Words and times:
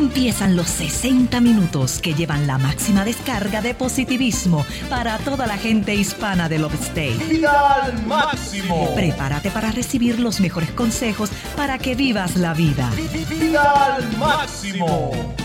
Empiezan 0.00 0.56
los 0.56 0.66
60 0.68 1.42
minutos 1.42 2.00
que 2.00 2.14
llevan 2.14 2.46
la 2.46 2.56
máxima 2.56 3.04
descarga 3.04 3.60
de 3.60 3.74
positivismo 3.74 4.64
para 4.88 5.18
toda 5.18 5.46
la 5.46 5.58
gente 5.58 5.94
hispana 5.94 6.48
del 6.48 6.64
Upstate. 6.64 7.18
¡Vida 7.28 7.82
al 7.82 8.06
máximo! 8.06 8.94
Prepárate 8.94 9.50
para 9.50 9.70
recibir 9.72 10.18
los 10.18 10.40
mejores 10.40 10.70
consejos 10.70 11.28
para 11.54 11.76
que 11.76 11.94
vivas 11.94 12.36
la 12.36 12.54
vida. 12.54 12.90
¡Vida 13.28 13.94
al 13.94 14.16
máximo! 14.16 15.36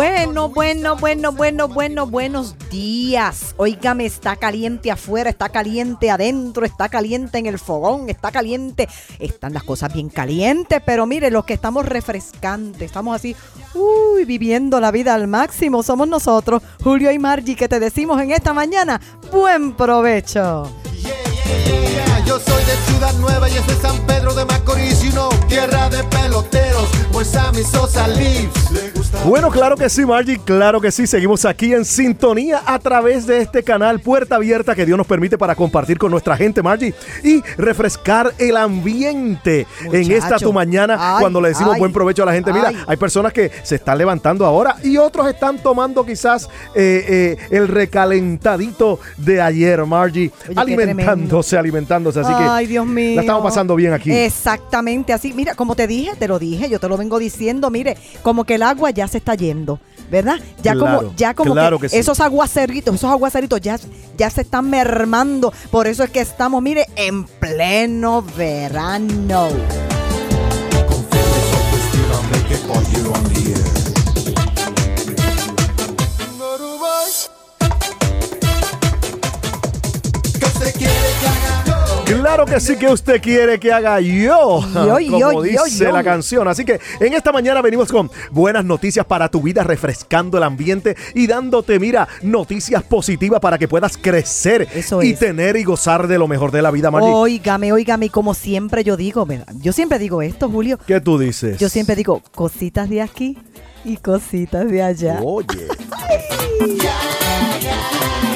Bueno, 0.00 0.48
bueno, 0.48 0.96
bueno, 0.96 1.30
bueno, 1.30 1.68
bueno, 1.68 2.06
buenos 2.06 2.56
días. 2.70 3.54
Óigame, 3.58 4.06
está 4.06 4.34
caliente 4.36 4.90
afuera, 4.90 5.28
está 5.28 5.50
caliente 5.50 6.10
adentro, 6.10 6.64
está 6.64 6.88
caliente 6.88 7.36
en 7.36 7.44
el 7.44 7.58
fogón, 7.58 8.08
está 8.08 8.32
caliente. 8.32 8.88
Están 9.18 9.52
las 9.52 9.62
cosas 9.62 9.92
bien 9.92 10.08
calientes, 10.08 10.80
pero 10.86 11.04
mire, 11.04 11.30
los 11.30 11.44
que 11.44 11.52
estamos 11.52 11.84
refrescantes, 11.84 12.80
estamos 12.80 13.14
así, 13.14 13.36
uy, 13.74 14.24
viviendo 14.24 14.80
la 14.80 14.90
vida 14.90 15.12
al 15.12 15.28
máximo, 15.28 15.82
somos 15.82 16.08
nosotros, 16.08 16.62
Julio 16.82 17.12
y 17.12 17.18
Margie, 17.18 17.54
que 17.54 17.68
te 17.68 17.78
decimos 17.78 18.22
en 18.22 18.30
esta 18.30 18.54
mañana, 18.54 18.98
buen 19.30 19.74
provecho. 19.74 20.74
Yo 22.24 22.40
soy 22.40 22.64
de 22.64 22.76
Ciudad 22.86 23.12
Nueva 23.16 23.50
y 23.50 23.52
es 23.52 23.64
San 23.82 23.98
Pedro 24.06 24.32
de 24.32 24.46
Macorís, 24.46 25.04
y 25.04 25.10
no 25.10 25.28
tierra 25.50 25.90
de 25.90 26.04
peloteros, 26.04 26.88
pues 27.10 27.34
a 27.34 27.50
mi 27.50 27.64
Sosa 27.64 28.06
Leaves 28.06 29.10
Bueno, 29.24 29.50
claro 29.50 29.76
que 29.76 29.90
sí, 29.90 30.06
Margie, 30.06 30.38
claro 30.38 30.80
que 30.80 30.92
sí. 30.92 31.08
Seguimos 31.08 31.44
aquí 31.44 31.74
en 31.74 31.84
sintonía 31.84 32.62
a 32.64 32.78
través 32.78 33.26
de 33.26 33.38
este 33.38 33.64
canal 33.64 33.98
Puerta 33.98 34.36
Abierta 34.36 34.76
que 34.76 34.86
Dios 34.86 34.96
nos 34.96 35.08
permite 35.08 35.36
para 35.36 35.56
compartir 35.56 35.98
con 35.98 36.12
nuestra 36.12 36.36
gente, 36.36 36.62
Margie, 36.62 36.94
y 37.24 37.42
refrescar 37.58 38.32
el 38.38 38.56
ambiente 38.56 39.66
en 39.92 40.12
esta 40.12 40.38
tu 40.38 40.52
mañana 40.52 41.16
cuando 41.18 41.40
le 41.40 41.48
decimos 41.48 41.76
buen 41.78 41.92
provecho 41.92 42.22
a 42.22 42.26
la 42.26 42.32
gente. 42.32 42.52
Mira, 42.52 42.72
hay 42.86 42.96
personas 42.96 43.32
que 43.32 43.50
se 43.64 43.74
están 43.74 43.98
levantando 43.98 44.46
ahora 44.46 44.76
y 44.84 44.98
otros 44.98 45.26
están 45.28 45.58
tomando 45.58 46.06
quizás 46.06 46.48
eh, 46.76 47.04
eh, 47.08 47.36
el 47.50 47.66
recalentadito 47.66 49.00
de 49.16 49.42
ayer, 49.42 49.84
Margie, 49.84 50.30
alimentándose, 50.54 51.58
alimentándose 51.58 52.20
así 52.20 52.32
que 52.32 52.44
Ay, 52.44 52.66
Dios 52.68 52.86
mío. 52.86 53.16
la 53.16 53.22
estamos 53.22 53.42
pasando 53.42 53.74
bien 53.74 53.92
aquí. 53.92 54.12
Exactamente, 54.12 55.12
así. 55.12 55.39
Mira, 55.40 55.54
como 55.54 55.74
te 55.74 55.86
dije, 55.86 56.14
te 56.18 56.28
lo 56.28 56.38
dije, 56.38 56.68
yo 56.68 56.78
te 56.78 56.86
lo 56.86 56.98
vengo 56.98 57.18
diciendo, 57.18 57.70
mire, 57.70 57.96
como 58.22 58.44
que 58.44 58.56
el 58.56 58.62
agua 58.62 58.90
ya 58.90 59.08
se 59.08 59.16
está 59.16 59.34
yendo. 59.34 59.80
¿Verdad? 60.10 60.38
Ya 60.62 60.74
como, 60.74 61.14
ya 61.16 61.32
como 61.32 61.54
que, 61.78 61.86
esos 61.92 62.20
aguaceritos, 62.20 62.94
esos 62.94 63.10
aguaceritos 63.10 63.58
ya, 63.62 63.78
ya 64.18 64.28
se 64.28 64.42
están 64.42 64.68
mermando. 64.68 65.50
Por 65.70 65.86
eso 65.86 66.04
es 66.04 66.10
que 66.10 66.20
estamos, 66.20 66.62
mire, 66.62 66.88
en 66.94 67.24
pleno 67.24 68.22
verano. 68.36 69.48
Claro 82.16 82.44
que 82.44 82.58
sí 82.58 82.76
que 82.76 82.88
usted 82.88 83.22
quiere 83.22 83.60
que 83.60 83.72
haga 83.72 84.00
yo, 84.00 84.60
como 85.10 85.42
dice 85.42 85.92
la 85.92 86.02
canción. 86.02 86.48
Así 86.48 86.64
que 86.64 86.80
en 86.98 87.14
esta 87.14 87.30
mañana 87.30 87.62
venimos 87.62 87.90
con 87.90 88.10
buenas 88.32 88.64
noticias 88.64 89.06
para 89.06 89.28
tu 89.28 89.42
vida, 89.42 89.62
refrescando 89.62 90.36
el 90.36 90.44
ambiente 90.44 90.96
y 91.14 91.26
dándote, 91.26 91.78
mira, 91.78 92.08
noticias 92.22 92.82
positivas 92.82 93.40
para 93.40 93.58
que 93.58 93.68
puedas 93.68 93.96
crecer 93.96 94.68
y 95.02 95.14
tener 95.14 95.56
y 95.56 95.64
gozar 95.64 96.08
de 96.08 96.18
lo 96.18 96.26
mejor 96.26 96.50
de 96.50 96.62
la 96.62 96.70
vida, 96.70 96.90
Margie. 96.90 97.12
Óigame, 97.12 97.72
óigame, 97.72 98.10
como 98.10 98.34
siempre 98.34 98.82
yo 98.82 98.96
digo, 98.96 99.26
yo 99.60 99.72
siempre 99.72 99.98
digo 99.98 100.22
esto, 100.22 100.48
Julio. 100.48 100.78
¿Qué 100.86 101.00
tú 101.00 101.18
dices? 101.18 101.58
Yo 101.58 101.68
siempre 101.68 101.94
digo 101.94 102.22
cositas 102.34 102.88
de 102.88 103.02
aquí 103.02 103.38
y 103.84 103.98
cositas 103.98 104.68
de 104.68 104.82
allá. 104.82 105.20
Oye. 105.22 105.68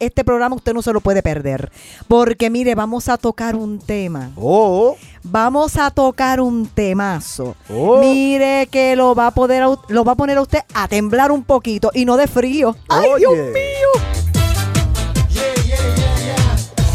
este 0.00 0.24
programa 0.24 0.56
usted 0.56 0.74
no 0.74 0.82
se 0.82 0.92
lo 0.92 1.00
puede 1.00 1.22
perder. 1.22 1.70
Porque 2.08 2.50
mire, 2.50 2.74
vamos 2.74 3.08
a 3.08 3.18
tocar 3.18 3.56
un 3.56 3.78
tema. 3.78 4.30
Oh. 4.36 4.96
Vamos 5.22 5.76
a 5.76 5.90
tocar 5.90 6.40
un 6.40 6.66
temazo. 6.66 7.56
Oh. 7.68 7.98
Mire 7.98 8.68
que 8.70 8.96
lo 8.96 9.14
va 9.14 9.28
a 9.28 9.30
poder 9.30 9.64
lo 9.88 10.04
va 10.04 10.12
a 10.12 10.16
poner 10.16 10.38
a 10.38 10.42
usted 10.42 10.60
a 10.74 10.88
temblar 10.88 11.32
un 11.32 11.44
poquito 11.44 11.90
y 11.94 12.04
no 12.04 12.16
de 12.16 12.26
frío. 12.26 12.76
¡Ay, 12.88 13.08
Dios 13.18 13.32
mío! 13.32 14.16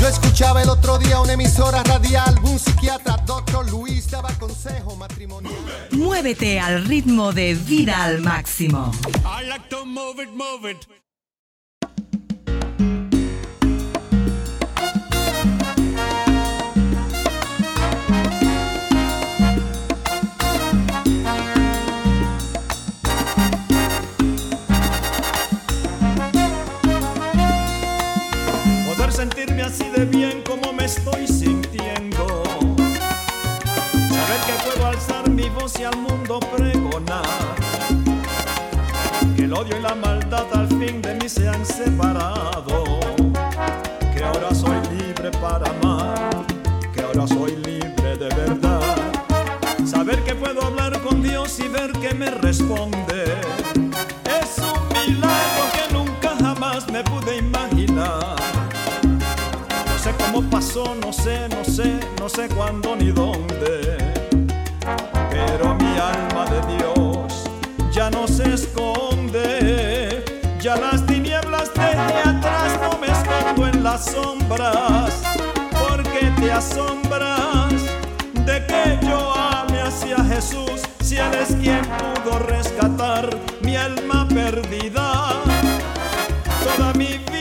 Yo 0.02 0.08
escuchaba 0.08 0.64
el 0.64 0.70
otro 0.70 0.98
día 0.98 1.20
una 1.20 1.34
emisora 1.34 1.84
radial, 1.84 2.36
un 2.44 2.58
psiquiatra, 2.58 3.18
doctor 3.18 3.70
Luis, 3.70 4.10
daba 4.10 4.32
consejo 4.40 4.96
matrimonial. 4.96 5.54
Muévete 5.92 6.60
al 6.60 6.86
ritmo 6.86 7.32
de 7.34 7.54
vida 7.54 8.04
al 8.04 8.20
máximo. 8.22 8.92
I 9.24 9.46
like 9.48 9.70
to 9.70 9.86
move 9.86 10.20
it, 10.20 10.30
move 10.32 10.68
it. 10.72 11.01
Así 29.72 29.90
de 29.96 30.06
bien 30.06 30.42
como 30.42 30.74
me 30.74 30.84
estoy 30.84 31.26
sintiendo. 31.26 32.44
Saber 34.16 34.40
que 34.48 34.54
puedo 34.66 34.88
alzar 34.88 35.30
mi 35.30 35.50
voz 35.50 35.80
y 35.80 35.84
al 35.84 35.98
mundo 35.98 36.40
pregonar. 36.56 37.56
Que 39.36 39.44
el 39.44 39.54
odio 39.54 39.78
y 39.78 39.82
la 39.82 39.96
maldad 39.96 40.46
al 40.54 40.68
fin 40.68 41.02
de 41.02 41.16
mí 41.16 41.30
se 41.30 41.48
han 41.48 41.66
separado. 41.66 43.00
Que 44.14 44.24
ahora 44.24 44.54
soy 44.54 44.78
libre 44.98 45.32
para 45.40 45.70
amar. 45.70 46.46
Que 46.94 47.02
ahora 47.04 47.26
soy 47.28 47.56
libre 47.56 48.18
de 48.18 48.30
verdad. 48.36 48.98
Saber 49.86 50.22
que 50.24 50.36
puedo 50.36 50.64
hablar 50.64 51.00
con 51.02 51.24
Dios 51.24 51.60
y 51.60 51.70
ver 51.70 51.94
que 51.94 52.14
me 52.14 52.30
responde. 52.30 53.24
Es 54.26 54.58
un 54.58 54.82
milagro 55.00 55.64
que 55.76 55.94
nunca 55.94 56.36
jamás 56.42 56.90
me 56.92 57.04
pude 57.04 57.38
imaginar 57.38 58.41
no 60.62 61.12
sé, 61.12 61.50
no 61.50 61.66
sé, 61.66 62.00
no 62.20 62.30
sé 62.30 62.48
cuándo 62.50 62.96
ni 62.96 63.12
dónde. 63.12 63.98
Pero 65.32 65.74
mi 65.74 65.98
alma 65.98 66.46
de 66.46 66.76
Dios 66.78 67.50
ya 67.92 68.12
no 68.12 68.28
se 68.28 68.54
esconde. 68.54 70.24
Ya 70.62 70.76
las 70.76 71.04
tinieblas 71.08 71.74
dejé 71.74 72.30
atrás, 72.30 72.80
no 72.80 72.96
me 73.00 73.08
escondo 73.08 73.68
en 73.68 73.84
las 73.84 74.06
sombras. 74.06 75.24
Porque 75.72 76.32
te 76.40 76.52
asombras 76.52 77.74
de 78.46 78.64
que 78.68 79.00
yo 79.02 79.34
ame 79.34 79.82
hacia 79.82 80.24
Jesús, 80.26 80.84
si 81.02 81.18
Él 81.18 81.34
es 81.34 81.56
quien 81.56 81.82
pudo 82.24 82.38
rescatar 82.38 83.36
mi 83.62 83.76
alma 83.76 84.28
perdida. 84.28 85.42
Toda 86.64 86.94
mi 86.94 87.18
vida 87.18 87.41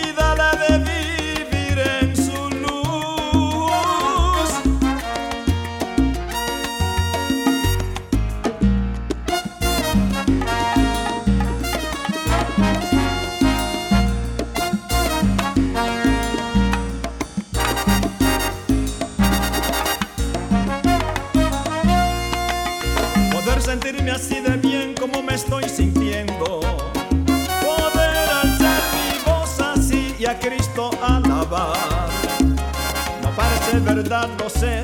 verdad, 34.10 34.28
lo 34.40 34.50
sé, 34.50 34.82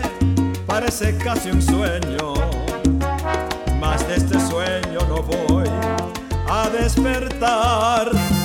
parece 0.66 1.16
casi 1.18 1.50
un 1.50 1.60
sueño. 1.60 2.34
Más 3.80 4.06
de 4.06 4.16
este 4.16 4.38
sueño 4.38 5.00
no 5.08 5.22
voy 5.22 5.68
a 6.48 6.70
despertar. 6.70 8.35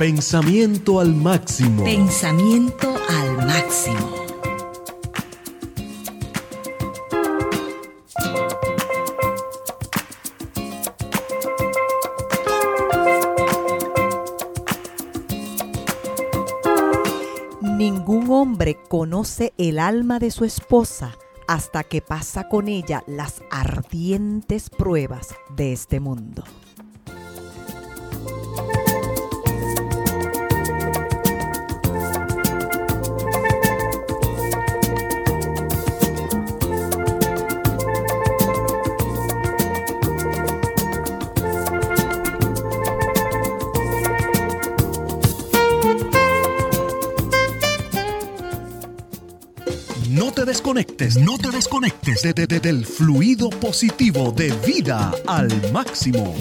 Pensamiento 0.00 0.98
al 0.98 1.14
máximo. 1.14 1.84
Pensamiento 1.84 2.88
al 3.10 3.36
máximo. 3.46 4.14
Ningún 17.60 18.30
hombre 18.30 18.78
conoce 18.88 19.52
el 19.58 19.78
alma 19.78 20.18
de 20.18 20.30
su 20.30 20.46
esposa 20.46 21.18
hasta 21.46 21.84
que 21.84 22.00
pasa 22.00 22.48
con 22.48 22.68
ella 22.68 23.04
las 23.06 23.42
ardientes 23.50 24.70
pruebas 24.70 25.34
de 25.54 25.74
este 25.74 26.00
mundo. 26.00 26.42
desconectes, 50.50 51.16
no 51.16 51.38
te 51.38 51.48
desconectes 51.52 52.22
de, 52.22 52.32
de, 52.32 52.44
de, 52.48 52.58
del 52.58 52.84
fluido 52.84 53.50
positivo 53.50 54.32
de 54.32 54.50
vida 54.66 55.12
al 55.28 55.48
máximo. 55.70 56.34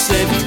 said 0.00 0.39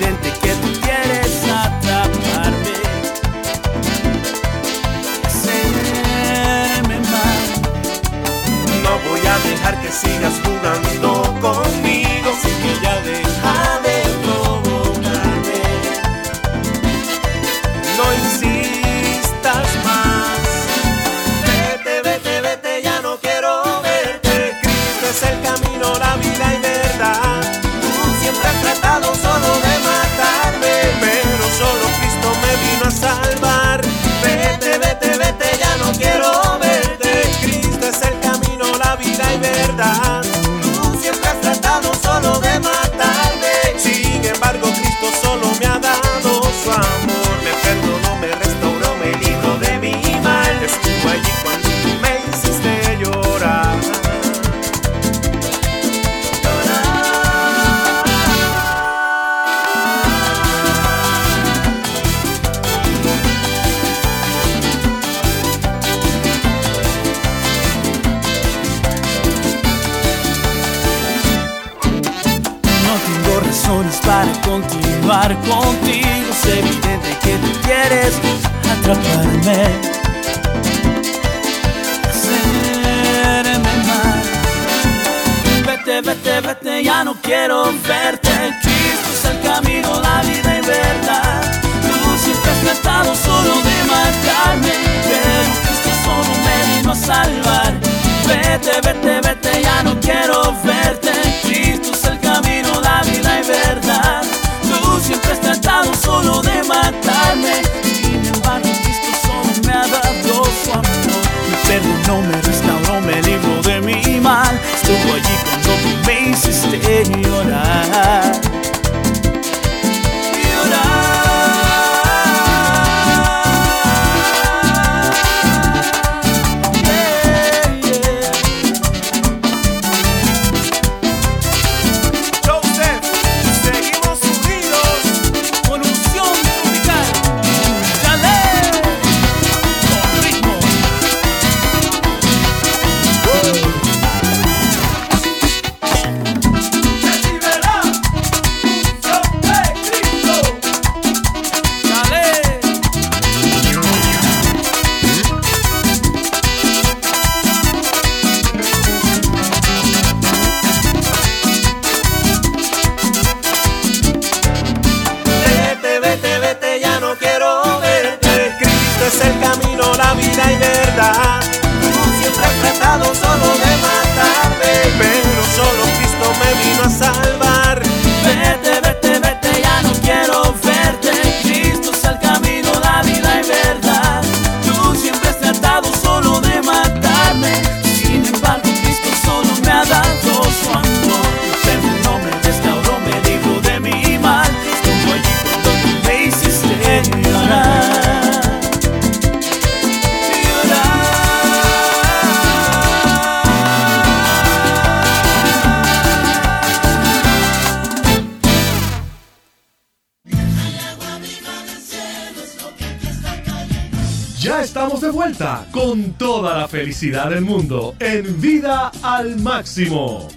felicidad 216.73 217.29
del 217.29 217.41
mundo 217.41 217.95
en 217.99 218.41
Vida 218.41 218.91
al 219.03 219.39
Máximo. 219.39 220.27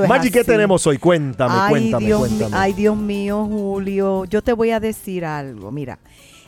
Eso 0.00 0.12
es 0.14 0.18
Maggi, 0.18 0.30
¿qué 0.30 0.40
así. 0.40 0.46
tenemos 0.50 0.86
hoy? 0.86 0.98
Cuéntame, 0.98 1.54
ay, 1.56 1.70
cuéntame, 1.70 2.06
Dios, 2.06 2.20
cuéntame. 2.20 2.56
ay, 2.56 2.72
Dios 2.72 2.96
mío, 2.96 3.46
Julio. 3.50 4.24
Yo 4.26 4.42
te 4.42 4.52
voy 4.52 4.70
a 4.70 4.80
decir 4.80 5.24
algo. 5.24 5.70
Mira, 5.70 5.98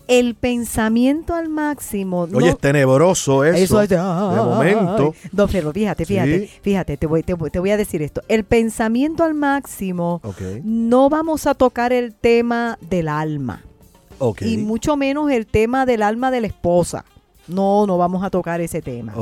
el 0.09 0.35
pensamiento 0.35 1.35
al 1.35 1.49
máximo. 1.49 2.23
Oye, 2.23 2.33
no- 2.33 2.47
es 2.47 2.59
tenebroso 2.59 3.45
eso. 3.45 3.57
Eso 3.57 3.83
es 3.83 3.89
de, 3.89 3.97
de 3.97 4.03
momento. 4.03 5.15
No, 5.33 5.47
pero 5.49 5.73
fíjate, 5.73 6.05
fíjate, 6.05 6.41
Sí. 6.49 6.51
fíjate, 6.63 6.97
te 6.97 7.07
voy, 7.07 7.23
te, 7.23 7.35
voy- 7.35 7.51
te 7.51 7.59
voy 7.61 7.71
a 7.71 7.77
decir 7.77 8.03
esto. 8.03 8.21
El 8.29 8.45
pensamiento 8.45 9.23
al 9.25 9.35
máximo, 9.35 10.21
Ok, 10.25 10.41
no 10.65 11.09
vamos 11.09 11.47
a 11.47 11.55
tocar 11.55 11.93
el 11.93 12.15
tema 12.15 12.79
del 12.81 13.09
alma. 13.09 13.63
ok. 14.19 14.43
Y 14.43 14.57
mucho 14.59 14.97
menos 14.97 15.31
el 15.31 15.47
tema 15.47 15.87
del 15.87 16.03
alma 16.03 16.31
de 16.31 16.41
la 16.41 16.47
esposa. 16.49 17.05
No, 17.49 17.87
no 17.87 17.99
vamos 17.99 18.23
a 18.23 18.31
tocar 18.31 18.61
ese 18.61 18.81
tema. 18.83 19.15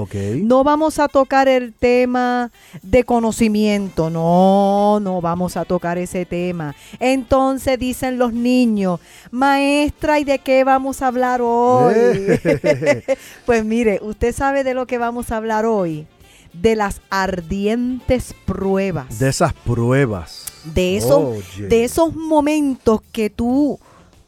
No 0.42 0.62
vamos 0.62 0.98
a 0.98 1.08
tocar 1.08 1.48
el 1.48 1.72
tema 1.72 2.50
de 2.82 3.04
conocimiento, 3.04 4.10
no, 4.10 5.00
no 5.00 5.20
vamos 5.20 5.56
a 5.56 5.64
tocar 5.64 5.96
ese 5.98 6.26
tema. 6.26 6.74
Entonces 6.98 7.78
dicen 7.78 8.18
los 8.18 8.32
niños, 8.32 9.00
maestra, 9.30 10.18
¿y 10.18 10.24
de 10.24 10.38
qué 10.38 10.64
vamos 10.64 11.00
a 11.02 11.06
hablar 11.06 11.40
hoy? 11.42 11.94
pues 13.46 13.64
mire, 13.64 14.00
usted 14.02 14.34
sabe 14.34 14.64
de 14.64 14.74
lo 14.74 14.86
que 14.86 14.98
vamos 14.98 15.32
a 15.32 15.38
hablar 15.38 15.64
hoy, 15.64 16.06
de 16.52 16.76
las 16.76 17.00
ardientes 17.10 18.34
pruebas, 18.44 19.18
De 19.18 19.28
esas 19.28 19.52
pruebas. 19.54 20.46
de 20.64 20.96
esos, 20.96 21.36
de 21.58 21.84
esos 21.84 22.14
momentos 22.14 23.00
que 23.12 23.30
tú, 23.30 23.78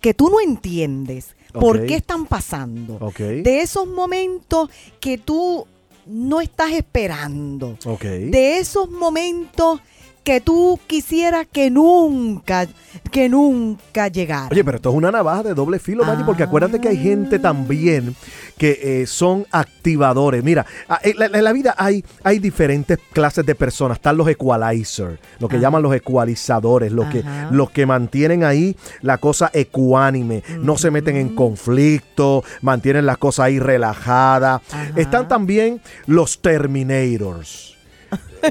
que 0.01 0.15
tú 0.15 0.31
no 0.31 0.41
entiendes. 0.41 1.35
¿Por 1.53 1.87
qué 1.87 1.97
están 1.97 2.27
pasando? 2.27 2.99
De 3.19 3.61
esos 3.61 3.87
momentos 3.87 4.71
que 5.01 5.19
tú 5.19 5.67
no 6.07 6.41
estás 6.41 6.73
esperando, 6.73 7.79
de 8.01 8.59
esos 8.59 8.91
momentos 8.91 9.81
que 10.25 10.41
tú 10.41 10.79
quisieras 10.87 11.47
que 11.51 11.71
nunca, 11.71 12.67
que 13.11 13.29
nunca 13.29 14.09
llegaran. 14.09 14.49
Oye, 14.51 14.65
pero 14.65 14.77
esto 14.77 14.91
es 14.91 14.95
una 14.95 15.11
navaja 15.11 15.43
de 15.43 15.55
doble 15.55 15.79
filo, 15.79 16.05
Maggi, 16.05 16.23
porque 16.25 16.45
acuérdate 16.45 16.81
que 16.81 16.89
hay 16.89 16.97
gente 16.97 17.39
también 17.39 18.15
que 18.57 19.03
eh, 19.03 19.07
son 19.07 19.47
activadores. 19.51 20.45
Mira, 20.45 20.65
ah, 20.89 21.01
en 21.03 21.19
la, 21.19 21.27
en 21.27 21.45
la 21.45 21.53
vida 21.53 21.75
hay, 21.77 22.05
hay 22.23 22.39
diferentes 22.39 22.99
clases 23.13 23.45
de 23.45 23.55
personas. 23.55 23.97
Están 23.97 24.17
los 24.17 24.29
equalizers, 24.29 25.19
lo 25.41 25.49
que 25.49 25.57
Ajá. 25.57 25.63
llaman 25.63 25.83
los 25.83 25.95
ecualizadores, 25.95 26.93
los 26.93 27.07
que, 27.09 27.25
los 27.51 27.71
que 27.71 27.87
mantienen 27.87 28.45
ahí 28.45 28.77
la 29.01 29.19
cosa 29.19 29.51
ecuánime, 29.53 30.43
no 30.61 30.79
se 30.79 30.91
meten 30.91 31.17
en 31.17 31.35
conflicto, 31.35 32.45
mantienen 32.61 33.07
las 33.07 33.19
cosas 33.19 33.47
ahí 33.47 33.59
relajadas. 33.59 34.61
Ajá. 34.71 34.93
Están 34.95 35.27
también 35.27 35.81
los 36.07 36.41
terminators. 36.41 37.73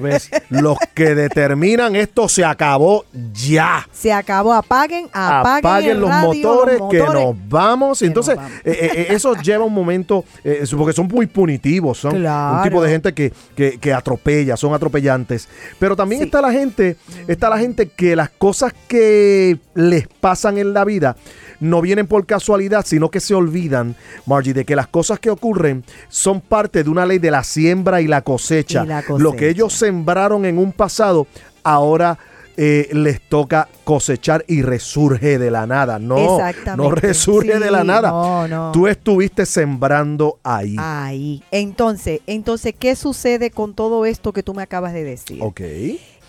¿Ves? 0.02 0.30
Los 0.50 0.78
que 0.94 1.16
determinan 1.16 1.96
esto 1.96 2.30
se 2.30 2.46
acabó 2.46 3.06
ya 3.34 3.88
Se 3.92 4.12
acabó, 4.14 4.54
apaguen, 4.54 5.08
apaguen, 5.14 5.58
apaguen 5.66 5.92
el 5.92 6.00
los, 6.02 6.10
radio, 6.10 6.28
motores, 6.28 6.80
los 6.80 6.90
que 6.90 7.00
nos 7.00 7.36
vamos. 7.50 8.02
Entonces, 8.02 8.36
nos 8.36 8.44
vamos. 8.46 8.62
eh, 8.66 8.78
eh, 8.82 8.92
eh, 8.96 9.08
eso 9.10 9.34
lleva 9.36 9.66
un 9.66 9.74
momento, 9.74 10.24
eh, 10.44 10.64
porque 10.78 10.94
son 10.94 11.08
muy 11.08 11.26
punitivos, 11.28 11.98
son 11.98 12.12
Claro. 12.16 12.58
un 12.58 12.64
tipo 12.64 12.82
de 12.84 12.90
gente 12.90 13.14
que, 13.14 13.34
que, 13.56 13.80
que 13.80 13.94
atropella, 13.94 14.56
son 14.58 14.74
atropellantes. 14.74 15.48
Pero 15.80 15.96
también 15.96 16.22
Sí. 16.22 16.26
está 16.26 16.42
la 16.42 16.52
gente, 16.52 16.98
está 17.28 17.50
la 17.50 17.58
gente 17.58 17.88
que 17.90 18.16
las 18.16 18.30
cosas 18.30 18.74
que 18.88 19.58
les 19.76 20.08
pasan 20.08 20.58
en 20.58 20.74
la 20.74 20.86
vida 20.86 21.16
no 21.60 21.80
vienen 21.82 22.08
por 22.08 22.26
casualidad, 22.26 22.84
sino 22.88 23.10
que 23.10 23.20
se 23.20 23.36
olvidan, 23.36 23.96
Margie, 24.26 24.54
de 24.54 24.66
que 24.66 24.76
las 24.76 24.88
cosas 24.88 25.20
que 25.20 25.30
ocurren 25.30 25.84
son 26.10 26.42
parte 26.42 26.84
de 26.84 26.90
una 26.90 27.06
ley 27.06 27.20
de 27.20 27.30
la 27.30 27.44
siembra 27.44 28.02
y 28.02 28.08
la 28.08 28.22
cosecha. 28.22 28.84
Y 28.84 28.88
la 28.88 29.02
Lo 29.10 29.32
que 29.32 29.38
cosecha. 29.38 29.46
ellos 29.46 29.74
sembraron 29.82 30.46
en 30.46 30.58
un 30.58 30.72
pasado, 30.72 31.28
ahora 31.64 32.18
eh, 32.58 32.90
les 32.94 33.20
toca 33.22 33.68
cosechar 33.84 34.44
y 34.48 34.62
resurge 34.62 35.40
de 35.40 35.50
la 35.50 35.66
nada. 35.66 35.98
No, 36.00 36.38
no 36.78 36.92
resurge 36.92 37.58
de 37.60 37.72
la 37.72 37.84
nada. 37.84 38.10
no, 38.12 38.48
no. 38.48 38.72
Tú 38.72 38.88
estuviste 38.88 39.46
sembrando 39.46 40.38
ahí. 40.44 40.76
Ahí. 40.78 41.44
Entonces, 41.52 42.20
entonces, 42.28 42.74
¿qué 42.78 42.96
sucede 42.96 43.50
con 43.52 43.74
todo 43.74 44.06
esto 44.06 44.32
que 44.34 44.44
tú 44.44 44.54
me 44.54 44.62
acabas 44.64 44.94
de 44.94 45.04
decir? 45.04 45.40
Ok. 45.42 45.62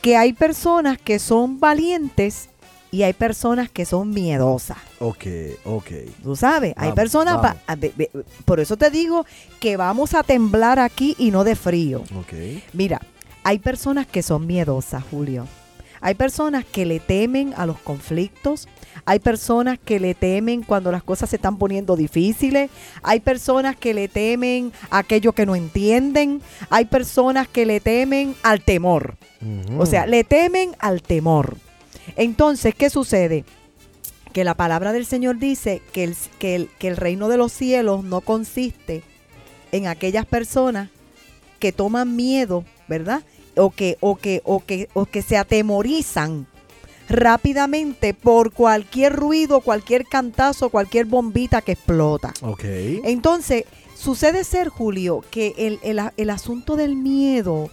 Que 0.01 0.17
hay 0.17 0.33
personas 0.33 0.97
que 0.99 1.19
son 1.19 1.61
valientes 1.61 2.49
y 2.91 3.03
hay 3.05 3.13
personas 3.15 3.71
que 3.71 3.85
son 3.85 4.11
miedosas. 4.11 4.77
Ok, 5.01 5.25
ok. 5.65 5.91
Tú 6.23 6.37
sabes, 6.37 6.75
hay 6.77 6.93
personas, 6.93 7.39
pa- 7.39 7.57
por 8.45 8.61
eso 8.61 8.77
te 8.77 8.91
digo 8.91 9.25
que 9.61 9.77
vamos 9.77 10.15
a 10.15 10.23
temblar 10.23 10.79
aquí 10.79 11.15
y 11.19 11.31
no 11.31 11.43
de 11.45 11.57
frío. 11.57 12.03
Ok. 12.19 12.33
Mira, 12.73 13.01
hay 13.45 13.59
personas 13.59 14.07
que 14.07 14.23
son 14.23 14.47
miedosas, 14.47 15.03
Julio. 15.11 15.47
Hay 16.01 16.15
personas 16.15 16.65
que 16.65 16.85
le 16.85 16.99
temen 16.99 17.55
a 17.57 17.65
los 17.65 17.79
conflictos. 17.79 18.69
Hay 19.05 19.21
personas 19.21 19.79
que 19.79 20.01
le 20.01 20.15
temen 20.15 20.63
cuando 20.63 20.91
las 20.91 21.05
cosas 21.05 21.31
se 21.31 21.37
están 21.37 21.59
poniendo 21.59 21.95
difíciles. 21.95 22.71
Hay 23.03 23.21
personas 23.21 23.77
que 23.77 23.95
le 23.95 24.09
temen 24.09 24.73
a 24.91 24.99
aquello 24.99 25.33
que 25.33 25.47
no 25.47 25.55
entienden. 25.55 26.43
Hay 26.71 26.87
personas 26.87 27.47
que 27.47 27.67
le 27.67 27.81
temen 27.81 28.35
al 28.43 28.63
temor. 28.63 29.17
O 29.79 29.87
sea, 29.87 30.07
le 30.07 30.25
temen 30.25 30.75
al 30.79 31.03
temor. 31.03 31.57
Entonces, 32.17 32.75
¿qué 32.75 32.91
sucede? 32.91 33.45
Que 34.33 34.45
la 34.45 34.55
palabra 34.55 34.93
del 34.93 35.07
Señor 35.07 35.39
dice 35.39 35.83
que 35.93 36.05
el, 36.05 36.17
que 36.39 36.55
el, 36.57 36.69
que 36.79 36.89
el 36.89 36.97
reino 36.97 37.29
de 37.29 37.37
los 37.37 37.53
cielos 37.53 38.03
no 38.03 38.21
consiste 38.23 39.05
en 39.71 39.87
aquellas 39.87 40.27
personas 40.27 40.91
que 41.59 41.73
toman 41.73 42.17
miedo, 42.17 42.65
¿verdad? 42.89 43.23
O 43.57 43.71
que, 43.71 43.97
o 44.01 44.17
que, 44.17 44.41
o 44.45 44.65
que, 44.65 44.89
o 44.95 45.05
que 45.07 45.23
se 45.23 45.37
atemorizan 45.37 46.47
rápidamente 47.09 48.15
por 48.15 48.53
cualquier 48.53 49.15
ruido, 49.15 49.61
cualquier 49.61 50.07
cantazo, 50.07 50.71
cualquier 50.71 51.07
bombita 51.07 51.61
que 51.61 51.73
explota. 51.73 52.33
Ok. 52.43 52.65
Entonces, 53.05 53.65
sucede 53.95 54.45
ser, 54.45 54.69
Julio, 54.69 55.23
que 55.31 55.55
el, 55.59 55.79
el- 55.83 56.01
el 56.17 56.31
asunto 56.31 56.77
del 56.77 56.97
miedo 56.97 57.71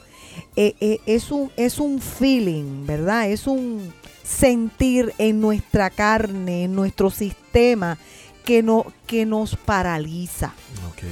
eh, 0.55 0.75
eh, 0.81 0.99
es, 1.05 1.31
un, 1.31 1.51
es 1.57 1.79
un 1.79 1.99
feeling, 2.01 2.85
¿verdad? 2.85 3.29
Es 3.29 3.47
un 3.47 3.93
sentir 4.23 5.13
en 5.17 5.39
nuestra 5.41 5.89
carne, 5.89 6.65
en 6.65 6.75
nuestro 6.75 7.09
sistema, 7.09 7.97
que, 8.45 8.61
no, 8.63 8.85
que 9.07 9.25
nos 9.25 9.55
paraliza 9.55 10.53
Ok. 10.89 11.03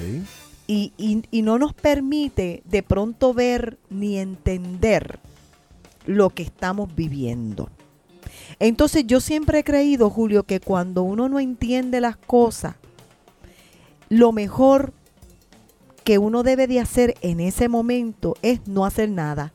Y, 0.68 0.92
y- 0.98 1.24
y 1.32 1.42
no 1.42 1.58
nos 1.58 1.74
permite 1.74 2.62
de 2.66 2.84
pronto 2.84 3.34
ver 3.34 3.78
ni 3.90 4.18
entender 4.18 5.20
lo 6.06 6.30
que 6.30 6.44
estamos 6.44 6.94
viviendo. 6.96 7.70
Entonces 8.60 9.06
yo 9.08 9.20
siempre 9.22 9.60
he 9.60 9.64
creído, 9.64 10.10
Julio, 10.10 10.44
que 10.44 10.60
cuando 10.60 11.04
uno 11.04 11.30
no 11.30 11.40
entiende 11.40 12.02
las 12.02 12.18
cosas, 12.18 12.76
lo 14.10 14.32
mejor 14.32 14.94
que 16.04 16.18
uno 16.18 16.44
debe 16.44 16.68
de 16.68 16.80
hacer 16.80 17.16
en 17.22 17.40
ese 17.42 17.68
momento 17.68 18.36
es 18.42 18.66
no 18.68 18.86
hacer 18.86 19.10
nada. 19.10 19.52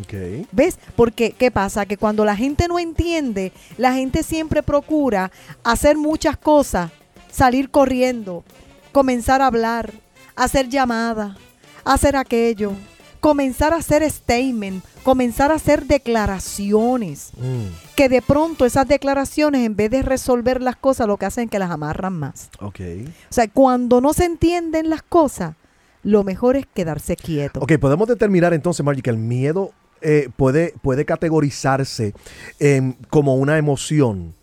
Ok. 0.00 0.46
¿Ves? 0.52 0.78
Porque, 0.96 1.32
¿qué 1.32 1.50
pasa? 1.50 1.86
Que 1.86 1.96
cuando 1.96 2.24
la 2.24 2.34
gente 2.34 2.66
no 2.66 2.78
entiende, 2.78 3.52
la 3.78 3.92
gente 3.94 4.22
siempre 4.22 4.62
procura 4.62 5.30
hacer 5.62 5.96
muchas 5.96 6.36
cosas, 6.36 6.90
salir 7.30 7.70
corriendo, 7.70 8.42
comenzar 8.90 9.40
a 9.42 9.46
hablar, 9.46 9.92
hacer 10.36 10.68
llamadas, 10.68 11.36
hacer 11.84 12.16
aquello, 12.16 12.72
comenzar 13.20 13.72
a 13.72 13.76
hacer 13.76 14.08
statement, 14.10 14.84
comenzar 15.04 15.52
a 15.52 15.54
hacer 15.54 15.86
declaraciones, 15.86 17.30
Mm, 17.36 17.94
que 17.94 18.08
de 18.08 18.22
pronto 18.22 18.64
esas 18.66 18.86
declaraciones, 18.88 19.64
en 19.64 19.76
vez 19.76 19.90
de 19.90 20.02
resolver 20.02 20.60
las 20.60 20.76
cosas, 20.76 21.06
lo 21.06 21.16
que 21.16 21.26
hacen 21.26 21.44
es 21.44 21.50
que 21.50 21.58
las 21.58 21.70
amarran 21.70 22.14
más. 22.14 22.48
ok. 22.60 22.80
O 23.30 23.32
sea, 23.32 23.48
cuando 23.48 24.00
no 24.00 24.12
se 24.12 24.24
entienden 24.24 24.90
las 24.90 25.02
cosas, 25.02 25.54
lo 26.02 26.24
mejor 26.24 26.56
es 26.56 26.66
quedarse 26.74 27.14
quieto. 27.16 27.60
Ok, 27.60 27.74
podemos 27.78 28.08
determinar 28.08 28.52
entonces, 28.54 28.84
Margie, 28.84 29.02
que 29.02 29.10
el 29.10 29.18
miedo 29.18 29.70
eh, 30.00 30.28
puede, 30.36 30.74
puede 30.82 31.04
categorizarse 31.04 32.12
em, 32.58 32.94
como 33.08 33.36
una 33.36 33.56
emoción. 33.56 34.34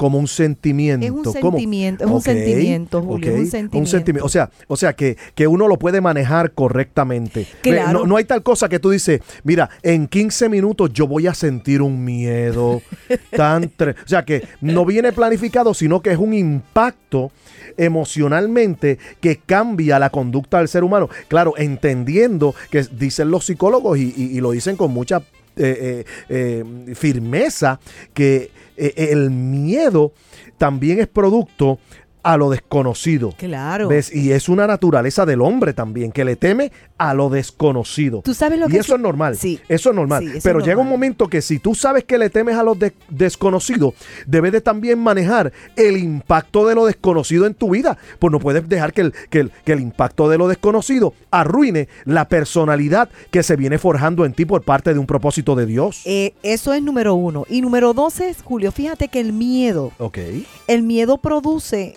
Como 0.00 0.18
un 0.18 0.28
sentimiento. 0.28 1.04
Es 1.04 1.12
un 1.12 1.22
¿Cómo? 1.22 1.58
sentimiento, 1.58 2.04
es 2.06 2.10
un 2.10 2.22
sentimiento, 2.22 3.02
Julio, 3.02 3.32
es 3.34 3.38
un 3.38 3.46
sentimiento. 3.50 3.98
sentimi- 3.98 4.20
O 4.22 4.30
sea, 4.30 4.48
o 4.66 4.74
sea 4.74 4.94
que, 4.94 5.18
que 5.34 5.46
uno 5.46 5.68
lo 5.68 5.78
puede 5.78 6.00
manejar 6.00 6.52
correctamente. 6.52 7.46
Claro. 7.60 7.98
No, 8.00 8.06
no 8.06 8.16
hay 8.16 8.24
tal 8.24 8.42
cosa 8.42 8.70
que 8.70 8.78
tú 8.78 8.88
dices, 8.88 9.20
mira, 9.44 9.68
en 9.82 10.06
15 10.08 10.48
minutos 10.48 10.90
yo 10.94 11.06
voy 11.06 11.26
a 11.26 11.34
sentir 11.34 11.82
un 11.82 12.02
miedo 12.02 12.80
tan... 13.36 13.68
tre-". 13.76 13.94
O 14.02 14.08
sea, 14.08 14.24
que 14.24 14.42
no 14.62 14.86
viene 14.86 15.12
planificado, 15.12 15.74
sino 15.74 16.00
que 16.00 16.12
es 16.12 16.18
un 16.18 16.32
impacto 16.32 17.30
emocionalmente 17.76 18.98
que 19.20 19.36
cambia 19.44 19.98
la 19.98 20.08
conducta 20.08 20.58
del 20.60 20.68
ser 20.68 20.82
humano. 20.82 21.10
Claro, 21.28 21.52
entendiendo 21.58 22.54
que 22.70 22.84
dicen 22.92 23.30
los 23.30 23.44
psicólogos 23.44 23.98
y, 23.98 24.14
y- 24.16 24.36
y 24.38 24.40
lo 24.40 24.52
dicen 24.52 24.76
con 24.76 24.92
mucha 24.92 25.18
eh, 25.56 26.04
eh, 26.30 26.64
eh, 26.88 26.94
firmeza 26.94 27.80
que 28.14 28.50
el 28.80 29.30
miedo 29.30 30.12
también 30.58 31.00
es 31.00 31.06
producto 31.08 31.78
a 32.22 32.36
lo 32.36 32.50
desconocido. 32.50 33.32
Claro. 33.36 33.88
¿Ves? 33.88 34.14
Y 34.14 34.32
es 34.32 34.48
una 34.48 34.66
naturaleza 34.66 35.24
del 35.26 35.40
hombre 35.40 35.72
también, 35.72 36.12
que 36.12 36.24
le 36.24 36.36
teme 36.36 36.70
a 36.98 37.14
lo 37.14 37.28
desconocido. 37.30 38.22
Tú 38.22 38.34
sabes 38.34 38.58
lo 38.58 38.68
y 38.68 38.72
que 38.72 38.78
eso 38.78 38.94
es 38.94 39.00
normal. 39.00 39.36
Sí. 39.36 39.60
Eso 39.68 39.90
es 39.90 39.96
normal. 39.96 40.22
Sí, 40.22 40.28
eso 40.28 40.38
es 40.38 40.44
Pero 40.44 40.60
llega 40.60 40.80
un 40.80 40.88
momento 40.88 41.28
que 41.28 41.40
si 41.42 41.58
tú 41.58 41.74
sabes 41.74 42.04
que 42.04 42.18
le 42.18 42.30
temes 42.30 42.56
a 42.56 42.62
lo 42.62 42.74
de- 42.74 42.92
desconocido, 43.08 43.94
debes 44.26 44.52
de 44.52 44.60
también 44.60 44.98
manejar 44.98 45.52
el 45.76 45.96
impacto 45.96 46.66
de 46.66 46.74
lo 46.74 46.86
desconocido 46.86 47.46
en 47.46 47.54
tu 47.54 47.70
vida. 47.70 47.96
Pues 48.18 48.30
no 48.32 48.38
puedes 48.38 48.68
dejar 48.68 48.92
que 48.92 49.00
el, 49.02 49.12
que 49.30 49.40
el- 49.40 49.50
que 49.64 49.72
el 49.72 49.80
impacto 49.80 50.28
de 50.28 50.38
lo 50.38 50.48
desconocido 50.48 51.14
arruine 51.30 51.88
la 52.04 52.28
personalidad 52.28 53.08
que 53.30 53.42
se 53.42 53.56
viene 53.56 53.78
forjando 53.78 54.24
en 54.24 54.32
ti 54.32 54.44
por 54.44 54.62
parte 54.62 54.92
de 54.92 54.98
un 54.98 55.06
propósito 55.06 55.54
de 55.54 55.66
Dios. 55.66 56.02
Eh, 56.04 56.34
eso 56.42 56.72
es 56.74 56.82
número 56.82 57.14
uno. 57.14 57.44
Y 57.48 57.62
número 57.62 57.94
dos 57.94 58.20
es, 58.20 58.42
Julio, 58.42 58.72
fíjate 58.72 59.08
que 59.08 59.20
el 59.20 59.32
miedo, 59.32 59.92
ok. 59.98 60.18
el 60.66 60.82
miedo 60.82 61.18
produce 61.18 61.96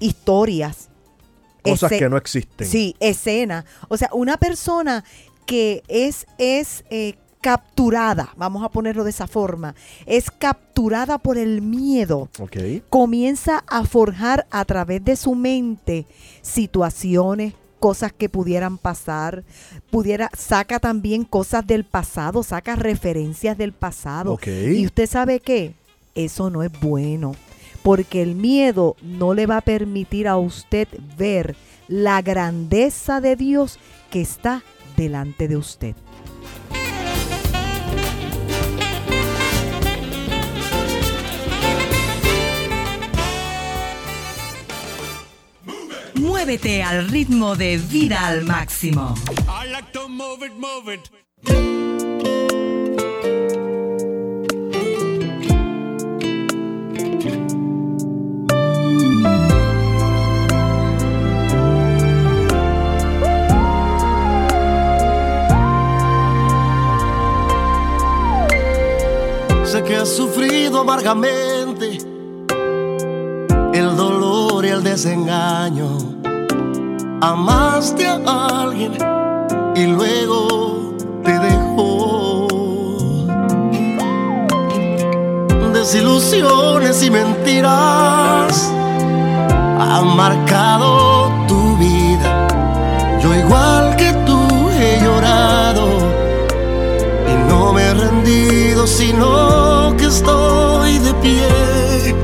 historias. 0.00 0.88
Cosas 1.62 1.90
que 1.90 2.08
no 2.08 2.16
existen. 2.16 2.66
Sí, 2.66 2.94
escena. 3.00 3.64
O 3.88 3.96
sea, 3.96 4.08
una 4.12 4.36
persona 4.36 5.04
que 5.46 5.82
es, 5.88 6.26
es 6.38 6.84
eh, 6.90 7.14
capturada, 7.40 8.32
vamos 8.36 8.64
a 8.64 8.68
ponerlo 8.70 9.04
de 9.04 9.10
esa 9.10 9.28
forma, 9.28 9.74
es 10.04 10.30
capturada 10.32 11.18
por 11.18 11.38
el 11.38 11.62
miedo, 11.62 12.28
Ok. 12.40 12.56
comienza 12.90 13.62
a 13.68 13.84
forjar 13.84 14.46
a 14.50 14.64
través 14.64 15.04
de 15.04 15.14
su 15.14 15.36
mente 15.36 16.06
situaciones, 16.42 17.54
cosas 17.78 18.12
que 18.12 18.28
pudieran 18.28 18.78
pasar, 18.78 19.44
pudiera, 19.90 20.28
saca 20.36 20.80
también 20.80 21.24
cosas 21.24 21.64
del 21.64 21.84
pasado, 21.84 22.42
saca 22.42 22.74
referencias 22.74 23.56
del 23.56 23.72
pasado. 23.72 24.32
Ok. 24.32 24.48
Y 24.48 24.84
usted 24.84 25.08
sabe 25.08 25.38
qué, 25.38 25.74
eso 26.16 26.50
no 26.50 26.64
es 26.64 26.72
bueno, 26.80 27.36
porque 27.86 28.20
el 28.20 28.34
miedo 28.34 28.96
no 29.00 29.32
le 29.32 29.46
va 29.46 29.58
a 29.58 29.60
permitir 29.60 30.26
a 30.26 30.36
usted 30.36 30.88
ver 31.16 31.54
la 31.86 32.20
grandeza 32.20 33.20
de 33.20 33.36
Dios 33.36 33.78
que 34.10 34.20
está 34.20 34.64
delante 34.96 35.46
de 35.46 35.56
usted. 35.56 35.94
Muévete 46.14 46.82
al 46.82 47.08
ritmo 47.08 47.54
de 47.54 47.78
vida 47.78 48.26
al 48.26 48.44
máximo. 48.44 49.14
I 49.46 49.70
like 49.70 49.92
to 49.92 50.08
move 50.08 50.44
it, 50.44 50.54
move 50.54 50.92
it. 50.92 51.08
Que 69.86 69.96
has 69.96 70.08
sufrido 70.08 70.80
amargamente 70.80 71.98
el 73.72 73.96
dolor 73.96 74.64
y 74.64 74.68
el 74.68 74.82
desengaño. 74.82 75.98
Amaste 77.20 78.06
a 78.08 78.62
alguien 78.62 78.94
y 79.76 79.86
luego 79.86 80.94
te 81.22 81.38
dejó. 81.38 82.48
Desilusiones 85.72 87.02
y 87.04 87.10
mentiras 87.10 88.72
han 89.78 90.16
marcado 90.16 91.30
tu 91.46 91.76
vida. 91.76 92.48
Yo 93.22 93.34
igual 93.34 93.94
que 93.96 94.12
tú 94.26 94.40
he 94.80 95.00
llorado 95.00 95.86
y 97.30 97.48
no 97.48 97.72
me 97.72 97.82
he 97.82 97.94
rendido, 97.94 98.86
sino 98.86 99.75
que 99.94 100.06
estoy 100.06 100.98
de 100.98 101.14
pie. 101.14 102.14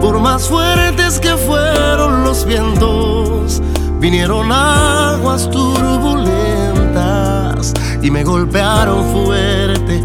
Por 0.00 0.18
más 0.20 0.48
fuertes 0.48 1.20
que 1.20 1.36
fueron 1.36 2.24
los 2.24 2.44
vientos, 2.44 3.62
vinieron 3.98 4.52
aguas 4.52 5.50
turbulentas 5.50 7.72
y 8.02 8.10
me 8.10 8.24
golpearon 8.24 9.04
fuerte 9.12 10.04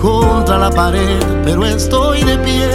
contra 0.00 0.58
la 0.58 0.70
pared, 0.70 1.20
pero 1.44 1.64
estoy 1.64 2.22
de 2.24 2.36
pie. 2.38 2.68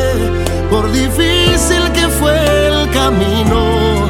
Por 0.70 0.90
difícil 0.92 1.92
que 1.94 2.08
fue 2.20 2.36
el 2.68 2.90
camino, 2.92 4.10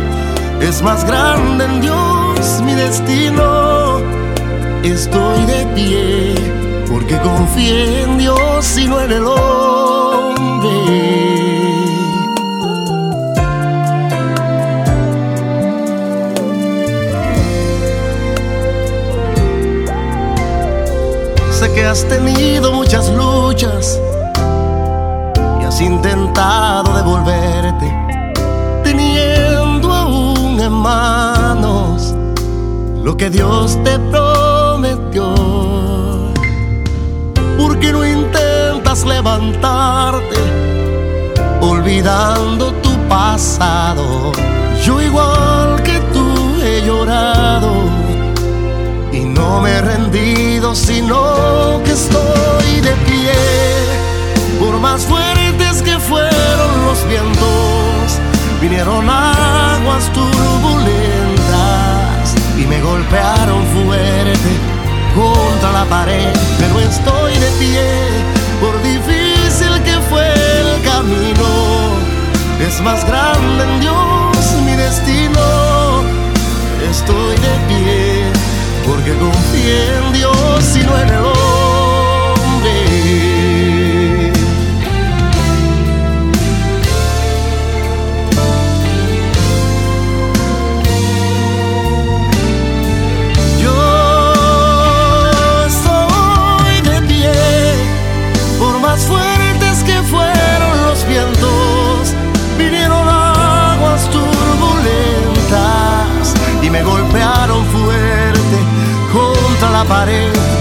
es 0.61 0.81
más 0.81 1.05
grande 1.05 1.65
en 1.65 1.81
Dios 1.81 2.61
mi 2.63 2.73
destino. 2.73 3.99
Estoy 4.83 5.45
de 5.45 5.65
pie 5.75 6.62
confié 7.21 8.03
en 8.03 8.17
Dios 8.17 8.77
y 8.77 8.87
no 8.87 9.01
en 9.01 9.11
el 9.11 9.25
hombre. 9.25 10.69
Sé 21.51 21.71
que 21.73 21.85
has 21.85 22.03
tenido 22.05 22.71
muchas 22.71 23.09
luchas 23.09 23.99
y 25.61 25.65
has 25.65 25.81
intentado 25.81 26.95
devolverte, 26.95 27.87
teniendo 28.83 29.91
aún 29.91 30.59
en 30.59 30.71
manos 30.71 32.15
lo 33.03 33.15
que 33.15 33.29
Dios 33.29 33.77
te 33.83 33.99
prometió. 33.99 34.52
¿Por 37.83 37.91
qué 37.91 37.97
no 37.97 38.05
intentas 38.05 39.03
levantarte 39.03 40.37
olvidando 41.59 42.71
tu 42.75 42.97
pasado? 43.09 44.31
Yo 44.85 45.01
igual 45.01 45.83
que 45.83 45.99
tú 46.13 46.25
he 46.63 46.81
llorado 46.85 47.73
y 49.11 49.19
no 49.19 49.59
me 49.59 49.71
he 49.71 49.81
rendido, 49.81 50.73
sino 50.73 51.81
que 51.83 51.91
estoy 51.91 52.79
de 52.79 52.93
pie. 53.05 53.33
Por 54.61 54.79
más 54.79 55.03
fuertes 55.03 55.81
que 55.81 55.99
fueron 55.99 56.85
los 56.85 57.05
vientos, 57.09 58.17
vinieron 58.61 59.09
aguas 59.09 60.09
turbulentas 60.13 60.93
y 62.57 62.65
me 62.65 62.81
golpearon 62.81 63.61
fuerte 63.75 64.52
contra 65.13 65.71
la 65.71 65.85
pared, 65.85 66.33
pero 66.59 66.79
estoy 66.79 67.33
de 67.33 67.51
pie. 67.59 67.89
Por 68.59 68.81
difícil 68.81 69.81
que 69.83 69.95
fue 70.09 70.25
el 70.59 70.81
camino, 70.83 71.49
es 72.59 72.81
más 72.81 73.05
grande 73.05 73.63
en 73.63 73.79
Dios 73.79 74.33
mi 74.65 74.75
destino. 74.75 76.03
Estoy 76.89 77.35
de 77.35 77.53
pie 77.67 78.23
porque 78.87 79.13
confié 79.15 79.97
en 79.97 80.13
Dios 80.13 80.75
y 80.75 80.83
no 80.83 80.97
en 80.99 81.09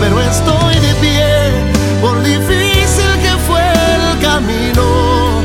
pero 0.03 0.21
estoy 0.21 0.75
de 0.81 0.95
pie, 0.97 1.53
por 2.01 2.21
difícil 2.25 3.11
que 3.23 3.35
fue 3.47 3.63
el 3.95 4.19
camino, 4.21 5.41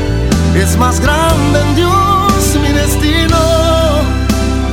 es 0.56 0.76
más 0.76 0.98
grande 0.98 1.60
Dios 1.76 2.58
mi 2.60 2.72
destino. 2.72 3.38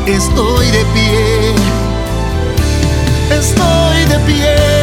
Estoy 0.07 0.71
de 0.71 0.83
pie, 0.95 1.53
estoy 3.29 4.05
de 4.05 4.19
pie. 4.25 4.74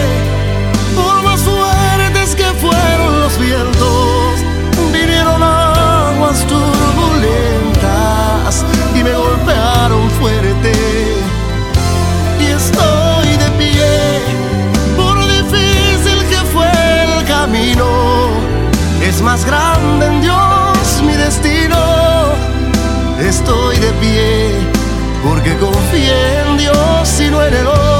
Porque 25.22 25.56
confié 25.56 26.40
en 26.40 26.56
Dios 26.56 27.20
y 27.20 27.30
no 27.30 27.44
en 27.44 27.54
el 27.54 27.66
hombre. 27.66 27.91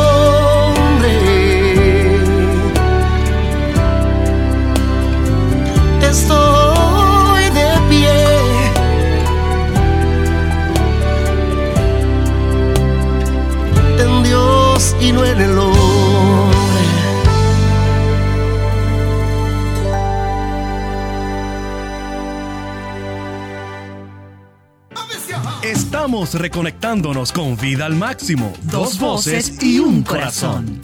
Reconectándonos 26.31 27.33
con 27.33 27.57
vida 27.57 27.85
al 27.85 27.97
máximo. 27.97 28.53
Dos 28.63 28.99
voces 29.01 29.61
y 29.61 29.81
un 29.81 30.03
corazón. 30.03 30.81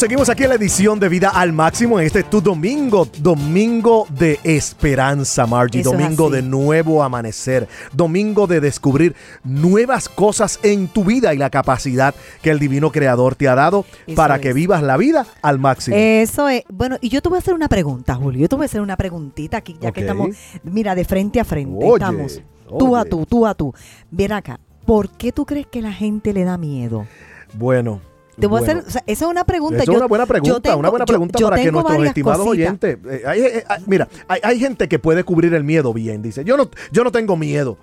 Seguimos 0.00 0.30
aquí 0.30 0.44
en 0.44 0.48
la 0.48 0.54
edición 0.54 0.98
de 0.98 1.10
Vida 1.10 1.28
al 1.28 1.52
Máximo 1.52 2.00
en 2.00 2.06
este 2.06 2.22
tu 2.22 2.40
domingo, 2.40 3.06
domingo 3.18 4.06
de 4.08 4.40
esperanza, 4.44 5.46
Margie, 5.46 5.82
Eso 5.82 5.92
es 5.92 5.98
domingo 5.98 6.30
de 6.30 6.40
nuevo 6.40 7.02
amanecer, 7.02 7.68
domingo 7.92 8.46
de 8.46 8.62
descubrir 8.62 9.14
nuevas 9.44 10.08
cosas 10.08 10.58
en 10.62 10.88
tu 10.88 11.04
vida 11.04 11.34
y 11.34 11.36
la 11.36 11.50
capacidad 11.50 12.14
que 12.40 12.48
el 12.48 12.58
divino 12.58 12.90
creador 12.90 13.34
te 13.34 13.46
ha 13.46 13.54
dado 13.54 13.84
Eso 14.06 14.16
para 14.16 14.36
es. 14.36 14.40
que 14.40 14.54
vivas 14.54 14.82
la 14.82 14.96
vida 14.96 15.26
al 15.42 15.58
máximo. 15.58 15.94
Eso 15.98 16.48
es. 16.48 16.62
Bueno, 16.70 16.96
y 17.02 17.10
yo 17.10 17.20
te 17.20 17.28
voy 17.28 17.36
a 17.36 17.40
hacer 17.40 17.52
una 17.52 17.68
pregunta, 17.68 18.14
Julio. 18.14 18.40
Yo 18.40 18.48
te 18.48 18.56
voy 18.56 18.64
a 18.64 18.66
hacer 18.66 18.80
una 18.80 18.96
preguntita 18.96 19.58
aquí, 19.58 19.76
ya 19.82 19.92
que 19.92 20.00
estamos, 20.00 20.30
mira, 20.62 20.94
de 20.94 21.04
frente 21.04 21.40
a 21.40 21.44
frente. 21.44 21.76
Oye, 21.78 21.92
estamos. 21.92 22.40
Tú 22.78 22.96
a 22.96 23.04
tú, 23.04 23.26
tú 23.26 23.46
a 23.46 23.54
tú. 23.54 23.74
Ven 24.10 24.32
acá. 24.32 24.60
¿Por 24.86 25.10
qué 25.10 25.30
tú 25.30 25.44
crees 25.44 25.66
que 25.66 25.82
la 25.82 25.92
gente 25.92 26.32
le 26.32 26.44
da 26.44 26.56
miedo? 26.56 27.06
Bueno. 27.52 28.09
Te 28.38 28.46
voy 28.46 28.60
bueno. 28.60 28.66
a 28.74 28.78
hacer, 28.78 28.88
o 28.88 28.90
sea, 28.90 29.02
esa 29.06 29.24
es 29.26 29.30
una 29.30 29.44
pregunta. 29.44 29.82
Esa 29.82 29.92
es 29.92 29.96
una 29.98 30.06
buena 30.06 30.26
pregunta, 30.26 30.60
tengo- 30.60 30.78
una 30.78 30.88
buena 30.90 31.04
pregunta 31.04 31.38
yo 31.38 31.48
para 31.50 31.62
que 31.62 31.70
nuestros 31.72 32.04
estimados 32.06 32.46
cositas. 32.46 32.66
oyentes. 32.68 32.98
eh, 33.10 33.22
hay- 33.26 33.40
eh, 33.42 33.64
hay- 33.68 33.82
mira, 33.86 34.08
hay, 34.28 34.40
hay 34.42 34.58
gente 34.60 34.88
que 34.88 34.98
puede 34.98 35.24
cubrir 35.24 35.52
el 35.54 35.64
miedo 35.64 35.92
bien, 35.92 36.22
dice. 36.22 36.44
Yo 36.44 36.56
no, 36.56 36.70
yo 36.92 37.04
no 37.04 37.12
tengo 37.12 37.36
miedo. 37.36 37.76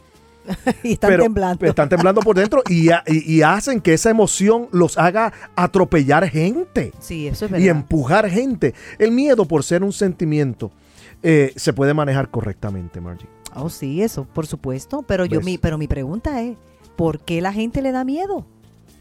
y 0.84 0.94
están 0.94 1.10
pero 1.12 1.24
temblando. 1.24 1.66
Están 1.66 1.90
temblando 1.90 2.22
por 2.22 2.36
dentro 2.38 2.64
y, 2.70 2.90
ha- 2.90 3.04
y- 3.06 3.36
y 3.36 3.42
hacen 3.42 3.82
que 3.82 3.94
esa 3.94 4.10
emoción 4.10 4.70
los 4.72 4.98
haga 4.98 5.34
atropellar 5.58 6.28
gente 6.30 6.94
Sí, 7.00 7.28
eso 7.28 7.46
es 7.46 7.52
y 7.52 7.54
verdad. 7.54 7.68
empujar 7.68 8.30
gente. 8.30 8.74
El 8.98 9.12
miedo, 9.12 9.46
por 9.46 9.64
ser 9.64 9.84
un 9.84 9.92
sentimiento, 9.92 10.72
eh, 11.22 11.52
se 11.58 11.74
puede 11.74 11.94
manejar 11.94 12.30
correctamente, 12.32 13.02
Margie. 13.02 13.28
Oh, 13.56 13.70
sí, 13.70 14.02
eso, 14.02 14.26
por 14.34 14.48
supuesto. 14.48 15.04
Pero 15.06 15.26
yo 15.26 15.40
¿Ves? 15.40 15.46
mi, 15.46 15.58
pero 15.58 15.78
mi 15.78 15.88
pregunta 15.88 16.42
es, 16.42 16.56
¿por 16.96 17.20
qué 17.20 17.42
la 17.42 17.52
gente 17.52 17.82
le 17.82 17.92
da 17.92 18.06
miedo? 18.06 18.46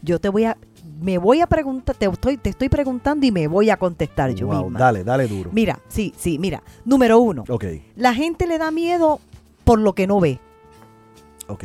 Yo 0.01 0.19
te 0.19 0.27
voy 0.29 0.43
a, 0.45 0.57
me 0.99 1.17
voy 1.17 1.41
a 1.41 1.47
preguntar, 1.47 1.95
te 1.95 2.05
estoy, 2.05 2.37
te 2.37 2.49
estoy 2.49 2.69
preguntando 2.69 3.25
y 3.25 3.31
me 3.31 3.47
voy 3.47 3.69
a 3.69 3.77
contestar 3.77 4.31
yo 4.33 4.47
Wow, 4.47 4.63
misma. 4.65 4.79
dale, 4.79 5.03
dale 5.03 5.27
duro. 5.27 5.49
Mira, 5.53 5.79
sí, 5.87 6.13
sí, 6.17 6.37
mira. 6.39 6.63
Número 6.85 7.19
uno, 7.19 7.43
Ok, 7.49 7.65
la 7.95 8.13
gente 8.13 8.47
le 8.47 8.57
da 8.57 8.71
miedo 8.71 9.19
por 9.63 9.79
lo 9.79 9.93
que 9.93 10.07
no 10.07 10.19
ve. 10.19 10.39
ok. 11.47 11.63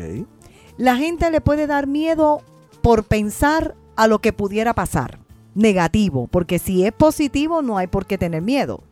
La 0.78 0.96
gente 0.96 1.30
le 1.30 1.40
puede 1.40 1.66
dar 1.66 1.86
miedo 1.86 2.40
por 2.80 3.04
pensar 3.04 3.74
a 3.94 4.06
lo 4.06 4.18
que 4.20 4.32
pudiera 4.32 4.74
pasar. 4.74 5.18
Negativo, 5.54 6.28
porque 6.28 6.58
si 6.58 6.84
es 6.86 6.92
positivo 6.92 7.60
no 7.62 7.76
hay 7.76 7.86
por 7.86 8.06
qué 8.06 8.16
tener 8.16 8.40
miedo. 8.42 8.82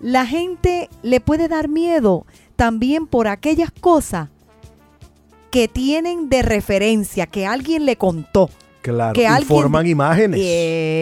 La 0.00 0.24
gente 0.24 0.88
le 1.02 1.20
puede 1.20 1.48
dar 1.48 1.68
miedo 1.68 2.26
también 2.56 3.06
por 3.08 3.26
aquellas 3.28 3.70
cosas 3.72 4.28
que 5.50 5.66
tienen 5.66 6.28
de 6.30 6.42
referencia, 6.42 7.26
que 7.26 7.44
alguien 7.46 7.84
le 7.84 7.96
contó. 7.96 8.48
Claro, 8.82 9.12
Que 9.12 9.26
alguien- 9.26 9.46
forman 9.48 9.86
imágenes. 9.86 10.40
Y 10.40 10.46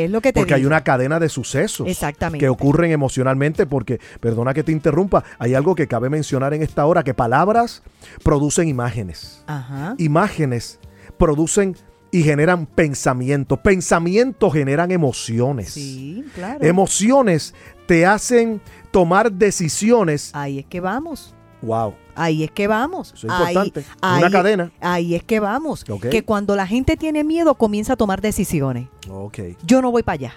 es 0.05 0.11
lo 0.11 0.21
que 0.21 0.33
te 0.33 0.41
Porque 0.41 0.55
hay 0.55 0.65
una 0.65 0.83
cadena 0.83 1.21
de 1.21 1.29
sucesos. 1.29 1.87
Exactamente. 1.89 2.39
que 2.45 2.49
ocurren 2.49 2.91
emocionalmente 2.91 3.67
porque, 3.67 4.01
perdona 4.21 4.53
que 4.53 4.65
te 4.65 4.73
interrumpa, 4.73 5.23
hay 5.39 5.55
algo 5.55 5.75
que 5.75 5.87
cabe 5.87 6.11
mencionar 6.11 6.55
en 6.55 6.63
esta 6.63 6.85
hora, 6.87 7.05
que 7.05 7.15
palabras 7.15 7.83
producen 8.25 8.69
imágenes. 8.69 9.45
Ajá. 9.47 9.95
Imágenes 9.99 10.81
producen 11.19 11.77
y 12.11 12.23
generan 12.23 12.67
pensamientos. 12.67 13.59
Pensamientos 13.61 14.53
generan 14.53 14.91
emociones. 14.91 15.71
Sí, 15.73 16.25
claro. 16.35 16.65
Emociones 16.65 17.55
te 17.87 18.07
hacen 18.07 18.61
tomar 18.91 19.31
decisiones. 19.33 20.31
Ahí 20.35 20.59
es 20.59 20.67
que 20.67 20.81
vamos. 20.81 21.35
Wow. 21.63 21.95
Ahí 22.15 22.45
es 22.45 22.51
que 22.51 22.67
vamos. 22.67 23.13
Eso 23.15 23.27
es 23.27 23.33
Ahí- 23.33 23.55
importante. 23.55 23.85
ahí- 24.01 24.19
Una 24.23 24.31
cadena. 24.31 24.73
Ahí 24.81 25.15
es 25.15 25.23
que 25.25 25.41
vamos. 25.41 25.85
Que 25.85 26.25
cuando 26.25 26.55
la 26.57 26.67
gente 26.67 26.97
tiene 26.97 27.25
miedo 27.25 27.55
comienza 27.57 27.95
a 27.95 27.97
tomar 27.97 28.21
decisiones. 28.21 28.89
Ok. 29.11 29.39
Yo 29.67 29.83
no 29.83 29.91
voy 29.91 30.03
para 30.03 30.15
allá. 30.15 30.33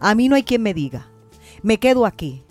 A 0.00 0.14
mí 0.14 0.28
no 0.28 0.36
hay 0.36 0.42
quien 0.44 0.62
me 0.62 0.74
diga. 0.74 1.08
Me 1.62 1.78
quedo 1.78 2.06
aquí. 2.06 2.44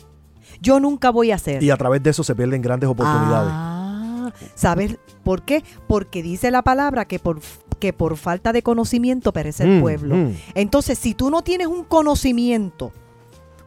Yo 0.62 0.80
nunca 0.80 1.12
voy 1.12 1.32
a 1.32 1.36
hacer. 1.36 1.62
Y 1.62 1.70
a 1.70 1.78
través 1.78 2.02
de 2.04 2.10
eso 2.10 2.24
se 2.24 2.36
pierden 2.36 2.62
grandes 2.62 2.90
oportunidades. 2.90 3.52
Ah, 3.54 4.32
¿sabes 4.56 4.98
por 5.24 5.44
qué? 5.44 5.64
Porque 5.88 6.24
dice 6.24 6.50
la 6.52 6.64
palabra 6.64 7.06
que 7.06 7.20
por, 7.20 7.40
que 7.80 7.94
por 7.94 8.18
falta 8.18 8.52
de 8.54 8.64
conocimiento 8.64 9.32
perece 9.32 9.64
el 9.64 9.78
Mm, 9.78 9.82
pueblo. 9.82 10.16
mm. 10.16 10.32
Entonces, 10.56 10.98
si 10.98 11.14
tú 11.14 11.30
no 11.30 11.44
tienes 11.44 11.68
un 11.68 11.84
conocimiento, 11.84 12.92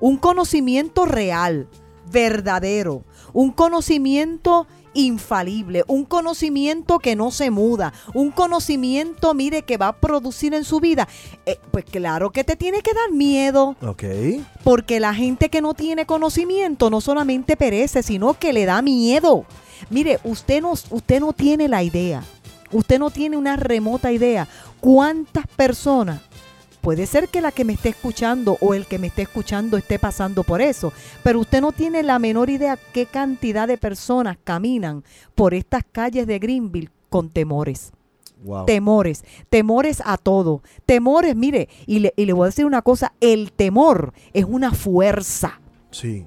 un 0.01 0.17
conocimiento 0.17 1.07
real, 1.07 1.69
verdadero, 2.11 3.05
un 3.33 3.51
conocimiento 3.51 4.67
infalible, 4.95 5.85
un 5.87 6.05
conocimiento 6.05 6.99
que 6.99 7.17
no 7.17 7.31
se 7.31 7.51
muda, 7.51 7.93
un 8.15 8.31
conocimiento, 8.31 9.35
mire, 9.35 9.63
que 9.63 9.77
va 9.77 9.89
a 9.89 9.97
producir 9.97 10.55
en 10.55 10.65
su 10.65 10.81
vida, 10.81 11.09
eh, 11.47 11.59
pues 11.71 11.85
claro 11.85 12.31
que 12.31 12.45
te 12.45 12.57
tiene 12.57 12.83
que 12.83 12.93
dar 12.93 13.13
miedo. 13.13 13.77
Ok. 13.83 14.05
Porque 14.65 15.01
la 15.01 15.15
gente 15.15 15.49
que 15.49 15.61
no 15.61 15.75
tiene 15.75 16.07
conocimiento 16.07 16.91
no 16.91 17.01
solamente 17.01 17.57
perece, 17.57 18.03
sino 18.03 18.35
que 18.35 18.53
le 18.53 18.65
da 18.67 18.83
miedo. 18.83 19.45
Mire, 19.89 20.19
usted 20.25 20.61
no, 20.61 20.73
usted 20.73 21.21
no 21.21 21.33
tiene 21.33 21.69
la 21.69 21.83
idea. 21.83 22.23
Usted 22.73 22.99
no 22.99 23.11
tiene 23.11 23.37
una 23.37 23.57
remota 23.57 24.13
idea. 24.13 24.47
¿Cuántas 24.81 25.47
personas? 25.49 26.21
Puede 26.81 27.07
ser 27.07 27.29
que 27.29 27.41
la 27.41 27.53
que 27.53 27.65
me 27.65 27.75
esté 27.75 27.91
escuchando 27.91 28.57
o 28.61 28.73
el 28.75 28.87
que 28.87 28.99
me 28.99 29.09
esté 29.09 29.23
escuchando 29.23 29.77
esté 29.77 29.99
pasando 29.99 30.45
por 30.45 30.63
eso, 30.63 30.93
pero 31.23 31.41
usted 31.41 31.61
no 31.61 31.73
tiene 31.73 32.03
la 32.03 32.19
menor 32.19 32.49
idea 32.51 32.79
qué 32.93 33.07
cantidad 33.07 33.69
de 33.69 33.77
personas 33.77 34.39
caminan 34.43 35.05
por 35.35 35.53
estas 35.55 35.83
calles 35.93 36.27
de 36.27 36.39
Greenville 36.39 36.91
con 37.09 37.29
temores 37.31 37.93
Wow. 38.43 38.65
temores, 38.65 39.23
temores 39.51 40.03
a 40.03 40.17
todo, 40.17 40.63
temores, 40.87 41.37
mire, 41.37 41.69
y 41.87 41.99
le, 41.99 42.15
y 42.17 42.25
le 42.25 42.33
voy 42.33 42.45
a 42.45 42.47
decir 42.47 42.65
una 42.65 42.81
cosa, 42.81 43.13
el 43.21 43.53
temor 43.53 44.15
es 44.33 44.47
una 44.49 44.73
fuerza. 44.73 45.61
Sí. 45.91 46.27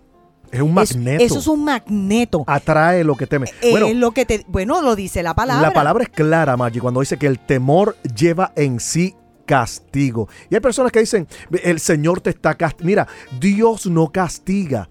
Es 0.51 0.61
un 0.61 0.77
Es- 0.77 0.95
magneto. 0.95 1.23
eso 1.23 1.39
es 1.39 1.47
un 1.47 1.63
magneto. 1.63 2.43
Atrae 2.45 3.03
lo 3.03 3.15
que 3.15 3.25
teme. 3.25 3.47
Es 3.63 3.71
Bueno, 3.71 3.91
lo 3.95 4.11
que 4.11 4.27
te, 4.27 4.45
bueno, 4.47 4.83
lo 4.83 4.95
dice 4.95 5.23
la 5.23 5.33
palabra. 5.33 5.67
La 5.69 5.73
palabra 5.73 6.03
es 6.03 6.09
clara, 6.09 6.55
Maggie, 6.55 6.79
cuando 6.81 6.99
dice 6.99 7.17
que 7.17 7.25
el 7.25 7.39
temor 7.39 7.97
lleva 8.15 8.53
en 8.55 8.79
sí 8.79 9.15
castigo. 9.45 10.27
Y 10.49 10.55
hay 10.55 10.61
personas 10.61 10.91
que 10.91 10.99
dicen, 10.99 11.27
el 11.63 11.79
Señor 11.79 12.21
te 12.21 12.29
está 12.31 12.55
castigando. 12.55 12.87
Mira, 12.87 13.07
Dios 13.39 13.85
no 13.87 14.11
castiga. 14.11 14.87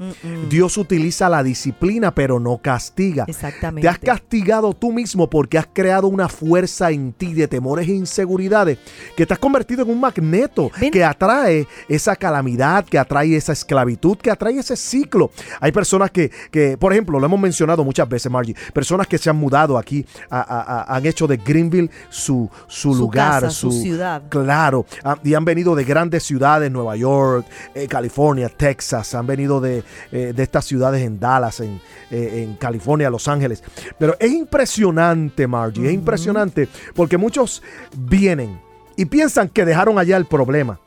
Dios 0.48 0.76
utiliza 0.76 1.28
la 1.28 1.42
disciplina, 1.42 2.14
pero 2.14 2.38
no 2.40 2.58
castiga. 2.58 3.24
Exactamente. 3.26 3.82
Te 3.82 3.88
has 3.88 3.98
castigado 3.98 4.72
tú 4.74 4.92
mismo 4.92 5.28
porque 5.28 5.58
has 5.58 5.66
creado 5.72 6.06
una 6.08 6.28
fuerza 6.28 6.90
en 6.90 7.12
ti 7.12 7.32
de 7.34 7.48
temores 7.48 7.88
e 7.88 7.92
inseguridades 7.92 8.78
que 9.16 9.26
te 9.26 9.32
has 9.34 9.38
convertido 9.38 9.82
en 9.82 9.90
un 9.90 10.00
magneto 10.00 10.70
Ven. 10.80 10.90
que 10.90 11.04
atrae 11.04 11.66
esa 11.88 12.16
calamidad, 12.16 12.84
que 12.84 12.98
atrae 12.98 13.36
esa 13.36 13.52
esclavitud, 13.52 14.16
que 14.16 14.30
atrae 14.30 14.58
ese 14.58 14.76
ciclo. 14.76 15.30
Hay 15.60 15.72
personas 15.72 16.10
que, 16.10 16.30
que, 16.50 16.76
por 16.78 16.92
ejemplo, 16.92 17.18
lo 17.18 17.26
hemos 17.26 17.40
mencionado 17.40 17.84
muchas 17.84 18.08
veces, 18.08 18.30
Margie, 18.30 18.54
personas 18.72 19.06
que 19.06 19.18
se 19.18 19.30
han 19.30 19.36
mudado 19.36 19.76
aquí, 19.78 20.04
a- 20.30 20.40
a- 20.40 20.82
a- 20.82 20.96
han 20.96 21.06
hecho 21.06 21.26
de 21.26 21.36
Greenville 21.36 21.90
su, 22.10 22.48
su, 22.66 22.92
Su 22.94 22.98
lugar, 23.00 23.42
casa, 23.42 23.50
su 23.50 23.70
ciudad. 23.72 24.22
Claro, 24.42 24.86
ah, 25.04 25.18
y 25.22 25.34
han 25.34 25.44
venido 25.44 25.74
de 25.74 25.84
grandes 25.84 26.22
ciudades, 26.22 26.70
Nueva 26.70 26.96
York, 26.96 27.46
eh, 27.74 27.86
California, 27.88 28.48
Texas, 28.48 29.14
han 29.14 29.26
venido 29.26 29.60
de, 29.60 29.84
eh, 30.10 30.32
de 30.34 30.42
estas 30.42 30.64
ciudades 30.64 31.02
en 31.02 31.18
Dallas, 31.20 31.60
en, 31.60 31.80
eh, 32.10 32.44
en 32.44 32.56
California, 32.56 33.08
Los 33.10 33.28
Ángeles. 33.28 33.62
Pero 33.98 34.16
es 34.18 34.32
impresionante, 34.32 35.46
Margie, 35.46 35.86
es 35.86 35.94
impresionante 35.94 36.68
porque 36.94 37.16
muchos 37.16 37.62
vienen 37.96 38.60
y 38.96 39.04
piensan 39.06 39.48
que 39.48 39.64
dejaron 39.64 39.98
allá 39.98 40.16
el 40.16 40.26
problema 40.26 40.80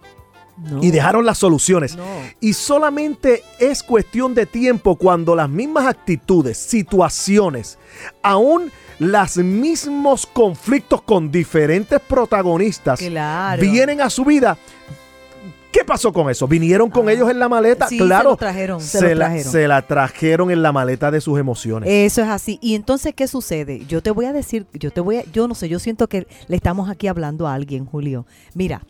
No. 0.57 0.81
y 0.83 0.91
dejaron 0.91 1.25
las 1.25 1.37
soluciones. 1.37 1.95
No. 1.95 2.05
Y 2.39 2.53
solamente 2.53 3.43
es 3.59 3.83
cuestión 3.83 4.33
de 4.33 4.45
tiempo 4.45 4.95
cuando 4.95 5.35
las 5.35 5.49
mismas 5.49 5.85
actitudes, 5.85 6.57
situaciones, 6.57 7.77
aún 8.21 8.71
los 8.99 9.37
mismos 9.37 10.25
conflictos 10.25 11.01
con 11.01 11.31
diferentes 11.31 11.99
protagonistas 11.99 12.99
Claro. 12.99 13.61
vienen 13.61 14.01
a 14.01 14.09
su 14.09 14.23
vida. 14.25 14.57
¿Qué 15.71 15.83
pasó 15.83 16.13
con 16.13 16.29
eso? 16.29 16.47
¿Vinieron 16.47 16.89
con 16.89 17.09
Ah. 17.09 17.11
ellos 17.11 17.29
en 17.29 17.37
la 17.37 17.49
maleta? 17.49 17.89
Sí, 17.89 17.97
se 17.97 18.05
claro. 18.05 18.29
lo 18.29 18.37
trajeron, 18.37 18.79
se 18.79 19.01
lo 19.01 19.09
la, 19.15 19.25
trajeron. 19.25 19.51
se 19.51 19.67
la 19.67 19.81
trajeron 19.81 20.49
en 20.51 20.61
la 20.61 20.71
maleta 20.71 21.11
de 21.11 21.19
sus 21.19 21.37
emociones. 21.37 21.89
Eso 21.91 22.21
es 22.21 22.29
así. 22.29 22.57
Y 22.61 22.75
entonces, 22.75 23.13
¿qué 23.13 23.27
sucede? 23.27 23.85
Yo 23.85 24.01
te 24.01 24.11
voy 24.11 24.23
a 24.23 24.31
decir, 24.31 24.67
yo 24.73 24.91
te 24.91 25.01
voy 25.01 25.17
a, 25.17 25.23
yo 25.33 25.49
no 25.49 25.53
sé, 25.55 25.67
yo 25.67 25.79
siento 25.79 26.07
que 26.07 26.27
le 26.47 26.55
estamos 26.55 26.89
aquí 26.89 27.07
hablando 27.07 27.45
a 27.45 27.53
alguien, 27.53 27.85
Julio. 27.85 28.25
Mira, 28.53 28.83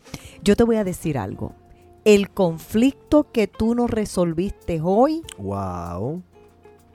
yo 0.44 0.56
te 0.56 0.64
voy 0.64 0.76
a 0.76 0.84
decir 0.84 1.18
algo. 1.18 1.56
El 2.04 2.30
conflicto 2.30 3.32
que 3.32 3.48
tú 3.48 3.74
no 3.74 3.88
resolviste 3.88 4.80
hoy 4.84 5.24
wow. 5.40 6.22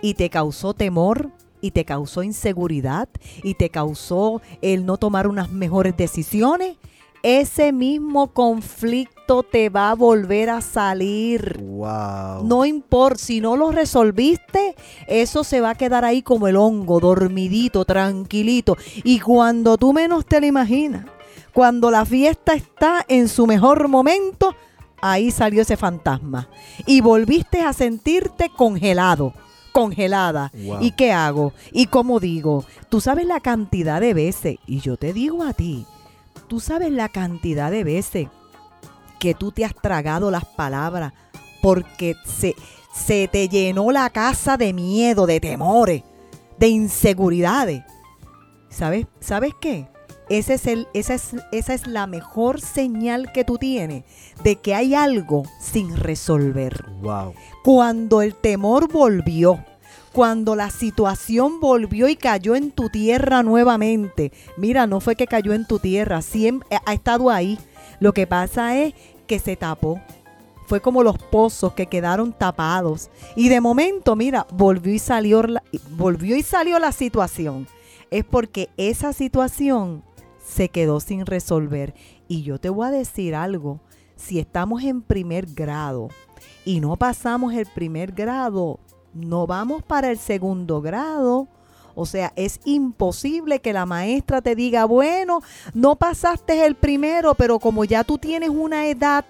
y 0.00 0.14
te 0.14 0.30
causó 0.30 0.72
temor 0.72 1.32
y 1.60 1.72
te 1.72 1.84
causó 1.84 2.22
inseguridad 2.22 3.08
y 3.42 3.54
te 3.54 3.70
causó 3.70 4.40
el 4.62 4.86
no 4.86 4.96
tomar 4.96 5.26
unas 5.26 5.50
mejores 5.50 5.96
decisiones, 5.96 6.76
ese 7.22 7.72
mismo 7.72 8.28
conflicto 8.28 9.42
te 9.42 9.68
va 9.68 9.90
a 9.90 9.94
volver 9.94 10.50
a 10.50 10.60
salir. 10.60 11.58
Wow. 11.60 12.44
No 12.44 12.64
importa, 12.64 13.18
si 13.18 13.40
no 13.40 13.56
lo 13.56 13.70
resolviste, 13.70 14.74
eso 15.06 15.44
se 15.44 15.60
va 15.60 15.70
a 15.70 15.74
quedar 15.74 16.04
ahí 16.04 16.22
como 16.22 16.48
el 16.48 16.56
hongo, 16.56 16.98
dormidito, 17.00 17.84
tranquilito. 17.84 18.76
Y 19.04 19.20
cuando 19.20 19.76
tú 19.76 19.92
menos 19.92 20.24
te 20.24 20.40
lo 20.40 20.46
imaginas, 20.46 21.04
cuando 21.52 21.90
la 21.90 22.04
fiesta 22.04 22.54
está 22.54 23.04
en 23.08 23.28
su 23.28 23.46
mejor 23.46 23.88
momento, 23.88 24.54
ahí 25.00 25.30
salió 25.30 25.62
ese 25.62 25.76
fantasma. 25.76 26.48
Y 26.86 27.00
volviste 27.00 27.60
a 27.60 27.72
sentirte 27.72 28.50
congelado, 28.56 29.34
congelada. 29.72 30.52
Wow. 30.54 30.78
¿Y 30.80 30.92
qué 30.92 31.12
hago? 31.12 31.52
¿Y 31.72 31.86
cómo 31.86 32.20
digo? 32.20 32.64
Tú 32.88 33.00
sabes 33.00 33.26
la 33.26 33.40
cantidad 33.40 34.00
de 34.00 34.14
veces, 34.14 34.58
y 34.66 34.80
yo 34.80 34.96
te 34.96 35.12
digo 35.12 35.42
a 35.42 35.52
ti, 35.52 35.86
tú 36.48 36.60
sabes 36.60 36.92
la 36.92 37.08
cantidad 37.08 37.70
de 37.70 37.84
veces 37.84 38.28
que 39.18 39.34
tú 39.34 39.52
te 39.52 39.64
has 39.64 39.74
tragado 39.74 40.30
las 40.30 40.44
palabras 40.44 41.12
porque 41.62 42.16
se, 42.24 42.54
se 42.92 43.28
te 43.28 43.48
llenó 43.48 43.90
la 43.90 44.10
casa 44.10 44.56
de 44.56 44.72
miedo, 44.72 45.26
de 45.26 45.40
temores, 45.40 46.02
de 46.58 46.68
inseguridades. 46.68 47.82
¿Sabes? 48.68 49.06
¿Sabes 49.20 49.52
qué? 49.60 49.88
Ese 50.30 50.54
es 50.54 50.66
el, 50.66 50.86
esa, 50.94 51.14
es, 51.14 51.34
esa 51.50 51.74
es 51.74 51.88
la 51.88 52.06
mejor 52.06 52.60
señal 52.60 53.32
que 53.32 53.44
tú 53.44 53.58
tienes 53.58 54.04
de 54.44 54.56
que 54.56 54.76
hay 54.76 54.94
algo 54.94 55.42
sin 55.60 55.96
resolver. 55.96 56.84
Wow. 57.02 57.34
Cuando 57.64 58.22
el 58.22 58.36
temor 58.36 58.90
volvió, 58.92 59.64
cuando 60.12 60.54
la 60.54 60.70
situación 60.70 61.58
volvió 61.58 62.08
y 62.08 62.14
cayó 62.14 62.54
en 62.54 62.70
tu 62.70 62.90
tierra 62.90 63.42
nuevamente. 63.42 64.32
Mira, 64.56 64.86
no 64.86 65.00
fue 65.00 65.16
que 65.16 65.26
cayó 65.26 65.52
en 65.52 65.66
tu 65.66 65.80
tierra, 65.80 66.22
siempre 66.22 66.78
ha 66.86 66.92
estado 66.92 67.30
ahí. 67.30 67.58
Lo 67.98 68.12
que 68.12 68.28
pasa 68.28 68.78
es 68.78 68.94
que 69.26 69.40
se 69.40 69.56
tapó. 69.56 70.00
Fue 70.66 70.80
como 70.80 71.02
los 71.02 71.18
pozos 71.18 71.72
que 71.72 71.86
quedaron 71.86 72.32
tapados. 72.32 73.10
Y 73.34 73.48
de 73.48 73.60
momento, 73.60 74.14
mira, 74.14 74.46
volvió 74.52 74.94
y 74.94 75.00
salió 75.00 75.42
la, 75.42 75.62
volvió 75.90 76.36
y 76.36 76.42
salió 76.42 76.78
la 76.78 76.92
situación. 76.92 77.66
Es 78.12 78.24
porque 78.24 78.68
esa 78.76 79.12
situación 79.12 80.04
se 80.50 80.68
quedó 80.68 81.00
sin 81.00 81.26
resolver. 81.26 81.94
Y 82.28 82.42
yo 82.42 82.58
te 82.58 82.68
voy 82.68 82.88
a 82.88 82.90
decir 82.90 83.34
algo. 83.34 83.80
Si 84.16 84.38
estamos 84.38 84.82
en 84.82 85.00
primer 85.00 85.46
grado 85.46 86.08
y 86.64 86.80
no 86.80 86.96
pasamos 86.96 87.54
el 87.54 87.66
primer 87.66 88.12
grado, 88.12 88.80
no 89.14 89.46
vamos 89.46 89.82
para 89.82 90.10
el 90.10 90.18
segundo 90.18 90.82
grado. 90.82 91.48
O 91.94 92.06
sea, 92.06 92.32
es 92.36 92.60
imposible 92.64 93.60
que 93.60 93.72
la 93.72 93.86
maestra 93.86 94.42
te 94.42 94.54
diga, 94.54 94.84
bueno, 94.84 95.40
no 95.74 95.96
pasaste 95.96 96.64
el 96.64 96.74
primero, 96.74 97.34
pero 97.34 97.58
como 97.58 97.84
ya 97.84 98.04
tú 98.04 98.18
tienes 98.18 98.50
una 98.50 98.86
edad 98.86 99.24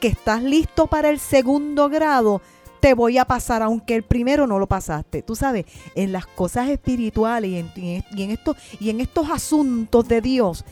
que 0.00 0.08
estás 0.08 0.42
listo 0.42 0.86
para 0.88 1.08
el 1.08 1.18
segundo 1.18 1.88
grado, 1.88 2.42
te 2.80 2.94
voy 2.94 3.18
a 3.18 3.24
pasar, 3.24 3.62
aunque 3.62 3.94
el 3.94 4.02
primero 4.02 4.46
no 4.46 4.58
lo 4.58 4.66
pasaste. 4.66 5.22
Tú 5.22 5.34
sabes, 5.34 5.66
en 5.94 6.12
las 6.12 6.26
cosas 6.26 6.68
espirituales 6.68 7.50
y 7.76 8.02
en, 8.22 9.00
estos 9.00 9.30
asuntos 9.30 10.06
de 10.08 10.20
Dios, 10.20 10.64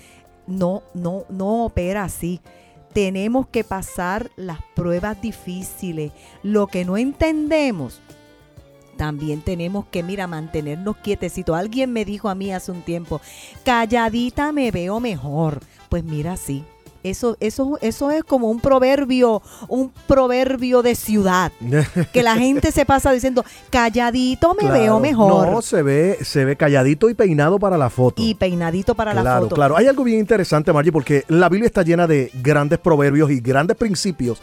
no, 0.46 0.82
no, 0.94 1.24
no 1.28 1.64
opera 1.64 2.04
así. 2.04 2.40
Tenemos 2.92 3.48
que 3.48 3.64
pasar 3.64 4.30
las 4.36 4.58
pruebas 4.74 5.20
difíciles. 5.20 6.12
Lo 6.42 6.68
que 6.68 6.84
no 6.84 6.96
entendemos, 6.96 8.00
también 8.96 9.40
tenemos 9.40 9.86
que, 9.86 10.02
mira, 10.02 10.26
mantenernos 10.26 10.96
quietecitos. 10.98 11.56
Alguien 11.56 11.92
me 11.92 12.04
dijo 12.04 12.28
a 12.28 12.34
mí 12.34 12.52
hace 12.52 12.70
un 12.70 12.82
tiempo, 12.82 13.20
calladita 13.64 14.52
me 14.52 14.70
veo 14.70 15.00
mejor. 15.00 15.60
Pues 15.88 16.04
mira, 16.04 16.36
sí. 16.36 16.64
Eso, 17.04 17.36
eso, 17.38 17.78
eso 17.82 18.10
es 18.10 18.24
como 18.24 18.50
un 18.50 18.60
proverbio, 18.60 19.42
un 19.68 19.92
proverbio 20.08 20.82
de 20.82 20.94
ciudad. 20.94 21.52
Que 22.12 22.22
la 22.22 22.34
gente 22.36 22.72
se 22.72 22.86
pasa 22.86 23.12
diciendo, 23.12 23.44
calladito 23.70 24.54
me 24.54 24.62
Claro. 24.64 24.74
veo 24.80 25.00
mejor. 25.00 25.48
No, 25.50 25.60
se 25.62 25.82
ve, 25.82 26.18
se 26.22 26.44
ve 26.44 26.56
calladito 26.56 27.10
y 27.10 27.14
peinado 27.14 27.58
para 27.58 27.76
la 27.76 27.90
foto. 27.90 28.22
y 28.22 28.34
peinadito 28.34 28.94
para 28.94 29.12
la 29.12 29.20
claro, 29.20 29.42
foto. 29.42 29.54
claro. 29.54 29.76
Hay 29.76 29.86
algo 29.86 30.02
bien 30.02 30.18
interesante, 30.18 30.72
Margie, 30.72 30.92
porque 30.92 31.24
la 31.28 31.48
Biblia 31.50 31.66
está 31.66 31.82
llena 31.82 32.06
de 32.06 32.30
grandes 32.42 32.78
proverbios 32.78 33.30
y 33.30 33.40
grandes 33.40 33.76
principios 33.76 34.40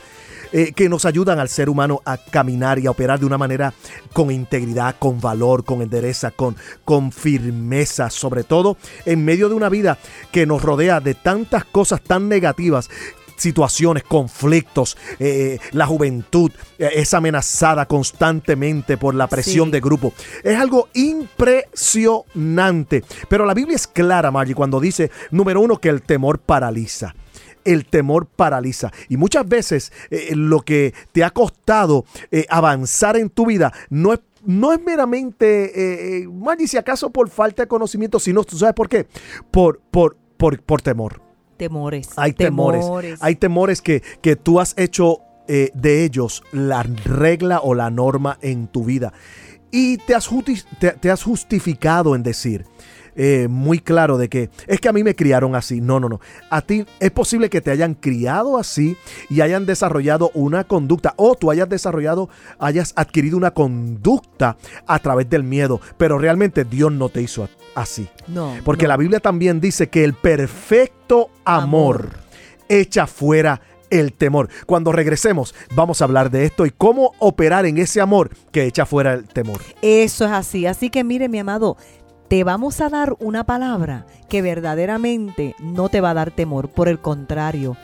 eh, 0.51 0.73
que 0.73 0.89
nos 0.89 1.05
ayudan 1.05 1.39
al 1.39 1.49
ser 1.49 1.69
humano 1.69 2.01
a 2.05 2.17
caminar 2.17 2.79
y 2.79 2.87
a 2.87 2.91
operar 2.91 3.19
de 3.19 3.25
una 3.25 3.37
manera 3.37 3.73
con 4.13 4.31
integridad, 4.31 4.95
con 4.99 5.19
valor, 5.21 5.63
con 5.63 5.81
endereza, 5.81 6.31
con, 6.31 6.55
con 6.85 7.11
firmeza, 7.11 8.09
sobre 8.09 8.43
todo 8.43 8.77
en 9.05 9.23
medio 9.25 9.49
de 9.49 9.55
una 9.55 9.69
vida 9.69 9.97
que 10.31 10.45
nos 10.45 10.61
rodea 10.61 10.99
de 10.99 11.13
tantas 11.13 11.65
cosas 11.65 12.01
tan 12.01 12.29
negativas 12.29 12.89
situaciones, 13.41 14.03
conflictos, 14.03 14.95
eh, 15.19 15.57
la 15.71 15.87
juventud 15.87 16.51
eh, 16.77 16.89
es 16.93 17.13
amenazada 17.15 17.87
constantemente 17.87 18.97
por 18.97 19.15
la 19.15 19.25
presión 19.27 19.69
Sí. 19.69 19.71
de 19.71 19.79
grupo. 19.81 20.13
Es 20.43 20.59
algo 20.59 20.89
impresionante. 20.93 23.03
Pero 23.27 23.45
la 23.45 23.55
Biblia 23.55 23.75
es 23.75 23.87
clara, 23.87 24.29
Margie, 24.29 24.53
cuando 24.53 24.79
dice, 24.79 25.09
número 25.31 25.59
uno, 25.59 25.77
que 25.77 25.89
el 25.89 26.03
temor 26.03 26.37
paraliza. 26.39 27.15
El 27.65 27.85
temor 27.85 28.27
paraliza. 28.27 28.91
Y 29.09 29.17
muchas 29.17 29.47
veces 29.47 29.91
eh, 30.09 30.35
lo 30.35 30.61
que 30.61 30.93
te 31.11 31.23
ha 31.23 31.29
costado 31.29 32.05
eh, 32.31 32.45
avanzar 32.49 33.17
en 33.17 33.29
tu 33.29 33.45
vida 33.45 33.71
no 33.89 34.13
es 34.13 34.19
no 34.45 34.73
es 34.73 34.81
meramente, 34.81 35.65
eh, 35.65 36.17
eh, 36.23 36.27
Margie, 36.27 36.67
si 36.67 36.77
acaso 36.77 37.09
por 37.11 37.29
falta 37.29 37.63
de 37.63 37.67
conocimiento, 37.67 38.19
sino, 38.19 38.43
¿tú 38.43 38.57
sabes 38.57 38.73
por 38.73 38.89
qué? 38.89 39.07
Por, 39.51 39.79
por, 39.91 40.17
por, 40.37 40.61
por 40.61 40.81
temor. 40.81 41.21
Temores. 41.57 42.09
Hay 42.15 42.33
temores. 42.33 42.85
Hay 43.21 43.35
temores 43.35 43.81
que, 43.81 44.01
que 44.21 44.35
tú 44.35 44.59
has 44.59 44.73
hecho 44.77 45.19
eh, 45.47 45.69
de 45.75 46.03
ellos 46.03 46.43
la 46.51 46.83
regla 46.83 47.59
o 47.61 47.75
la 47.75 47.91
norma 47.91 48.39
en 48.41 48.67
tu 48.67 48.83
vida. 48.83 49.13
Y 49.69 49.97
te 49.97 50.15
has, 50.15 50.29
te 50.99 51.11
has 51.11 51.23
justificado 51.23 52.15
en 52.15 52.23
decir 52.23 52.65
eh, 53.15 53.47
muy 53.49 53.79
claro 53.79 54.17
de 54.17 54.29
que 54.29 54.49
es 54.67 54.79
que 54.79 54.89
a 54.89 54.93
mí 54.93 55.03
me 55.03 55.15
criaron 55.15 55.55
así. 55.55 55.81
No, 55.81 55.99
no, 55.99 56.09
no. 56.09 56.19
A 56.49 56.61
ti 56.61 56.85
es 56.99 57.11
posible 57.11 57.49
que 57.49 57.61
te 57.61 57.71
hayan 57.71 57.93
criado 57.93 58.57
así 58.57 58.97
y 59.29 59.41
hayan 59.41 59.65
desarrollado 59.65 60.31
una 60.33 60.63
conducta 60.63 61.13
o 61.17 61.35
tú 61.35 61.51
hayas 61.51 61.69
desarrollado, 61.69 62.29
hayas 62.59 62.93
adquirido 62.95 63.37
una 63.37 63.51
conducta 63.51 64.57
a 64.87 64.99
través 64.99 65.29
del 65.29 65.43
miedo, 65.43 65.81
pero 65.97 66.17
realmente 66.17 66.63
Dios 66.63 66.91
no 66.91 67.09
te 67.09 67.21
hizo 67.21 67.49
así. 67.75 68.07
No. 68.27 68.55
Porque 68.63 68.87
la 68.87 68.97
Biblia 68.97 69.19
también 69.19 69.59
dice 69.59 69.89
que 69.89 70.03
el 70.03 70.13
perfecto 70.13 71.29
amor, 71.45 71.95
amor. 71.95 72.09
echa 72.69 73.07
fuera 73.07 73.61
el 73.91 74.13
temor. 74.13 74.49
Cuando 74.65 74.91
regresemos, 74.91 75.53
vamos 75.75 76.01
a 76.01 76.05
hablar 76.05 76.31
de 76.31 76.45
esto 76.45 76.65
y 76.65 76.71
cómo 76.71 77.13
operar 77.19 77.65
en 77.65 77.77
ese 77.77 78.01
amor 78.01 78.31
que 78.51 78.63
echa 78.63 78.85
fuera 78.85 79.13
el 79.13 79.25
temor. 79.25 79.61
Eso 79.81 80.25
es 80.25 80.31
así. 80.31 80.65
Así 80.65 80.89
que 80.89 81.03
mire, 81.03 81.29
mi 81.29 81.39
amado, 81.39 81.77
te 82.31 82.45
vamos 82.45 82.79
a 82.79 82.87
dar 82.87 83.17
una 83.19 83.43
palabra 83.43 84.05
que 84.29 84.41
verdaderamente 84.41 85.53
no 85.59 85.89
te 85.89 85.99
va 85.99 86.11
a 86.11 86.13
dar 86.13 86.31
temor, 86.31 86.69
por 86.69 86.87
el 86.87 87.01
contrario, 87.01 87.75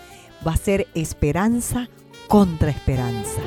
va 0.48 0.54
a 0.54 0.56
ser 0.56 0.88
esperanza 0.96 1.90
contra 2.30 2.70
esperanza. 2.70 3.42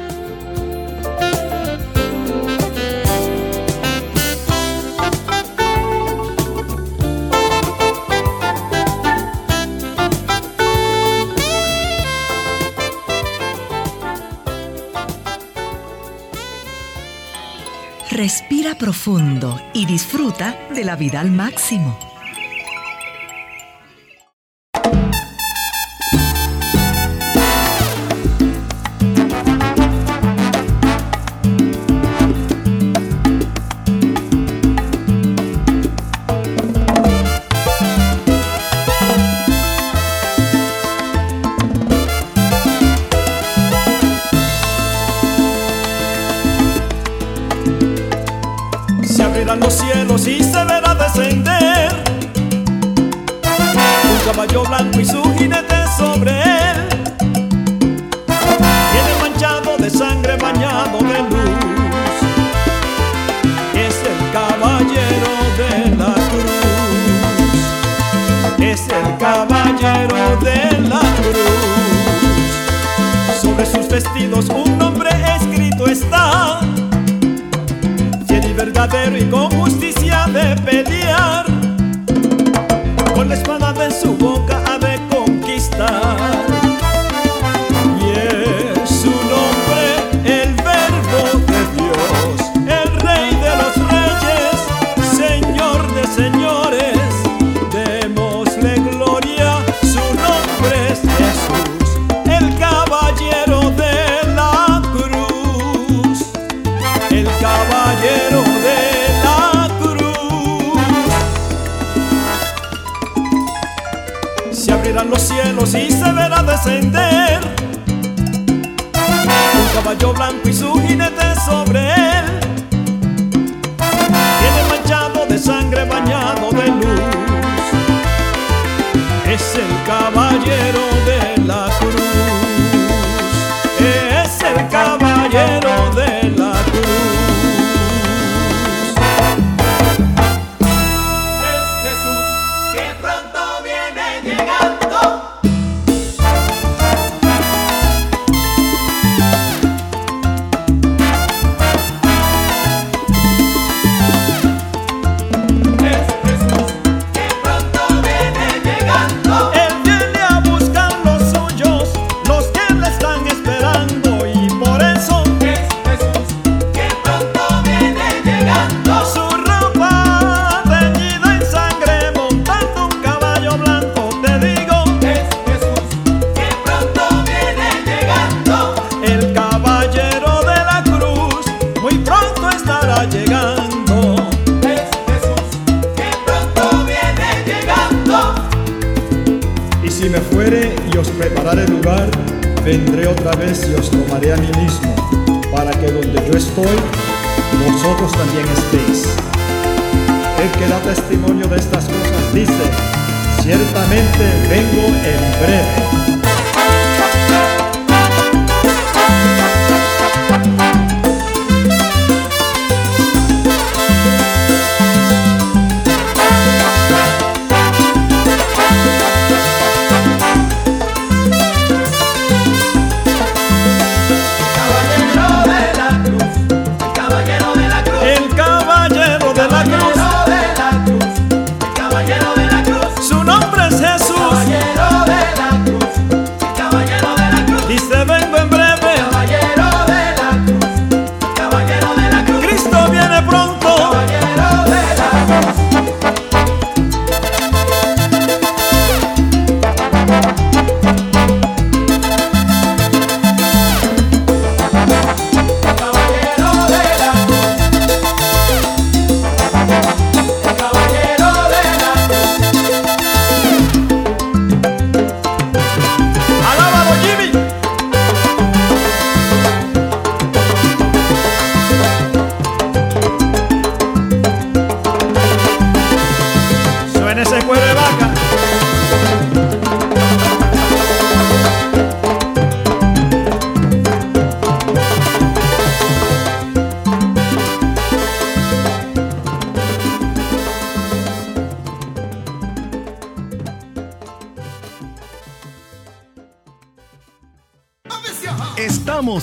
Respira 18.10 18.74
profundo 18.74 19.60
y 19.72 19.86
disfruta 19.86 20.58
de 20.74 20.82
la 20.82 20.96
vida 20.96 21.20
al 21.20 21.30
máximo. 21.30 22.09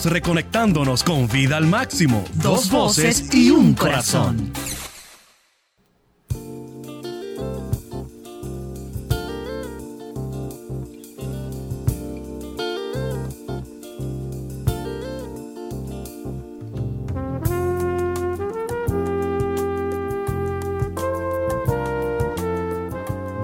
Reconectándonos 0.10 1.04
con 1.04 1.28
vida 1.28 1.58
al 1.58 1.68
máximo. 1.68 2.24
Dos 2.36 2.70
voces 2.72 3.34
y 3.34 3.50
un 3.52 3.74
corazón. 3.74 4.52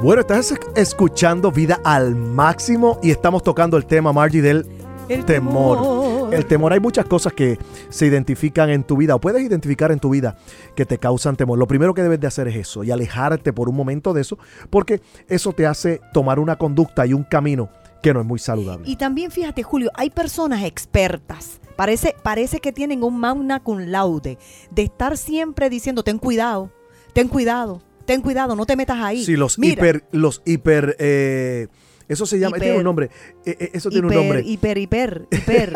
Bueno, 0.01 0.19
estás 0.21 0.51
es- 0.51 0.59
escuchando 0.75 1.51
Vida 1.51 1.79
al 1.83 2.13
Máximo 2.15 2.99
y 3.01 3.11
estamos 3.11 3.41
tocando 3.41 3.77
el 3.77 3.85
tema, 3.85 4.11
Margie, 4.11 4.41
del 4.41 4.65
El 5.07 5.23
temor. 5.23 5.77
temor. 5.77 5.92
El 6.33 6.47
temor, 6.47 6.73
hay 6.73 6.79
muchas 6.79 7.05
cosas 7.05 7.33
que 7.33 7.59
se 7.89 8.07
identifican 8.07 8.69
en 8.71 8.83
tu 8.83 8.97
vida 8.97 9.13
o 9.13 9.21
puedes 9.21 9.43
identificar 9.43 9.91
en 9.91 9.99
tu 9.99 10.09
vida 10.09 10.35
que 10.75 10.83
te 10.85 10.97
causan 10.97 11.35
temor. 11.35 11.59
Lo 11.59 11.67
primero 11.67 11.93
que 11.93 12.01
debes 12.01 12.19
de 12.19 12.25
hacer 12.25 12.47
es 12.47 12.55
eso 12.55 12.83
y 12.83 12.89
alejarte 12.89 13.53
por 13.53 13.69
un 13.69 13.75
momento 13.75 14.13
de 14.13 14.21
eso 14.21 14.39
porque 14.71 15.01
eso 15.27 15.53
te 15.53 15.67
hace 15.67 16.01
tomar 16.11 16.39
una 16.39 16.57
conducta 16.57 17.05
y 17.05 17.13
un 17.13 17.23
camino 17.23 17.69
que 18.01 18.13
no 18.13 18.21
es 18.21 18.25
muy 18.25 18.39
saludable. 18.39 18.89
Y 18.89 18.95
también 18.95 19.29
fíjate, 19.29 19.61
Julio, 19.61 19.91
hay 19.93 20.09
personas 20.09 20.63
expertas. 20.63 21.59
Parece, 21.75 22.15
parece 22.23 22.59
que 22.59 22.71
tienen 22.71 23.03
un 23.03 23.19
magna 23.19 23.61
cum 23.61 23.79
laude 23.79 24.37
de 24.71 24.81
estar 24.81 25.17
siempre 25.17 25.69
diciendo, 25.69 26.03
ten 26.03 26.17
cuidado, 26.17 26.71
ten 27.13 27.27
cuidado, 27.27 27.81
ten 28.05 28.21
cuidado, 28.21 28.55
no 28.55 28.65
te 28.65 28.75
metas 28.75 28.99
ahí. 28.99 29.23
Sí, 29.23 29.35
los 29.35 29.59
Mira, 29.59 29.73
hiper, 29.73 30.03
los 30.11 30.41
hiper, 30.45 30.95
eh, 30.99 31.67
eso 32.07 32.25
se 32.25 32.39
llama, 32.39 32.57
Hiper- 32.57 32.61
tiene 32.61 32.77
un 32.77 32.83
nombre, 32.83 33.09
eh, 33.45 33.55
eh, 33.59 33.69
eso 33.73 33.89
tiene 33.89 34.07
un 34.07 34.13
nombre. 34.13 34.41
hiper, 34.45 34.77
hiper, 34.77 35.27
hiper, 35.31 35.73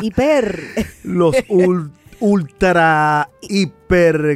hiper. 0.00 0.60
los 1.04 1.34
ul- 1.48 1.90
ultra 2.20 3.28
hiper 3.42 3.77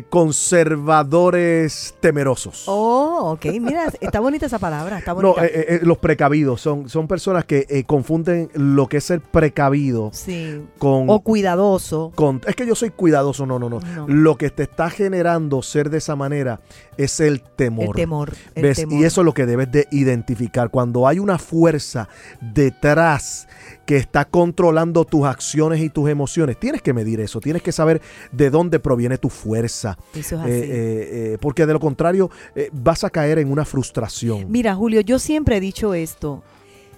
conservadores 0.09 1.95
temerosos. 2.01 2.65
Oh, 2.67 3.33
ok, 3.33 3.47
mira, 3.61 3.87
está 4.01 4.21
bonita 4.21 4.47
esa 4.47 4.59
palabra, 4.59 4.99
está 4.99 5.13
No, 5.15 5.21
bonita. 5.35 5.45
eh, 5.47 5.51
eh, 5.55 5.67
eh, 5.69 5.81
los 5.83 5.99
precavidos 5.99 6.61
son, 6.61 6.89
son 6.89 7.07
personas 7.09 7.45
que 7.45 7.67
eh, 7.69 7.85
confunden 7.85 8.51
lo 8.55 8.89
que 8.89 8.97
es 8.99 9.05
ser 9.05 9.21
precavido 9.21 10.11
sí. 10.13 10.63
con, 10.79 11.09
O 11.09 11.21
cuidadoso. 11.21 12.13
con- 12.15 12.41
Es 12.47 12.57
que 12.57 12.67
yo 12.67 12.75
soy 12.75 12.91
cuidadoso, 12.91 13.47
no, 13.47 13.59
no, 13.59 13.69
no, 13.69 13.81
No. 13.81 14.07
Lo 14.09 14.37
que 14.37 14.51
te 14.51 14.63
está 14.65 14.91
generando 14.91 15.63
ser 15.63 15.91
de 15.91 15.99
esa 15.99 16.17
manera 16.17 16.61
es 16.97 17.21
el 17.21 17.43
temor. 17.43 17.87
El 17.87 17.93
temor. 17.93 18.33
el 18.55 18.63
¿Ves? 18.63 18.77
temor. 18.79 19.01
Y 19.01 19.05
eso 19.05 19.21
es 19.21 19.25
lo 19.25 19.35
que 19.35 19.47
debes 19.47 19.71
de 19.71 19.87
identificar. 19.91 20.71
Cuando 20.71 21.07
hay 21.09 21.19
una 21.19 21.39
fuerza 21.39 22.09
detrás 22.41 23.49
que 23.87 23.97
está 23.97 24.25
controlando 24.25 25.05
tus 25.05 25.25
acciones 25.27 25.81
y 25.81 25.89
tus 25.91 26.09
emociones, 26.09 26.59
tienes 26.59 26.83
que 26.83 26.93
medir 26.93 27.21
eso. 27.21 27.41
Tienes 27.41 27.63
que 27.63 27.73
saber 27.73 28.01
de 28.31 28.51
dónde 28.51 28.79
proviene 28.81 29.19
tu 29.19 29.29
fuerza. 29.29 29.42
Eso 30.15 30.37
es 30.37 30.43
así. 30.43 30.51
Eh, 30.51 30.61
eh, 30.65 31.33
eh, 31.35 31.39
porque 31.41 31.67
de 31.67 31.73
lo 31.73 31.81
contrario 31.81 32.31
eh, 32.55 32.71
vas 32.73 33.05
a 33.05 33.11
caer 33.11 33.39
en 33.39 33.51
una 33.51 33.65
frustración. 33.65 34.51
Mira, 34.51 34.75
Julio, 34.75 35.01
yo 35.01 35.19
siempre 35.19 35.57
he 35.57 35.61
dicho 35.61 35.95
esto. 35.95 36.43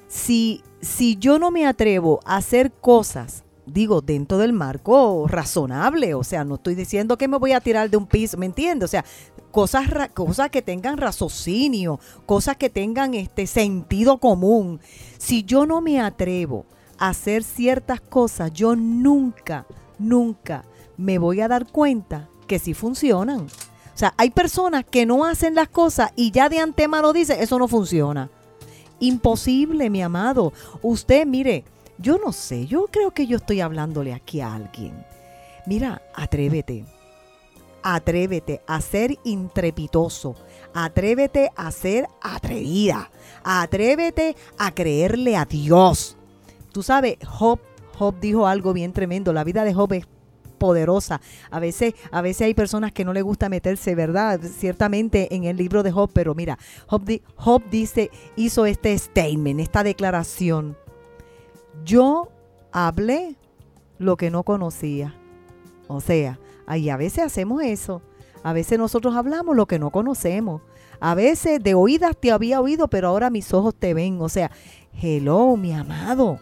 Si, 0.08 0.62
si 0.80 1.16
yo 1.16 1.38
no 1.38 1.50
me 1.50 1.66
atrevo 1.66 2.20
a 2.24 2.36
hacer 2.36 2.70
cosas, 2.72 3.42
digo, 3.66 4.00
dentro 4.00 4.38
del 4.38 4.52
marco 4.52 5.26
razonable, 5.26 6.14
o 6.14 6.22
sea, 6.22 6.44
no 6.44 6.56
estoy 6.56 6.74
diciendo 6.74 7.16
que 7.16 7.26
me 7.28 7.38
voy 7.38 7.52
a 7.52 7.60
tirar 7.60 7.88
de 7.90 7.96
un 7.96 8.06
piso, 8.06 8.36
¿me 8.36 8.46
entiendes? 8.46 8.84
O 8.84 8.90
sea, 8.90 9.04
cosas, 9.50 9.88
ra- 9.88 10.08
cosas 10.08 10.50
que 10.50 10.62
tengan 10.62 10.98
raciocinio, 10.98 11.98
cosas 12.26 12.56
que 12.56 12.68
tengan 12.70 13.14
este 13.14 13.46
sentido 13.46 14.18
común. 14.18 14.80
Si 15.18 15.42
yo 15.44 15.64
no 15.66 15.80
me 15.80 16.00
atrevo 16.00 16.66
a 16.98 17.08
hacer 17.08 17.42
ciertas 17.42 18.00
cosas, 18.00 18.52
yo 18.52 18.76
nunca, 18.76 19.66
nunca 19.98 20.64
me 20.96 21.18
voy 21.18 21.40
a 21.40 21.48
dar 21.48 21.66
cuenta 21.72 22.28
que 22.54 22.60
sí 22.60 22.72
funcionan. 22.72 23.40
O 23.40 23.96
sea, 23.98 24.14
hay 24.16 24.30
personas 24.30 24.84
que 24.88 25.06
no 25.06 25.24
hacen 25.24 25.56
las 25.56 25.68
cosas 25.68 26.12
y 26.14 26.30
ya 26.30 26.48
de 26.48 26.60
antemano 26.60 27.12
dicen, 27.12 27.40
eso 27.40 27.58
no 27.58 27.66
funciona. 27.66 28.30
Imposible, 29.00 29.90
mi 29.90 30.02
amado. 30.02 30.52
Usted, 30.80 31.26
mire, 31.26 31.64
yo 31.98 32.16
no 32.24 32.32
sé, 32.32 32.68
yo 32.68 32.86
creo 32.92 33.10
que 33.10 33.26
yo 33.26 33.38
estoy 33.38 33.60
hablándole 33.60 34.14
aquí 34.14 34.40
a 34.40 34.54
alguien. 34.54 35.04
Mira, 35.66 36.00
atrévete. 36.14 36.84
Atrévete 37.82 38.62
a 38.68 38.80
ser 38.80 39.18
intrepitoso. 39.24 40.36
Atrévete 40.74 41.50
a 41.56 41.72
ser 41.72 42.06
atrevida. 42.22 43.10
Atrévete 43.42 44.36
a 44.58 44.72
creerle 44.72 45.36
a 45.36 45.44
Dios. 45.44 46.16
Tú 46.70 46.84
sabes, 46.84 47.16
Job, 47.26 47.58
Job 47.98 48.14
dijo 48.20 48.46
algo 48.46 48.72
bien 48.72 48.92
tremendo. 48.92 49.32
La 49.32 49.42
vida 49.42 49.64
de 49.64 49.74
Job 49.74 49.92
es 49.94 50.06
poderosa. 50.54 51.20
A 51.50 51.60
veces, 51.60 51.94
a 52.10 52.22
veces 52.22 52.42
hay 52.42 52.54
personas 52.54 52.92
que 52.92 53.04
no 53.04 53.12
le 53.12 53.22
gusta 53.22 53.48
meterse, 53.48 53.94
¿verdad? 53.94 54.40
Ciertamente 54.40 55.34
en 55.34 55.44
el 55.44 55.56
libro 55.56 55.82
de 55.82 55.92
Job, 55.92 56.10
pero 56.12 56.34
mira, 56.34 56.58
Job, 56.86 57.02
Job 57.36 57.62
dice, 57.70 58.10
hizo 58.36 58.66
este 58.66 58.96
statement, 58.98 59.60
esta 59.60 59.82
declaración. 59.82 60.76
Yo 61.84 62.28
hablé 62.72 63.36
lo 63.98 64.16
que 64.16 64.30
no 64.30 64.42
conocía. 64.42 65.14
O 65.88 66.00
sea, 66.00 66.38
ahí 66.66 66.88
a 66.90 66.96
veces 66.96 67.24
hacemos 67.24 67.62
eso. 67.62 68.02
A 68.42 68.52
veces 68.52 68.78
nosotros 68.78 69.16
hablamos 69.16 69.56
lo 69.56 69.66
que 69.66 69.78
no 69.78 69.90
conocemos. 69.90 70.62
A 71.00 71.14
veces 71.14 71.62
de 71.62 71.74
oídas 71.74 72.16
te 72.16 72.30
había 72.30 72.60
oído, 72.60 72.88
pero 72.88 73.08
ahora 73.08 73.30
mis 73.30 73.52
ojos 73.52 73.74
te 73.74 73.94
ven. 73.94 74.20
O 74.20 74.28
sea, 74.28 74.50
hello, 75.00 75.56
mi 75.56 75.72
amado. 75.72 76.38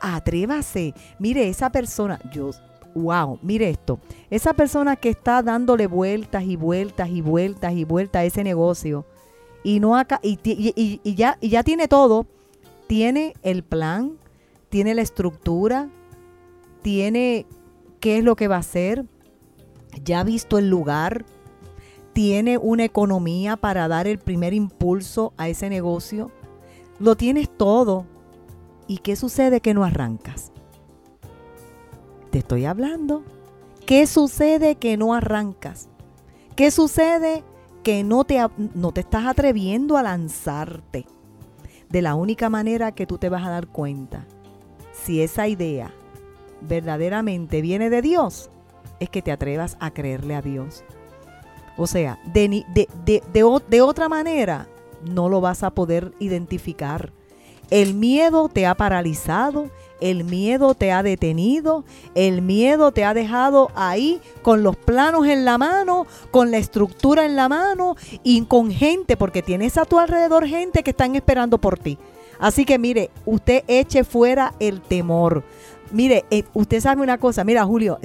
Atrévase. 0.00 0.94
Mire, 1.18 1.48
esa 1.48 1.70
persona, 1.70 2.18
yo, 2.32 2.50
wow, 2.94 3.38
mire 3.42 3.70
esto. 3.70 3.98
Esa 4.30 4.54
persona 4.54 4.96
que 4.96 5.10
está 5.10 5.42
dándole 5.42 5.86
vueltas 5.86 6.44
y 6.44 6.56
vueltas 6.56 7.08
y 7.08 7.20
vueltas 7.20 7.72
y 7.72 7.84
vueltas 7.84 8.20
a 8.20 8.24
ese 8.24 8.44
negocio 8.44 9.04
y 9.64 9.80
no 9.80 9.96
acá 9.96 10.20
y, 10.22 10.38
ya 11.14 11.38
y 11.40 11.48
ya 11.48 11.62
tiene 11.62 11.88
todo, 11.88 12.26
tiene 12.86 13.34
el 13.42 13.62
plan, 13.62 14.18
tiene 14.68 14.94
la 14.94 15.02
estructura, 15.02 15.88
tiene 16.82 17.46
qué 18.00 18.18
es 18.18 18.24
lo 18.24 18.36
que 18.36 18.48
va 18.48 18.56
a 18.56 18.60
hacer, 18.60 19.04
ya 20.04 20.20
ha 20.20 20.24
visto 20.24 20.58
el 20.58 20.68
lugar, 20.68 21.24
tiene 22.12 22.58
una 22.58 22.84
economía 22.84 23.56
para 23.56 23.88
dar 23.88 24.06
el 24.06 24.18
primer 24.18 24.52
impulso 24.52 25.32
a 25.36 25.48
ese 25.48 25.70
negocio, 25.70 26.30
lo 26.98 27.16
tienes 27.16 27.48
todo. 27.56 28.06
¿Y 28.88 28.98
qué 28.98 29.16
sucede 29.16 29.60
que 29.60 29.74
no 29.74 29.84
arrancas? 29.84 30.51
Te 32.32 32.38
estoy 32.38 32.64
hablando. 32.64 33.22
¿Qué 33.86 34.06
sucede 34.06 34.76
que 34.76 34.96
no 34.96 35.12
arrancas? 35.14 35.88
¿Qué 36.56 36.70
sucede 36.70 37.44
que 37.84 38.04
no 38.04 38.24
te, 38.24 38.40
no 38.74 38.90
te 38.92 39.00
estás 39.02 39.26
atreviendo 39.26 39.96
a 39.98 40.02
lanzarte? 40.02 41.06
De 41.90 42.00
la 42.02 42.14
única 42.14 42.48
manera 42.48 42.92
que 42.92 43.06
tú 43.06 43.18
te 43.18 43.28
vas 43.28 43.44
a 43.46 43.50
dar 43.50 43.66
cuenta 43.66 44.24
si 44.92 45.20
esa 45.20 45.46
idea 45.46 45.92
verdaderamente 46.62 47.60
viene 47.60 47.90
de 47.90 48.00
Dios, 48.02 48.50
es 48.98 49.10
que 49.10 49.20
te 49.20 49.30
atrevas 49.32 49.76
a 49.78 49.90
creerle 49.90 50.34
a 50.34 50.40
Dios. 50.42 50.84
O 51.76 51.86
sea, 51.86 52.18
de, 52.32 52.64
de, 52.72 52.88
de- 53.04 53.22
de 53.68 53.82
otra 53.82 54.08
manera 54.08 54.68
no 55.04 55.28
lo 55.28 55.42
vas 55.42 55.62
a 55.64 55.70
poder 55.74 56.12
identificar. 56.18 57.12
El 57.70 57.94
miedo 57.94 58.48
te 58.48 58.66
ha 58.66 58.74
paralizado, 58.74 59.70
el 60.02 60.24
miedo 60.24 60.74
te 60.74 60.92
ha 60.92 61.02
detenido, 61.02 61.84
el 62.14 62.42
miedo 62.42 62.92
te 62.92 63.04
ha 63.04 63.14
dejado 63.14 63.70
ahí 63.74 64.20
con 64.42 64.62
los 64.62 64.76
planos 64.76 65.26
en 65.26 65.44
la 65.44 65.58
mano, 65.58 66.06
con 66.30 66.50
la 66.50 66.58
estructura 66.58 67.24
en 67.24 67.36
la 67.36 67.48
mano 67.48 67.96
y 68.22 68.42
con 68.42 68.70
gente, 68.70 69.16
porque 69.16 69.42
tienes 69.42 69.78
a 69.78 69.84
tu 69.84 69.98
alrededor 69.98 70.46
gente 70.46 70.82
que 70.82 70.90
están 70.90 71.14
esperando 71.14 71.58
por 71.58 71.78
ti. 71.78 71.98
Así 72.38 72.64
que 72.64 72.78
mire, 72.78 73.10
usted 73.24 73.62
eche 73.68 74.02
fuera 74.02 74.54
el 74.58 74.80
temor. 74.80 75.44
Mire, 75.92 76.24
eh, 76.30 76.44
usted 76.54 76.80
sabe 76.80 77.02
una 77.02 77.18
cosa, 77.18 77.44
mira 77.44 77.64
Julio, 77.64 77.98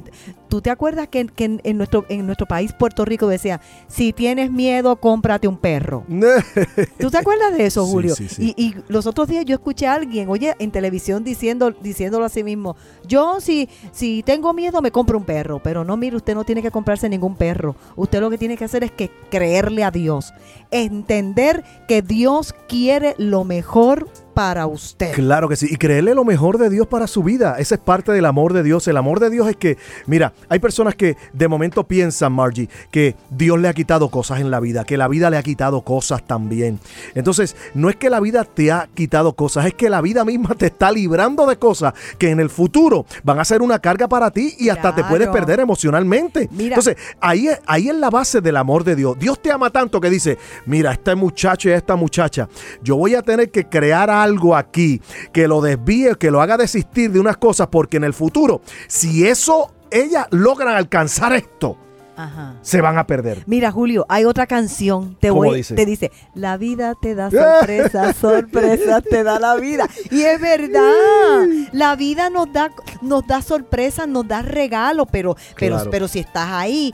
¿tú 0.50 0.62
te 0.62 0.70
acuerdas 0.70 1.08
que, 1.08 1.26
que 1.28 1.46
en, 1.46 1.62
en 1.64 1.78
nuestro, 1.78 2.06
en 2.10 2.26
nuestro 2.26 2.46
país, 2.46 2.74
Puerto 2.74 3.06
Rico, 3.06 3.28
decía, 3.28 3.62
si 3.88 4.14
tienes 4.14 4.52
miedo, 4.52 4.98
cómprate 4.98 5.48
un 5.48 5.58
perro? 5.58 6.04
¿Tú 7.00 7.10
te 7.10 7.18
acuerdas 7.18 7.58
de 7.58 7.66
eso, 7.66 7.86
Sí, 7.86 7.92
Julio? 7.92 8.16
sí, 8.16 8.28
sí. 8.30 8.54
Y, 8.58 8.64
y 8.64 8.76
los 8.88 9.06
otros 9.08 9.28
días 9.28 9.46
yo 9.46 9.56
escuché 9.56 9.88
a 9.88 9.94
alguien, 9.94 10.30
oye, 10.30 10.56
en 10.60 10.72
televisión 10.72 11.24
diciendo, 11.24 11.72
diciéndolo 11.72 12.26
a 12.26 12.30
sí 12.30 12.44
mismo, 12.44 12.76
yo 13.08 13.40
si, 13.40 13.70
si 13.92 14.24
tengo 14.24 14.54
miedo 14.54 14.82
me 14.82 14.92
compro 14.92 15.18
un 15.18 15.24
perro, 15.26 15.62
pero 15.64 15.84
no, 15.84 15.98
mire, 15.98 16.16
usted 16.16 16.36
no 16.36 16.44
tiene 16.44 16.62
que 16.62 16.72
comprarse 16.72 17.10
ningún 17.10 17.36
perro. 17.36 17.76
Usted 17.96 18.20
lo 18.20 18.30
que 18.30 18.38
tiene 18.38 18.58
que 18.58 18.66
hacer 18.66 18.84
es 18.84 18.92
que 18.92 19.10
creerle 19.30 19.84
a 19.84 19.92
Dios, 19.92 20.34
entender 20.72 21.64
que 21.88 22.02
Dios 22.02 22.54
quiere 22.68 23.16
lo 23.18 23.44
mejor 23.44 24.08
para 24.38 24.68
usted. 24.68 25.14
Claro 25.14 25.50
que 25.50 25.56
sí, 25.56 25.66
y 25.68 25.78
creerle 25.78 26.14
lo 26.14 26.24
mejor 26.24 26.60
de 26.60 26.70
Dios 26.70 26.86
para 26.86 27.08
su 27.08 27.24
vida. 27.24 27.56
Esa 27.58 27.74
es 27.74 27.82
parte 27.82 28.12
del 28.12 28.24
amor 28.24 28.54
de 28.54 28.62
Dios. 28.62 28.88
El 28.88 28.98
amor 28.98 29.20
de 29.20 29.32
Dios 29.32 29.50
es 29.50 29.56
que, 29.56 29.80
mira, 30.06 30.32
hay 30.48 30.60
personas 30.60 30.94
que 30.94 31.18
de 31.34 31.48
momento 31.48 31.86
piensan, 31.86 32.34
Margie, 32.34 32.70
que 32.92 33.16
Dios 33.32 33.60
le 33.60 33.68
ha 33.68 33.74
quitado 33.74 34.10
cosas 34.10 34.40
en 34.40 34.52
la 34.52 34.60
vida, 34.60 34.84
que 34.84 34.96
la 34.96 35.08
vida 35.08 35.32
le 35.32 35.38
ha 35.38 35.42
quitado 35.42 35.82
cosas 35.82 36.24
también. 36.28 36.80
Entonces, 37.16 37.56
no 37.74 37.90
es 37.90 37.96
que 37.96 38.12
la 38.12 38.20
vida 38.20 38.44
te 38.44 38.72
ha 38.72 38.88
quitado 38.94 39.34
cosas, 39.34 39.66
es 39.66 39.74
que 39.74 39.90
la 39.90 40.02
vida 40.02 40.24
misma 40.24 40.54
te 40.54 40.68
está 40.68 40.92
librando 40.92 41.48
de 41.48 41.58
cosas 41.58 41.96
que 42.20 42.30
en 42.30 42.40
el 42.40 42.52
futuro 42.52 43.08
van 43.24 43.40
a 43.40 43.44
ser 43.44 43.64
una 43.64 43.80
carga 43.80 44.08
para 44.08 44.30
ti 44.30 44.54
y 44.60 44.70
hasta 44.70 44.94
te 44.94 45.04
puedes 45.04 45.30
perder 45.30 45.62
emocionalmente. 45.62 46.48
Mira. 46.52 46.76
Entonces, 46.76 46.96
ahí, 47.20 47.50
ahí 47.66 47.90
es 47.90 47.96
la 47.96 48.12
base 48.12 48.40
del 48.40 48.58
amor 48.58 48.84
de 48.84 48.96
Dios. 48.96 49.18
Dios 49.18 49.42
te 49.42 49.52
ama 49.52 49.72
tanto 49.72 50.00
que 50.00 50.12
dice, 50.12 50.38
mira, 50.66 50.92
este 50.92 51.16
muchacho 51.16 51.70
y 51.70 51.74
esta 51.74 51.96
muchacha, 51.96 52.48
yo 52.82 52.96
voy 52.96 53.16
a 53.16 53.22
tener 53.22 53.52
que 53.52 53.68
crear 53.68 54.10
algo 54.10 54.56
aquí 54.56 55.02
que 55.32 55.48
lo 55.48 55.62
desvíe, 55.62 56.16
que 56.16 56.32
lo 56.32 56.42
haga 56.42 56.58
desistir 56.58 57.12
de 57.12 57.20
unas 57.20 57.38
cosas, 57.38 57.68
porque 57.68 57.98
en 57.98 58.04
el 58.04 58.14
futuro, 58.14 58.62
si 58.88 59.28
eso, 59.28 59.74
ellas 59.92 60.28
logran 60.32 60.76
alcanzar 60.76 61.34
esto, 61.34 61.78
Ajá. 62.18 62.56
se 62.62 62.82
van 62.82 62.98
a 62.98 63.06
perder. 63.08 63.44
Mira, 63.46 63.72
Julio, 63.72 64.06
hay 64.10 64.26
otra 64.26 64.48
canción. 64.48 65.16
Te 65.20 65.30
¿Cómo 65.30 65.44
voy, 65.44 65.58
dice? 65.58 65.76
te 65.76 65.86
dice, 65.86 66.12
la 66.34 66.58
vida 66.58 66.94
te 67.00 67.14
da 67.16 67.30
sorpresas, 67.32 68.16
sorpresas 68.18 69.04
te 69.04 69.24
da 69.24 69.40
la 69.40 69.56
vida. 69.56 69.88
Y 70.12 70.24
es 70.24 70.42
verdad, 70.42 70.92
la 71.72 71.96
vida 71.96 72.30
nos 72.30 72.52
da, 72.52 72.72
nos 73.02 73.26
da 73.28 73.42
sorpresas, 73.42 74.08
nos 74.08 74.28
da 74.28 74.42
regalos, 74.42 75.08
pero, 75.12 75.36
pero, 75.58 75.76
Claro. 75.76 75.92
pero 75.92 76.08
si 76.08 76.20
estás 76.20 76.48
ahí 76.52 76.94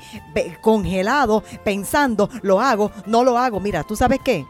congelado, 0.61 1.43
pensando, 1.63 2.29
lo 2.41 2.59
hago, 2.61 2.91
no 3.05 3.23
lo 3.23 3.37
hago. 3.37 3.59
Mira, 3.59 3.83
¿tú 3.83 3.95
sabes 3.95 4.19
qué? 4.23 4.45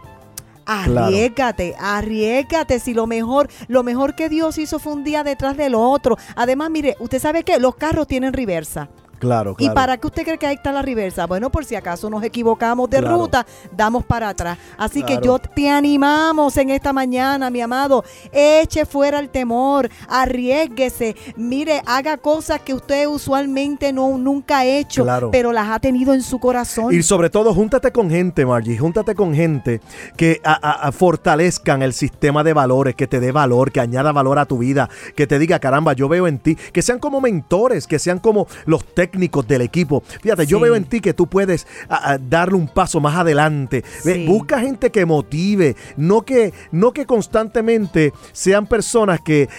Claro. 0.65 1.05
Arriesgate, 1.07 1.75
arriesgate. 1.77 2.79
Si 2.79 2.93
lo 2.93 3.05
mejor, 3.05 3.49
lo 3.67 3.83
mejor 3.83 4.15
que 4.15 4.29
Dios 4.29 4.57
hizo 4.57 4.79
fue 4.79 4.93
un 4.93 5.03
día 5.03 5.23
detrás 5.23 5.57
del 5.57 5.75
otro. 5.75 6.17
Además, 6.35 6.69
mire, 6.69 6.95
usted 6.99 7.19
sabe 7.19 7.43
que 7.43 7.59
los 7.59 7.75
carros 7.75 8.07
tienen 8.07 8.31
reversa. 8.33 8.87
Claro, 9.23 9.55
¿Y 9.57 9.69
para 9.69 9.95
qué 9.97 10.07
usted 10.07 10.23
cree 10.23 10.37
que 10.37 10.45
ahí 10.47 10.55
está 10.55 10.73
la 10.73 10.81
reversa? 10.81 11.25
Bueno, 11.27 11.49
por 11.49 11.63
si 11.63 11.75
acaso 11.75 12.09
nos 12.09 12.21
equivocamos 12.23 12.89
de 12.89 12.99
Claro. 12.99 13.17
ruta, 13.19 13.45
damos 13.71 14.03
para 14.03 14.27
atrás. 14.29 14.57
Así 14.77 15.01
que 15.01 15.17
yo 15.23 15.39
te 15.39 15.69
animamos 15.69 16.57
en 16.57 16.69
esta 16.71 16.91
mañana, 16.91 17.49
mi 17.49 17.61
amado. 17.61 18.03
Eche 18.33 18.85
fuera 18.85 19.19
el 19.19 19.29
temor, 19.29 19.89
arriesguese. 20.09 21.15
Mire, 21.37 21.81
haga 21.85 22.17
cosas 22.17 22.59
que 22.59 22.73
usted 22.73 23.07
usualmente 23.07 23.93
no 23.93 24.17
nunca 24.17 24.59
ha 24.59 24.65
hecho, 24.65 25.03
Claro. 25.03 25.31
pero 25.31 25.53
las 25.53 25.69
ha 25.69 25.79
tenido 25.79 26.13
en 26.13 26.21
su 26.21 26.37
corazón. 26.39 26.93
Y 26.93 27.01
sobre 27.03 27.29
todo, 27.29 27.53
júntate 27.53 27.91
con 27.91 28.09
gente, 28.09 28.45
Margie, 28.45 28.77
júntate 28.77 29.15
con 29.15 29.33
gente 29.33 29.79
que 30.17 30.41
a- 30.43 30.51
a- 30.61 30.87
a 30.87 30.91
fortalezcan 30.91 31.81
el 31.81 31.93
sistema 31.93 32.43
de 32.43 32.51
valores, 32.53 32.95
que 32.95 33.07
te 33.07 33.19
dé 33.21 33.31
valor, 33.31 33.71
que 33.71 33.79
añada 33.79 34.11
valor 34.11 34.37
a 34.39 34.45
tu 34.45 34.57
vida, 34.57 34.89
que 35.15 35.27
te 35.27 35.39
diga, 35.39 35.59
caramba, 35.59 35.93
yo 35.93 36.09
veo 36.09 36.27
en 36.27 36.39
ti, 36.39 36.55
que 36.73 36.81
sean 36.81 36.99
como 36.99 37.21
mentores, 37.21 37.87
que 37.87 37.99
sean 37.99 38.19
como 38.19 38.47
los 38.65 38.83
técnicos 38.83 39.12
del 39.23 39.61
equipo. 39.61 40.01
Fíjate, 40.21 40.45
yo 40.47 40.59
veo 40.59 40.75
en 40.75 40.85
ti 40.85 40.99
que 40.99 41.13
tú 41.13 41.27
puedes 41.27 41.67
a- 41.87 42.13
a, 42.13 42.17
darle 42.17 42.55
un 42.55 42.67
paso 42.67 42.99
más 42.99 43.15
adelante. 43.15 43.83
Sí. 44.01 44.25
Busca 44.27 44.59
gente 44.59 44.89
que 44.89 45.05
motive, 45.05 45.75
no 45.97 46.23
que, 46.23 46.51
no 46.71 46.91
que 46.93 47.05
constantemente 47.05 48.11
sean 48.31 48.65
personas 48.65 49.19
que 49.21 49.49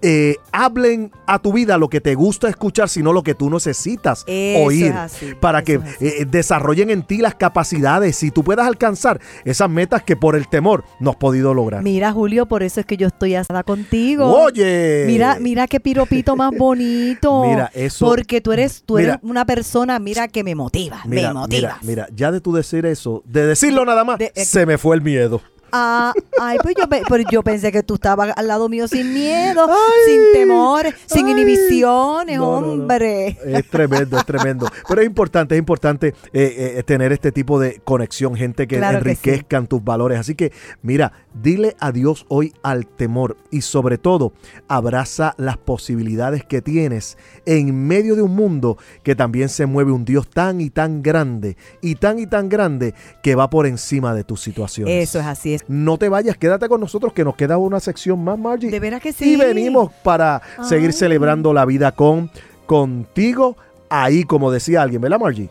eh, 0.00 0.36
hablen 0.50 1.10
a 1.26 1.38
tu 1.38 1.52
vida 1.52 1.76
lo 1.76 1.88
que 1.88 2.00
te 2.00 2.14
gusta 2.14 2.48
escuchar, 2.48 2.88
sino 2.88 3.12
lo 3.12 3.22
que 3.22 3.34
tú 3.34 3.50
necesitas 3.50 4.24
Eso 4.26 4.64
oír 4.64 4.92
así, 4.92 5.34
para 5.38 5.62
que 5.62 5.80
eh, 6.00 6.24
desarrollen 6.26 6.88
en 6.90 7.02
ti 7.02 7.18
las 7.18 7.34
capacidades 7.34 8.22
y 8.22 8.30
tú 8.30 8.42
puedas 8.42 8.66
alcanzar 8.66 9.20
esas 9.44 9.68
metas 9.68 10.02
que 10.02 10.16
por 10.16 10.36
el 10.36 10.48
temor 10.48 10.84
no 11.00 11.10
has 11.10 11.16
podido 11.16 11.52
lograr. 11.52 11.82
Mira, 11.82 12.12
Julio, 12.12 12.46
por 12.46 12.62
eso 12.62 12.80
es 12.80 12.86
que 12.86 12.96
yo 12.96 13.08
estoy 13.08 13.34
asada 13.34 13.62
contigo. 13.62 14.26
Oye. 14.42 15.04
Mira, 15.06 15.36
mira 15.40 15.66
qué 15.66 15.80
piropito 15.80 16.34
más 16.36 16.52
bonito. 16.56 17.44
Mira, 17.44 17.70
eso- 17.74 18.06
Porque 18.06 18.40
tú 18.40 18.52
eres, 18.52 18.82
tú 18.84 18.91
Mira. 18.96 19.14
eres 19.14 19.22
una 19.22 19.44
persona, 19.44 19.98
mira, 19.98 20.28
que 20.28 20.44
me 20.44 20.54
motiva, 20.54 21.00
Mira, 21.06 21.28
me 21.28 21.34
motivas. 21.40 21.78
mira, 21.82 22.04
mira, 22.06 22.08
ya 22.16 22.30
de 22.32 22.40
tú 22.40 22.52
decir 22.52 22.86
eso, 22.86 23.22
de 23.26 23.46
decirlo 23.46 23.84
nada 23.84 24.04
más, 24.04 24.18
De- 24.18 24.32
eh, 24.34 24.44
se 24.44 24.66
me 24.66 24.78
fue 24.78 24.96
el 24.96 25.02
miedo. 25.02 25.40
Ah, 25.72 26.12
ay, 26.38 26.58
pues 26.62 26.74
yo, 26.78 26.86
pe- 26.88 27.02
pero 27.08 27.24
yo 27.30 27.42
pensé 27.42 27.72
que 27.72 27.82
tú 27.82 27.94
estabas 27.94 28.32
al 28.36 28.46
lado 28.46 28.68
mío 28.68 28.86
sin 28.88 29.12
miedo, 29.14 29.66
sin 30.06 30.20
temores, 30.34 30.94
sin 31.06 31.26
ay. 31.26 31.32
inhibiciones, 31.32 32.38
No, 32.38 32.60
no, 32.60 32.66
no. 32.66 32.72
hombre. 32.82 33.38
Es 33.44 33.68
tremendo, 33.70 34.18
es 34.18 34.26
tremendo. 34.26 34.66
Pero 34.86 35.00
es 35.00 35.06
importante, 35.06 35.54
es 35.54 35.58
importante 35.58 36.08
eh, 36.32 36.74
eh, 36.78 36.82
tener 36.84 37.12
este 37.12 37.32
tipo 37.32 37.58
de 37.58 37.80
conexión, 37.84 38.34
gente 38.36 38.66
que 38.68 38.76
Claro 38.76 39.00
que 39.02 39.10
enriquezcan 39.10 39.66
tus 39.66 39.82
valores. 39.82 40.18
Así 40.18 40.34
que, 40.34 40.52
mira, 40.82 41.12
dile 41.34 41.74
adiós 41.80 42.26
hoy 42.28 42.52
al 42.62 42.86
temor 42.86 43.36
y 43.50 43.62
sobre 43.62 43.96
todo, 43.98 44.32
abraza 44.68 45.34
las 45.38 45.56
posibilidades 45.56 46.44
que 46.44 46.60
tienes 46.60 47.16
en 47.46 47.86
medio 47.86 48.14
de 48.14 48.22
un 48.22 48.34
mundo 48.34 48.76
que 49.02 49.14
también 49.14 49.48
se 49.48 49.66
mueve 49.66 49.92
un 49.92 50.04
Dios 50.04 50.28
tan 50.28 50.60
y 50.60 50.70
tan 50.70 51.02
grande 51.02 51.56
y 51.80 51.94
tan 51.94 52.18
y 52.18 52.26
tan 52.26 52.48
grande 52.48 52.94
que 53.22 53.34
va 53.34 53.48
por 53.48 53.66
encima 53.66 54.14
de 54.14 54.24
tus 54.24 54.40
situaciones. 54.42 55.08
Eso 55.08 55.18
es 55.20 55.26
así. 55.26 55.54
Es. 55.54 55.61
No 55.68 55.98
te 55.98 56.08
vayas, 56.08 56.36
quédate 56.36 56.68
con 56.68 56.80
nosotros 56.80 57.12
que 57.12 57.24
nos 57.24 57.36
queda 57.36 57.58
una 57.58 57.80
sección 57.80 58.22
más, 58.22 58.38
Margie. 58.38 58.70
De 58.70 58.80
veras 58.80 59.00
que 59.00 59.12
sí. 59.12 59.34
Y 59.34 59.36
venimos 59.36 59.92
para 60.02 60.42
seguir 60.62 60.92
celebrando 60.92 61.52
la 61.52 61.64
vida 61.64 61.92
con 61.92 62.30
contigo 62.66 63.56
ahí, 63.88 64.24
como 64.24 64.50
decía 64.50 64.82
alguien, 64.82 65.02
¿verdad, 65.02 65.20
Margie? 65.20 65.50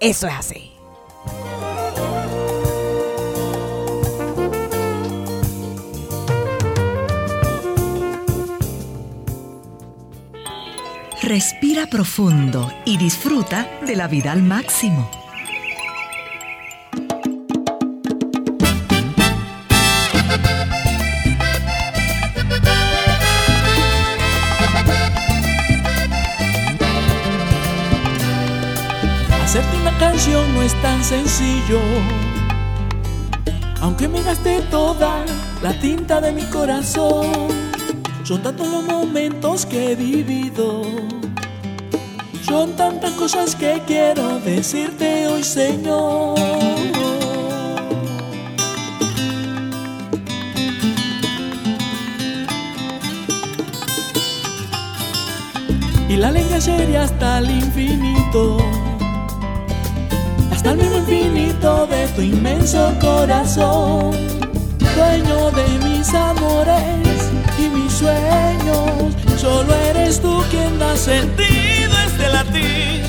Eso 0.00 0.26
es 0.26 0.34
así. 0.34 0.72
Respira 11.22 11.86
profundo 11.86 12.72
y 12.86 12.96
disfruta 12.96 13.68
de 13.86 13.94
la 13.94 14.08
vida 14.08 14.32
al 14.32 14.42
máximo. 14.42 15.19
Hacerte 29.50 29.76
una 29.78 29.98
canción 29.98 30.54
no 30.54 30.62
es 30.62 30.80
tan 30.80 31.02
sencillo. 31.02 31.80
Aunque 33.80 34.06
me 34.06 34.22
gasté 34.22 34.60
toda 34.70 35.24
la 35.60 35.72
tinta 35.80 36.20
de 36.20 36.30
mi 36.30 36.44
corazón, 36.44 37.48
son 38.22 38.42
tantos 38.44 38.68
los 38.68 38.84
momentos 38.84 39.66
que 39.66 39.90
he 39.90 39.96
vivido. 39.96 40.82
Son 42.44 42.76
tantas 42.76 43.10
cosas 43.14 43.56
que 43.56 43.82
quiero 43.88 44.38
decirte 44.38 45.26
hoy, 45.26 45.42
Señor. 45.42 46.38
Y 56.08 56.16
la 56.16 56.28
alegría 56.28 56.60
sería 56.60 57.02
hasta 57.02 57.38
el 57.38 57.50
infinito 57.50 58.79
hasta 60.60 60.72
el 60.72 60.76
mismo 60.76 60.98
infinito 60.98 61.86
de 61.86 62.06
tu 62.08 62.20
inmenso 62.20 62.92
corazón, 63.00 64.10
dueño 64.94 65.50
de 65.52 65.66
mis 65.88 66.12
amores 66.12 67.30
y 67.58 67.62
mis 67.70 67.90
sueños. 67.90 69.16
Solo 69.38 69.74
eres 69.88 70.20
tú 70.20 70.44
quien 70.50 70.78
da 70.78 70.94
sentido 70.96 71.94
este 72.06 72.28
latir, 72.28 73.02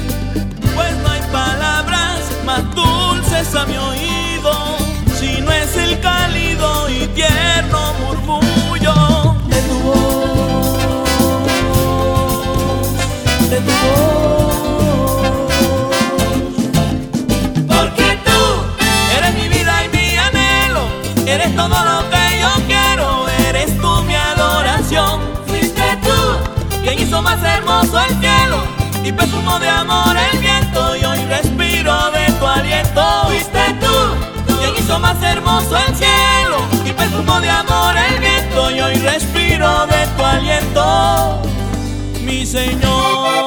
pues 0.74 0.96
no 1.04 1.10
hay 1.10 1.22
palabras 1.30 2.22
más 2.46 2.64
dulces 2.74 3.54
a 3.54 3.66
mi 3.66 3.76
oído, 3.76 4.78
si 5.20 5.42
no 5.42 5.52
es 5.52 5.76
el 5.76 6.00
cálido 6.00 6.90
y 6.90 7.06
tierno 7.08 7.94
murmullo 8.00 9.36
de 9.50 9.62
tu 9.64 9.78
voz, 9.90 10.80
de 13.50 13.58
tu 13.58 13.72
voz. 13.72 14.41
Eres 21.42 21.56
todo 21.56 21.70
lo 21.70 22.10
que 22.10 22.40
yo 22.40 22.50
quiero, 22.68 23.28
eres 23.48 23.78
tú 23.80 24.04
mi 24.04 24.16
adoración. 24.16 25.22
Fuiste 25.48 25.98
tú 26.04 26.82
quien 26.84 27.00
hizo 27.00 27.22
más 27.22 27.42
hermoso 27.44 28.00
el 28.00 28.20
cielo 28.20 28.64
y 29.04 29.12
perfumó 29.12 29.58
de 29.60 29.70
amor 29.70 30.16
el 30.32 30.40
viento 30.40 30.96
y 30.96 31.04
hoy 31.04 31.26
respiro 31.26 32.12
de 32.12 32.32
tu 32.34 32.46
aliento. 32.46 33.04
Fuiste 33.26 33.76
tú 33.80 34.56
quien 34.60 34.76
hizo 34.78 35.00
más 35.00 35.22
hermoso 35.24 35.78
el 35.78 35.96
cielo 35.96 36.58
y 36.86 36.92
perfumó 36.92 37.40
de 37.42 37.50
amor 37.50 37.96
el 37.98 38.20
viento 38.20 38.72
y 38.72 38.82
hoy 38.82 38.96
respiro 38.98 39.88
de 39.88 40.08
tu 40.18 40.24
aliento, 40.24 41.42
mi 42.24 42.46
Señor. 42.46 43.41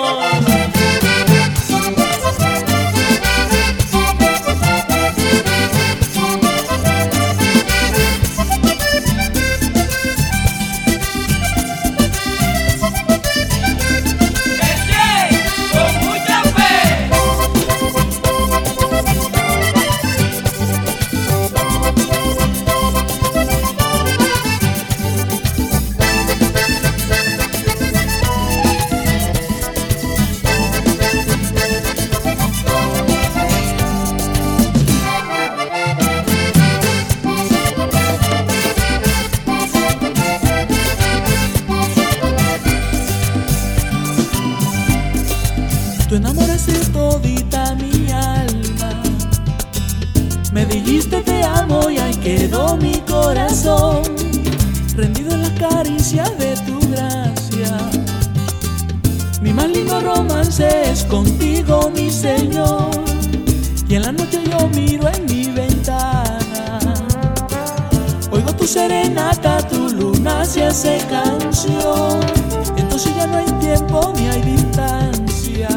Entonces 72.76 73.14
ya 73.14 73.28
no 73.28 73.36
hay 73.36 73.46
tiempo 73.60 74.12
ni 74.16 74.26
hay 74.26 74.42
distancia. 74.42 75.68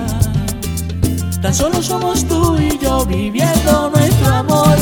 Tan 1.40 1.54
solo 1.54 1.84
somos 1.84 2.26
tú 2.28 2.58
y 2.58 2.80
yo 2.80 3.06
viviendo 3.06 3.92
nuestro 3.92 4.34
amor. 4.34 4.77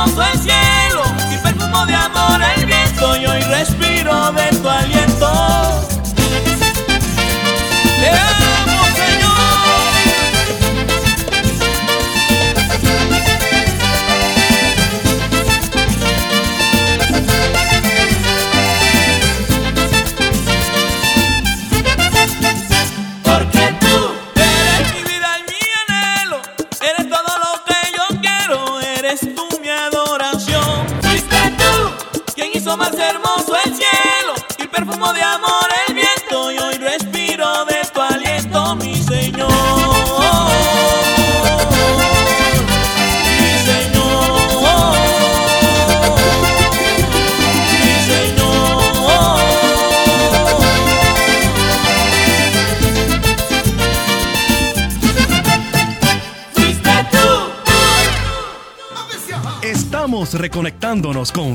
Hermoso 0.00 0.22
el 0.22 0.38
cielo 0.38 1.02
y 1.32 1.38
perfumo 1.38 1.86
de 1.86 1.94
amor 1.94 2.40
el 2.56 2.66
viento. 2.66 3.16
Y 3.16 3.26
hoy 3.26 3.42
respiro 3.42 4.32
de 4.32 4.56
tu 4.58 4.68
aliento. 4.68 5.99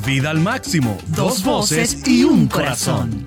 Vida 0.06 0.30
al 0.30 0.39
máximo. 0.39 0.97
Dos 1.08 1.43
voces 1.43 2.08
y 2.08 2.24
un 2.24 2.47
corazón. 2.47 3.26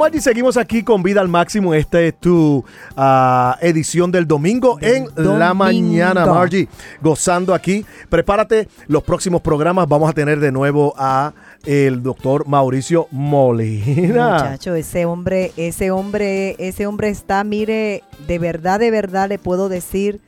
Margie, 0.00 0.22
seguimos 0.22 0.56
aquí 0.56 0.82
con 0.82 1.02
Vida 1.02 1.20
al 1.20 1.28
Máximo. 1.28 1.74
Esta 1.74 2.00
es 2.00 2.14
tu 2.18 2.64
ah, 2.96 3.58
edición 3.60 4.10
del 4.10 4.26
domingo 4.26 4.78
en 4.80 5.06
la 5.14 5.52
mañana, 5.52 6.24
Margie. 6.24 6.68
Gozando 7.02 7.52
aquí. 7.52 7.84
Prepárate, 8.08 8.66
los 8.86 9.02
próximos 9.02 9.42
programas 9.42 9.86
vamos 9.86 10.08
a 10.08 10.14
tener 10.14 10.40
de 10.40 10.52
nuevo 10.52 10.94
a 10.96 11.34
el 11.66 12.02
doctor 12.02 12.48
Mauricio 12.48 13.08
Molina. 13.10 14.32
Muchacho, 14.32 14.74
ese 14.74 15.04
hombre, 15.04 15.52
ese 15.58 15.90
hombre, 15.90 16.56
ese 16.58 16.86
hombre 16.86 17.10
está, 17.10 17.44
mire, 17.44 18.02
de 18.26 18.38
verdad, 18.38 18.80
de 18.80 18.90
verdad 18.90 19.28
le 19.28 19.38
puedo 19.38 19.68
decir 19.68 20.18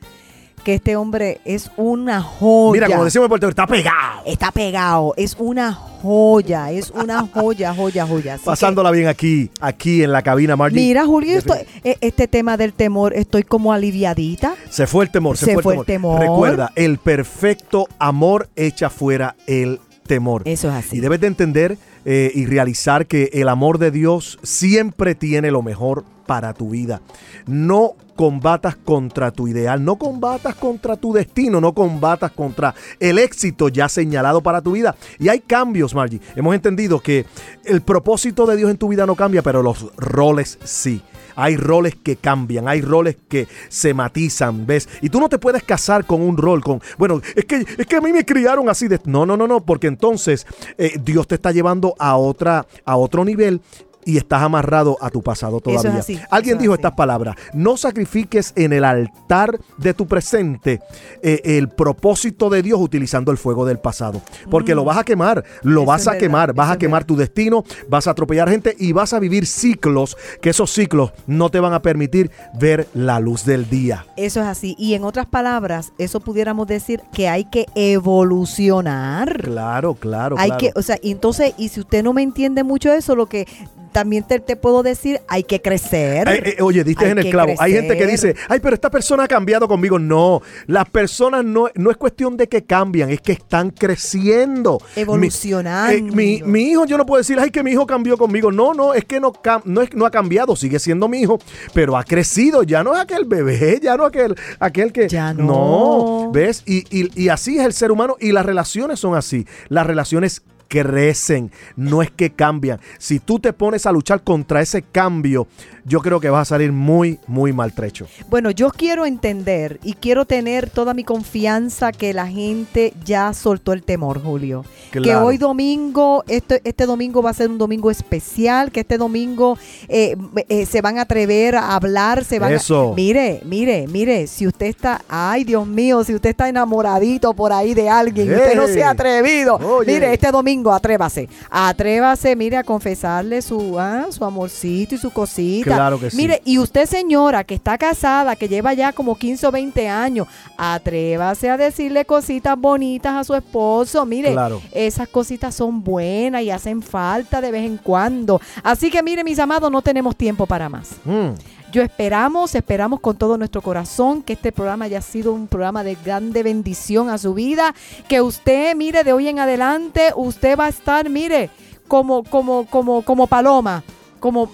que 0.63 0.75
este 0.75 0.95
hombre 0.95 1.39
es 1.45 1.69
una 1.77 2.21
joya. 2.21 2.71
Mira, 2.73 2.87
como 2.87 3.05
decimos 3.05 3.25
en 3.25 3.29
Puerto 3.29 3.47
Rico, 3.47 3.61
está 3.61 3.67
pegado. 3.67 4.21
Está 4.25 4.51
pegado, 4.51 5.13
es 5.17 5.35
una 5.39 5.73
joya, 5.73 6.71
es 6.71 6.91
una 6.91 7.27
joya, 7.27 7.73
joya, 7.73 8.05
joya. 8.07 8.33
Así 8.35 8.43
que- 8.43 8.45
Pasándola 8.45 8.91
bien 8.91 9.07
aquí, 9.07 9.49
aquí 9.61 10.03
en 10.03 10.11
la 10.11 10.21
cabina, 10.21 10.55
Margie. 10.55 10.79
Mira, 10.79 11.05
Julio, 11.05 11.37
estoy- 11.37 11.65
e- 11.83 11.97
este 12.01 12.27
tema 12.27 12.57
del 12.57 12.73
temor, 12.73 13.13
estoy 13.13 13.43
como 13.43 13.71
aliviadita. 13.73 14.55
Se 14.69 14.87
fue 14.87 15.05
el 15.05 15.11
temor, 15.11 15.37
se, 15.37 15.45
Se 15.45 15.53
fue, 15.53 15.63
fue 15.63 15.75
el 15.77 15.85
temor. 15.85 16.19
Recuerda, 16.19 16.71
el 16.75 16.97
perfecto 16.97 17.87
amor 17.99 18.49
echa 18.55 18.89
fuera 18.89 19.35
el 19.47 19.79
temor. 20.07 20.41
Eso 20.45 20.69
es 20.69 20.75
así. 20.75 20.97
Y 20.97 20.99
debes 20.99 21.21
de 21.21 21.27
entender 21.27 21.77
eh, 22.05 22.31
y 22.35 22.45
realizar 22.47 23.05
que 23.07 23.29
el 23.31 23.47
amor 23.47 23.77
de 23.77 23.89
Dios 23.89 24.37
siempre 24.43 25.15
tiene 25.15 25.51
lo 25.51 25.61
mejor 25.61 26.03
para 26.25 26.53
tu 26.53 26.71
vida. 26.71 27.01
No 27.47 27.93
combatas 28.15 28.75
contra 28.75 29.31
tu 29.31 29.47
ideal, 29.47 29.83
no 29.83 29.97
combatas 29.97 30.55
contra 30.55 30.97
tu 30.97 31.13
destino, 31.13 31.59
no 31.59 31.73
combatas 31.73 32.31
contra 32.31 32.73
el 32.99 33.19
éxito 33.19 33.69
ya 33.69 33.89
señalado 33.89 34.41
para 34.41 34.61
tu 34.61 34.73
vida. 34.73 34.95
Y 35.19 35.29
hay 35.29 35.39
cambios, 35.39 35.93
Margie. 35.93 36.21
Hemos 36.35 36.55
entendido 36.55 36.99
que 36.99 37.25
el 37.65 37.81
propósito 37.81 38.45
de 38.45 38.55
Dios 38.55 38.71
en 38.71 38.77
tu 38.77 38.87
vida 38.87 39.05
no 39.05 39.15
cambia, 39.15 39.41
pero 39.41 39.61
los 39.61 39.95
roles 39.95 40.59
sí. 40.63 41.01
Hay 41.35 41.57
roles 41.57 41.95
que 41.95 42.15
cambian, 42.15 42.67
hay 42.67 42.81
roles 42.81 43.17
que 43.27 43.47
se 43.69 43.93
matizan, 43.93 44.67
¿ves? 44.67 44.87
Y 45.01 45.09
tú 45.09 45.19
no 45.19 45.29
te 45.29 45.39
puedes 45.39 45.63
casar 45.63 46.05
con 46.05 46.21
un 46.21 46.37
rol, 46.37 46.61
con, 46.61 46.79
bueno, 46.97 47.21
es 47.35 47.45
que, 47.45 47.65
es 47.77 47.87
que 47.87 47.95
a 47.95 48.01
mí 48.01 48.13
me 48.13 48.23
criaron 48.23 48.69
así. 48.69 48.87
No, 49.05 49.25
no, 49.25 49.35
no, 49.35 49.47
no, 49.47 49.61
porque 49.61 49.87
entonces 49.87 50.45
eh, 50.77 50.99
Dios 51.01 51.27
te 51.27 51.35
está 51.35 51.51
llevando 51.51 51.95
a, 51.97 52.17
otra, 52.17 52.67
a 52.85 52.97
otro 52.97 53.25
nivel 53.25 53.61
y 54.05 54.17
estás 54.17 54.41
amarrado 54.41 54.97
a 55.01 55.09
tu 55.09 55.21
pasado 55.21 55.57
es 55.57 55.63
todavía. 55.63 55.99
así, 55.99 56.19
Alguien 56.29 56.57
dijo 56.57 56.73
así. 56.73 56.79
estas 56.79 56.93
palabras, 56.93 57.35
no 57.53 57.77
sacrifiques 57.77 58.53
en 58.55 58.73
el 58.73 58.83
altar 58.83 59.59
de 59.77 59.93
tu 59.93 60.07
presente 60.07 60.81
eh, 61.21 61.41
el 61.43 61.69
propósito 61.69 62.49
de 62.49 62.61
Dios 62.61 62.79
utilizando 62.79 63.31
el 63.31 63.37
fuego 63.37 63.65
del 63.65 63.79
pasado, 63.79 64.21
porque 64.49 64.75
lo 64.75 64.83
vas 64.83 64.97
a 64.97 65.03
quemar, 65.03 65.43
lo 65.61 65.83
Mm. 65.83 65.83
Eso 65.83 65.85
vas 65.85 66.07
a 66.07 66.11
verdad, 66.11 66.19
quemar, 66.19 66.53
vas 66.53 66.71
a 66.71 66.77
quemar 66.77 67.03
tu 67.03 67.15
destino, 67.15 67.63
vas 67.89 68.07
a 68.07 68.11
atropellar 68.11 68.49
gente 68.49 68.75
y 68.79 68.91
vas 68.93 69.13
a 69.13 69.19
vivir 69.19 69.45
ciclos 69.45 70.17
que 70.41 70.49
esos 70.49 70.71
ciclos 70.71 71.11
no 71.27 71.49
te 71.49 71.59
van 71.59 71.73
a 71.73 71.81
permitir 71.81 72.31
ver 72.59 72.87
la 72.93 73.19
luz 73.19 73.45
del 73.45 73.69
día. 73.69 74.05
Eso 74.15 74.41
es 74.41 74.47
así. 74.47 74.75
Y 74.77 74.93
en 74.93 75.03
otras 75.03 75.25
palabras, 75.25 75.93
eso 75.97 76.19
pudiéramos 76.19 76.67
decir 76.67 77.01
que 77.13 77.27
hay 77.27 77.45
que 77.45 77.65
evolucionar. 77.75 79.41
Claro, 79.41 79.95
claro, 79.95 80.35
hay 80.37 80.49
claro. 80.49 80.59
que, 80.59 80.71
o 80.75 80.81
sea, 80.81 80.97
entonces, 81.03 81.53
y 81.57 81.69
si 81.69 81.81
usted 81.81 82.03
no 82.03 82.13
me 82.13 82.21
entiende 82.21 82.63
mucho 82.63 82.91
eso, 82.91 83.15
lo 83.15 83.27
que 83.27 83.47
también 83.93 84.23
te, 84.27 84.39
te 84.39 84.55
puedo 84.57 84.83
decir, 84.83 85.21
hay 85.27 85.43
que 85.43 85.61
crecer. 85.61 86.27
Ay, 86.27 86.39
eh, 86.43 86.57
oye, 86.61 86.83
diste 86.83 87.05
Hay 87.05 87.11
en 87.11 87.19
el 87.19 87.29
clavo. 87.29 87.53
Hay 87.59 87.71
gente 87.73 87.95
que 87.97 88.07
dice, 88.07 88.35
ay, 88.49 88.59
pero 88.59 88.73
esta 88.75 88.89
persona 88.89 89.23
ha 89.23 89.27
cambiado 89.27 89.67
conmigo. 89.67 89.99
No, 89.99 90.41
las 90.67 90.89
personas 90.89 91.45
no, 91.45 91.67
no 91.75 91.91
es 91.91 91.97
cuestión 91.97 92.35
de 92.35 92.47
que 92.49 92.63
cambian, 92.65 93.09
es 93.11 93.21
que 93.21 93.31
están 93.33 93.69
creciendo. 93.69 94.79
Mi- 94.95 95.01
Evolucionando. 95.03 95.93
eh, 95.93 96.01
Mi, 96.01 96.41
mi 96.43 96.63
hijo, 96.71 96.85
yo 96.85 96.97
no 96.97 97.05
puedo 97.05 97.19
decir, 97.19 97.37
ay, 97.39 97.51
que 97.51 97.63
mi 97.63 97.71
hijo 97.71 97.85
cambió 97.85 98.17
conmigo. 98.17 98.51
No, 98.51 98.73
no, 98.73 98.93
es 98.93 99.05
que 99.05 99.19
no, 99.19 99.31
no, 99.65 99.81
es, 99.81 99.93
no 99.93 100.05
ha 100.05 100.11
cambiado, 100.11 100.55
sigue 100.55 100.79
siendo 100.79 101.07
mi 101.07 101.19
hijo, 101.21 101.39
pero 101.73 101.95
ha 101.95 102.03
crecido. 102.03 102.63
Ya 102.63 102.83
no 102.83 102.93
es 102.95 102.99
aquel 103.01 103.25
bebé, 103.25 103.79
ya 103.81 103.95
no 103.95 104.05
aquel, 104.05 104.35
aquel 104.59 104.91
que... 104.91 105.07
Ya 105.07 105.33
no. 105.33 106.31
¿ves? 106.33 106.63
Y, 106.65 106.79
y- 106.89 107.11
y 107.21 107.29
así 107.29 107.57
es 107.59 107.65
el 107.65 107.73
ser 107.73 107.91
humano 107.91 108.15
y 108.19 108.31
las 108.31 108.45
relaciones 108.45 108.99
son 108.99 109.15
así. 109.15 109.45
Las 109.69 109.85
relaciones 109.85 110.41
crecen, 110.81 111.51
no 111.75 112.01
es 112.01 112.09
que 112.09 112.31
cambian. 112.31 112.79
Si 112.97 113.19
tú 113.19 113.39
te 113.39 113.53
pones 113.53 113.85
a 113.85 113.91
luchar 113.91 114.23
contra 114.23 114.61
ese 114.61 114.81
cambio, 114.81 115.47
yo 115.85 115.99
creo 115.99 116.19
que 116.19 116.29
vas 116.29 116.43
a 116.47 116.55
salir 116.55 116.71
muy, 116.71 117.19
muy 117.27 117.51
maltrecho. 117.51 118.07
Bueno, 118.29 118.51
yo 118.51 118.69
quiero 118.69 119.05
entender 119.05 119.79
y 119.83 119.93
quiero 119.93 120.25
tener 120.25 120.69
toda 120.69 120.93
mi 120.93 121.03
confianza 121.03 121.91
que 121.91 122.13
la 122.13 122.27
gente 122.27 122.93
ya 123.03 123.33
soltó 123.33 123.73
el 123.73 123.83
temor, 123.83 124.21
Julio. 124.23 124.63
Que 124.91 125.15
hoy 125.15 125.37
domingo, 125.37 126.23
este, 126.27 126.61
este 126.63 126.85
domingo 126.85 127.21
va 127.21 127.31
a 127.31 127.33
ser 127.33 127.49
un 127.49 127.57
domingo 127.57 127.91
especial, 127.91 128.71
que 128.71 128.81
este 128.81 128.97
domingo 128.97 129.57
eh, 129.89 130.15
eh, 130.49 130.65
se 130.65 130.81
van 130.81 130.99
a 130.99 131.01
atrever 131.01 131.55
a 131.55 131.75
hablar, 131.75 132.23
se 132.23 132.39
van 132.39 132.53
a- 132.53 132.55
Eso. 132.55 132.93
Mire, 132.95 133.41
mire, 133.43 133.87
mire, 133.87 134.27
si 134.27 134.47
usted 134.47 134.67
está, 134.67 135.01
ay 135.09 135.43
Dios 135.43 135.67
mío, 135.67 136.03
si 136.03 136.13
usted 136.15 136.29
está 136.29 136.47
enamoradito 136.47 137.33
por 137.33 137.51
ahí 137.51 137.73
de 137.73 137.89
alguien, 137.89 138.31
usted 138.31 138.55
no 138.55 138.67
se 138.67 138.83
ha 138.83 138.91
atrevido, 138.91 139.55
Oye. 139.55 139.93
mire, 139.93 140.13
este 140.13 140.31
domingo 140.31 140.71
atrévase, 140.71 141.27
atrévase, 141.49 142.35
mire, 142.35 142.57
a 142.57 142.63
confesarle 142.63 143.41
su, 143.41 143.79
ah, 143.79 144.05
su 144.11 144.23
amorcito 144.23 144.95
y 144.95 144.97
su 144.97 145.11
cosita. 145.11 145.63
Claro 145.65 145.72
que 145.99 146.09
sí. 146.09 146.17
Mire, 146.17 146.41
y 146.45 146.57
usted, 146.59 146.85
señora, 146.85 147.43
que 147.43 147.55
está 147.55 147.77
casada, 147.77 148.35
que 148.35 148.47
lleva 148.47 148.73
ya 148.73 148.93
como 148.93 149.17
15 149.17 149.47
o 149.47 149.51
20 149.51 149.87
años, 149.89 150.27
atrévase 150.57 151.49
a 151.49 151.57
decirle 151.57 152.05
cositas 152.05 152.57
bonitas 152.57 153.13
a 153.13 153.23
su 153.23 153.35
esposo. 153.35 154.05
Mire, 154.05 154.31
Claro. 154.31 154.61
esas 154.71 155.07
cositas 155.07 155.53
son 155.55 155.83
buenas 155.83 156.41
y 156.43 156.51
hacen 156.51 156.81
falta 156.81 157.41
de 157.41 157.51
vez 157.51 157.65
en 157.65 157.77
cuando. 157.77 158.39
Así 158.63 158.89
que, 158.89 159.03
mire, 159.03 159.23
mis 159.23 159.39
amados, 159.39 159.71
no 159.71 159.81
tenemos 159.81 160.15
tiempo 160.15 160.45
para 160.45 160.69
más. 160.69 160.91
Mm. 161.05 161.29
Yo 161.71 161.81
esperamos, 161.81 162.53
esperamos 162.53 162.99
con 162.99 163.17
todo 163.17 163.35
nuestro 163.35 163.61
corazón 163.63 164.21
que 164.21 164.33
este 164.33 164.51
programa 164.51 164.85
haya 164.85 165.01
sido 165.01 165.33
un 165.33 165.47
programa 165.47 165.83
de 165.83 165.95
grande 166.05 166.43
bendición 166.43 167.09
a 167.09 167.17
su 167.17 167.33
vida. 167.33 167.73
Que 168.07 168.21
usted, 168.21 168.75
mire, 168.75 169.03
de 169.03 169.11
hoy 169.11 169.27
en 169.27 169.39
adelante, 169.39 170.11
usted 170.15 170.55
va 170.57 170.65
a 170.65 170.69
estar, 170.69 171.09
mire, 171.09 171.49
como, 171.87 172.23
como, 172.23 172.67
como, 172.67 173.01
como 173.01 173.25
paloma. 173.25 173.83
Como 174.23 174.49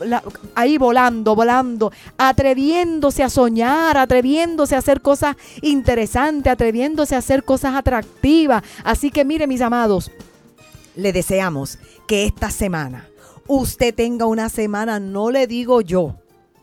ahí 0.55 0.79
volando, 0.79 1.35
volando, 1.35 1.91
atreviéndose 2.17 3.21
a 3.21 3.29
soñar, 3.29 3.97
atreviéndose 3.97 4.73
a 4.73 4.79
hacer 4.79 4.99
cosas 4.99 5.35
interesantes, 5.61 6.51
atreviéndose 6.51 7.13
a 7.13 7.19
hacer 7.19 7.43
cosas 7.43 7.75
atractivas. 7.75 8.63
Así 8.83 9.11
que 9.11 9.23
mire, 9.23 9.45
mis 9.45 9.61
amados, 9.61 10.11
le 10.95 11.13
deseamos 11.13 11.77
que 12.07 12.25
esta 12.25 12.49
semana 12.49 13.07
usted 13.45 13.93
tenga 13.93 14.25
una 14.25 14.49
semana, 14.49 14.99
no 14.99 15.29
le 15.29 15.45
digo 15.45 15.81
yo, 15.81 16.15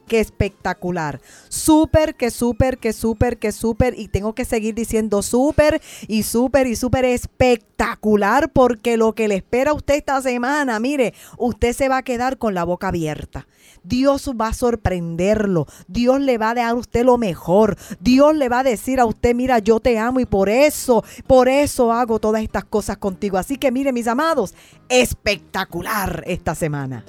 que 0.06 0.20
espectacular. 0.20 1.20
Súper, 1.48 2.14
que 2.14 2.30
súper, 2.30 2.78
que 2.78 2.92
súper, 2.92 3.38
que 3.38 3.52
súper. 3.52 3.98
Y 3.98 4.08
tengo 4.08 4.34
que 4.34 4.44
seguir 4.44 4.74
diciendo 4.74 5.22
súper 5.22 5.80
y 6.08 6.22
súper 6.22 6.66
y 6.66 6.76
súper 6.76 7.04
espectacular 7.04 8.50
porque 8.52 8.96
lo 8.96 9.14
que 9.14 9.28
le 9.28 9.36
espera 9.36 9.72
a 9.72 9.74
usted 9.74 9.96
esta 9.96 10.20
semana, 10.22 10.80
mire, 10.80 11.14
usted 11.38 11.72
se 11.72 11.88
va 11.88 11.98
a 11.98 12.02
quedar 12.02 12.38
con 12.38 12.54
la 12.54 12.64
boca 12.64 12.88
abierta. 12.88 13.46
Dios 13.82 14.32
va 14.40 14.48
a 14.48 14.54
sorprenderlo. 14.54 15.66
Dios 15.86 16.20
le 16.20 16.38
va 16.38 16.50
a 16.50 16.54
dar 16.54 16.68
a 16.68 16.74
usted 16.74 17.04
lo 17.04 17.18
mejor. 17.18 17.76
Dios 18.00 18.34
le 18.34 18.48
va 18.48 18.60
a 18.60 18.64
decir 18.64 19.00
a 19.00 19.06
usted, 19.06 19.34
mira, 19.34 19.58
yo 19.58 19.80
te 19.80 19.98
amo 19.98 20.20
y 20.20 20.26
por 20.26 20.48
eso, 20.48 21.04
por 21.26 21.48
eso 21.48 21.92
hago 21.92 22.18
todas 22.18 22.42
estas 22.42 22.64
cosas 22.64 22.96
contigo. 22.98 23.38
Así 23.38 23.56
que 23.56 23.70
mire, 23.70 23.92
mis 23.92 24.08
amados, 24.08 24.54
espectacular 24.88 26.24
esta 26.26 26.54
semana. 26.54 27.04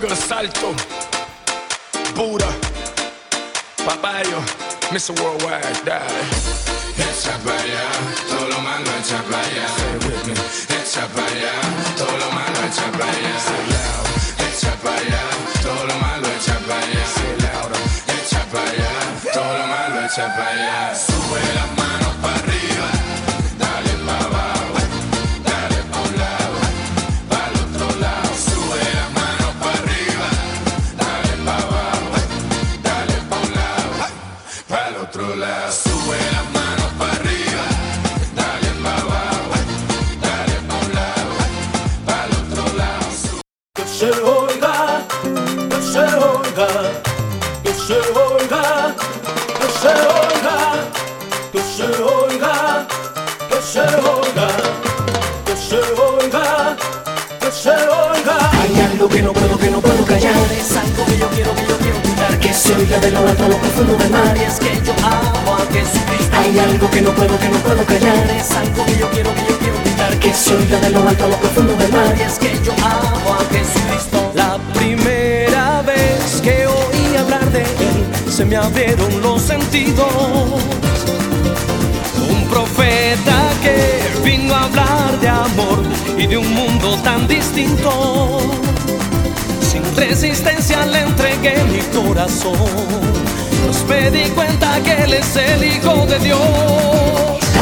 Gregor 0.00 0.16
Salto, 0.16 0.74
Buddha, 2.14 2.46
Papayo, 3.84 4.38
Mr. 4.92 5.10
Worldwide, 5.20 5.82
dale. 5.84 6.06
Echa 6.96 7.36
para 7.44 7.58
allá, 7.58 7.82
todo 8.28 8.48
lo 8.48 8.60
malo 8.60 8.86
echa 9.00 9.20
para 9.24 9.42
allá. 9.42 9.66
Echa 10.70 11.04
para 11.08 11.26
allá, 11.26 11.52
todo 11.96 12.16
lo 12.16 12.30
malo 12.30 12.58
echa 12.68 12.92
para 12.92 13.10
allá. 13.10 13.34
Echa 14.46 14.72
para 14.82 14.98
allá, 14.98 15.22
todo 15.62 15.84
lo 15.86 15.94
malo 15.96 16.28
echa 16.28 16.58
para 16.60 16.78
allá. 16.78 17.02
Echa 18.22 18.42
todo 19.34 19.58
lo 19.58 19.66
malo 19.66 20.06
echa 20.06 20.26
para 20.36 20.50
allá. 20.50 20.94
Sube 20.94 21.40
las 21.56 21.77
gritar 62.88 62.98
Que 62.98 63.04
se 63.04 63.04
oiga 63.04 63.06
de 63.06 63.10
lo 63.10 63.28
alto 63.28 63.44
a 63.44 63.48
lo 63.48 63.56
profundo 63.58 63.96
del 63.96 64.10
mar. 64.10 64.36
Y 64.36 64.42
es 64.42 64.58
que 64.58 64.80
yo 64.84 64.92
amo 65.04 65.56
a 65.56 65.72
Jesucristo. 65.72 66.36
Hay 66.36 66.58
algo 66.58 66.90
que 66.90 67.02
no 67.02 67.10
puedo, 67.12 67.38
que 67.38 67.48
no 67.48 67.58
puedo 67.58 67.84
callar. 67.84 68.30
Es 68.30 68.50
algo 68.52 68.84
que 68.86 68.98
yo 68.98 69.10
quiero, 69.10 69.34
que 69.34 69.40
yo 69.48 69.58
quiero 69.58 69.76
gritar 69.84 70.18
Que 70.18 70.32
se 70.32 70.54
oiga 70.54 70.80
de 70.80 70.90
lo 70.90 71.08
alto 71.08 71.24
a 71.24 71.28
lo 71.28 71.36
profundo 71.36 71.74
del 71.76 71.92
mar. 71.92 72.14
Y 72.18 72.22
es 72.22 72.38
que 72.38 72.58
yo 72.64 72.72
amo 72.72 73.34
a 73.34 73.54
Jesucristo. 73.54 74.32
La 74.34 74.58
primera 74.74 75.82
vez 75.82 76.40
que 76.42 76.66
oí 76.66 77.16
hablar 77.16 77.50
de 77.50 77.62
él, 77.62 78.32
se 78.32 78.44
me 78.44 78.56
abrieron 78.56 79.20
los 79.22 79.42
sentidos. 79.42 80.06
Un 82.30 82.48
profeta 82.48 83.50
que 83.62 84.00
vino 84.24 84.54
a 84.54 84.64
hablar 84.64 85.20
de 85.20 85.28
amor 85.28 85.82
y 86.16 86.26
de 86.26 86.36
un 86.36 86.54
mundo 86.54 86.96
tan 87.02 87.26
distinto. 87.28 88.40
Sin 89.78 89.96
resistencia 89.96 90.84
le 90.86 91.02
entregué 91.02 91.62
mi 91.64 91.80
corazón. 91.96 92.56
Pues 93.64 93.84
me 93.86 94.10
di 94.10 94.28
cuenta 94.30 94.80
que 94.82 95.04
él 95.04 95.14
es 95.14 95.36
el 95.36 95.62
Hijo 95.62 96.04
de 96.06 96.18
Dios. 96.18 96.40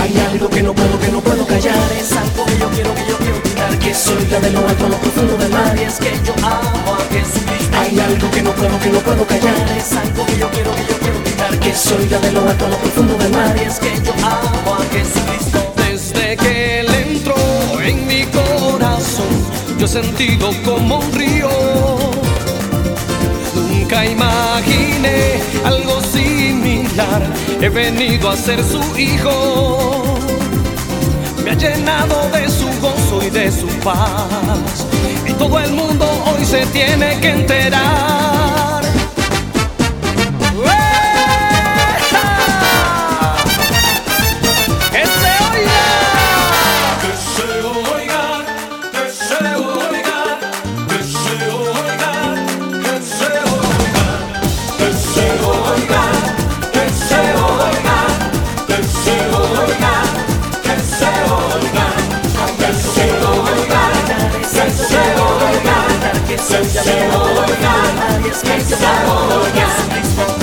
Hay 0.01 0.17
algo 0.31 0.49
que 0.49 0.63
no 0.63 0.73
puedo, 0.73 0.99
que 0.99 1.09
no 1.09 1.21
puedo 1.21 1.47
callar. 1.47 1.75
Es 2.01 2.13
algo 2.13 2.47
que 2.47 2.59
yo 2.59 2.71
quiero, 2.71 2.95
que 2.95 3.07
yo 3.07 3.19
quiero 3.19 3.41
gritar 3.43 3.79
Que 3.79 3.93
se 3.93 4.13
oiga 4.15 4.41
de 4.41 4.51
lo 4.51 4.67
alto 4.67 4.89
lo 4.89 4.97
profundo 4.97 5.37
del 5.37 5.51
mar. 5.51 5.77
Y 5.79 5.85
es 5.85 5.99
que 5.99 6.13
yo 6.25 6.33
amo 6.43 6.95
a 6.95 7.13
Jesucristo. 7.13 7.77
Hay 7.79 8.01
algo 8.01 8.31
que 8.31 8.43
no 8.43 8.51
puedo, 8.53 8.79
que 8.79 8.89
no 8.89 8.99
puedo 9.01 9.27
callar. 9.27 9.55
Es 9.77 9.93
algo 9.93 10.25
que 10.25 10.39
yo 10.39 10.51
quiero, 10.51 10.75
que 10.75 10.87
yo 10.89 10.99
quiero 10.99 11.21
gritar 11.21 11.59
Que 11.59 11.75
se 11.75 11.95
oiga 11.97 12.19
de 12.19 12.33
lo 12.33 12.49
alto 12.49 12.67
lo 12.69 12.79
profundo 12.79 13.15
del 13.19 13.33
mar. 13.33 13.55
Y 13.59 13.67
es 13.67 13.79
que 13.79 13.93
yo 14.03 14.13
amo 14.25 14.75
a 14.75 14.85
Jesucristo. 14.91 15.75
Desde 15.77 16.37
que 16.39 16.76
sentido 19.89 20.51
como 20.65 20.99
un 20.99 21.13
río. 21.13 21.49
Nunca 23.55 24.05
imaginé 24.05 25.41
algo 25.65 26.01
similar. 26.03 27.23
He 27.61 27.69
venido 27.69 28.31
a 28.31 28.37
ser 28.37 28.63
su 28.65 28.81
hijo. 28.99 30.19
Me 31.45 31.51
ha 31.51 31.55
llenado 31.55 32.29
de 32.31 32.49
su 32.49 32.67
gozo 32.81 33.25
y 33.27 33.31
de 33.31 33.53
su 33.53 33.69
paz. 33.85 34.87
Y 35.27 35.33
todo 35.35 35.61
el 35.61 35.73
mundo 35.73 36.07
hoy 36.27 36.45
se 36.45 36.67
tiene 36.67 37.19
que 37.21 37.31
enterar. 37.31 38.76
serce 66.47 66.81
Boga, 67.11 68.33
serce 68.33 68.77
Boga. 68.77 70.36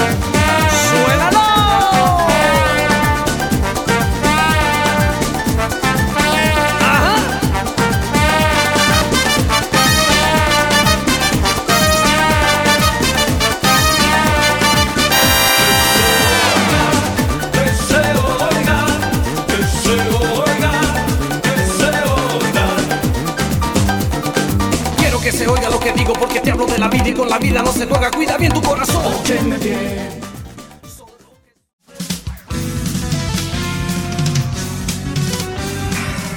La 27.34 27.39
vida 27.39 27.63
no 27.63 27.71
se 27.71 27.88
juega. 27.88 28.11
Cuida 28.11 28.38
bien 28.38 28.53
tu 28.53 28.61
corazón. 28.61 29.03
Óyeme 29.05 29.57
bien. 29.57 30.21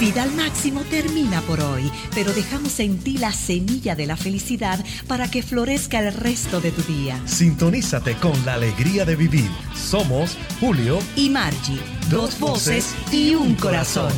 Vida 0.00 0.22
al 0.22 0.32
máximo 0.32 0.82
termina 0.82 1.40
por 1.42 1.60
hoy, 1.60 1.90
pero 2.14 2.32
dejamos 2.32 2.78
en 2.80 2.98
ti 2.98 3.16
la 3.18 3.32
semilla 3.32 3.94
de 3.94 4.06
la 4.06 4.16
felicidad 4.16 4.84
para 5.08 5.30
que 5.30 5.42
florezca 5.42 5.98
el 6.00 6.12
resto 6.12 6.60
de 6.60 6.70
tu 6.70 6.82
día. 6.82 7.20
Sintonízate 7.26 8.14
con 8.16 8.32
la 8.44 8.54
alegría 8.54 9.04
de 9.04 9.16
vivir. 9.16 9.50
Somos 9.74 10.36
Julio 10.60 10.98
Y 11.16 11.30
Margie, 11.30 11.80
dos 12.10 12.38
voces 12.38 12.94
y 13.10 13.34
un 13.34 13.54
corazón. 13.54 14.12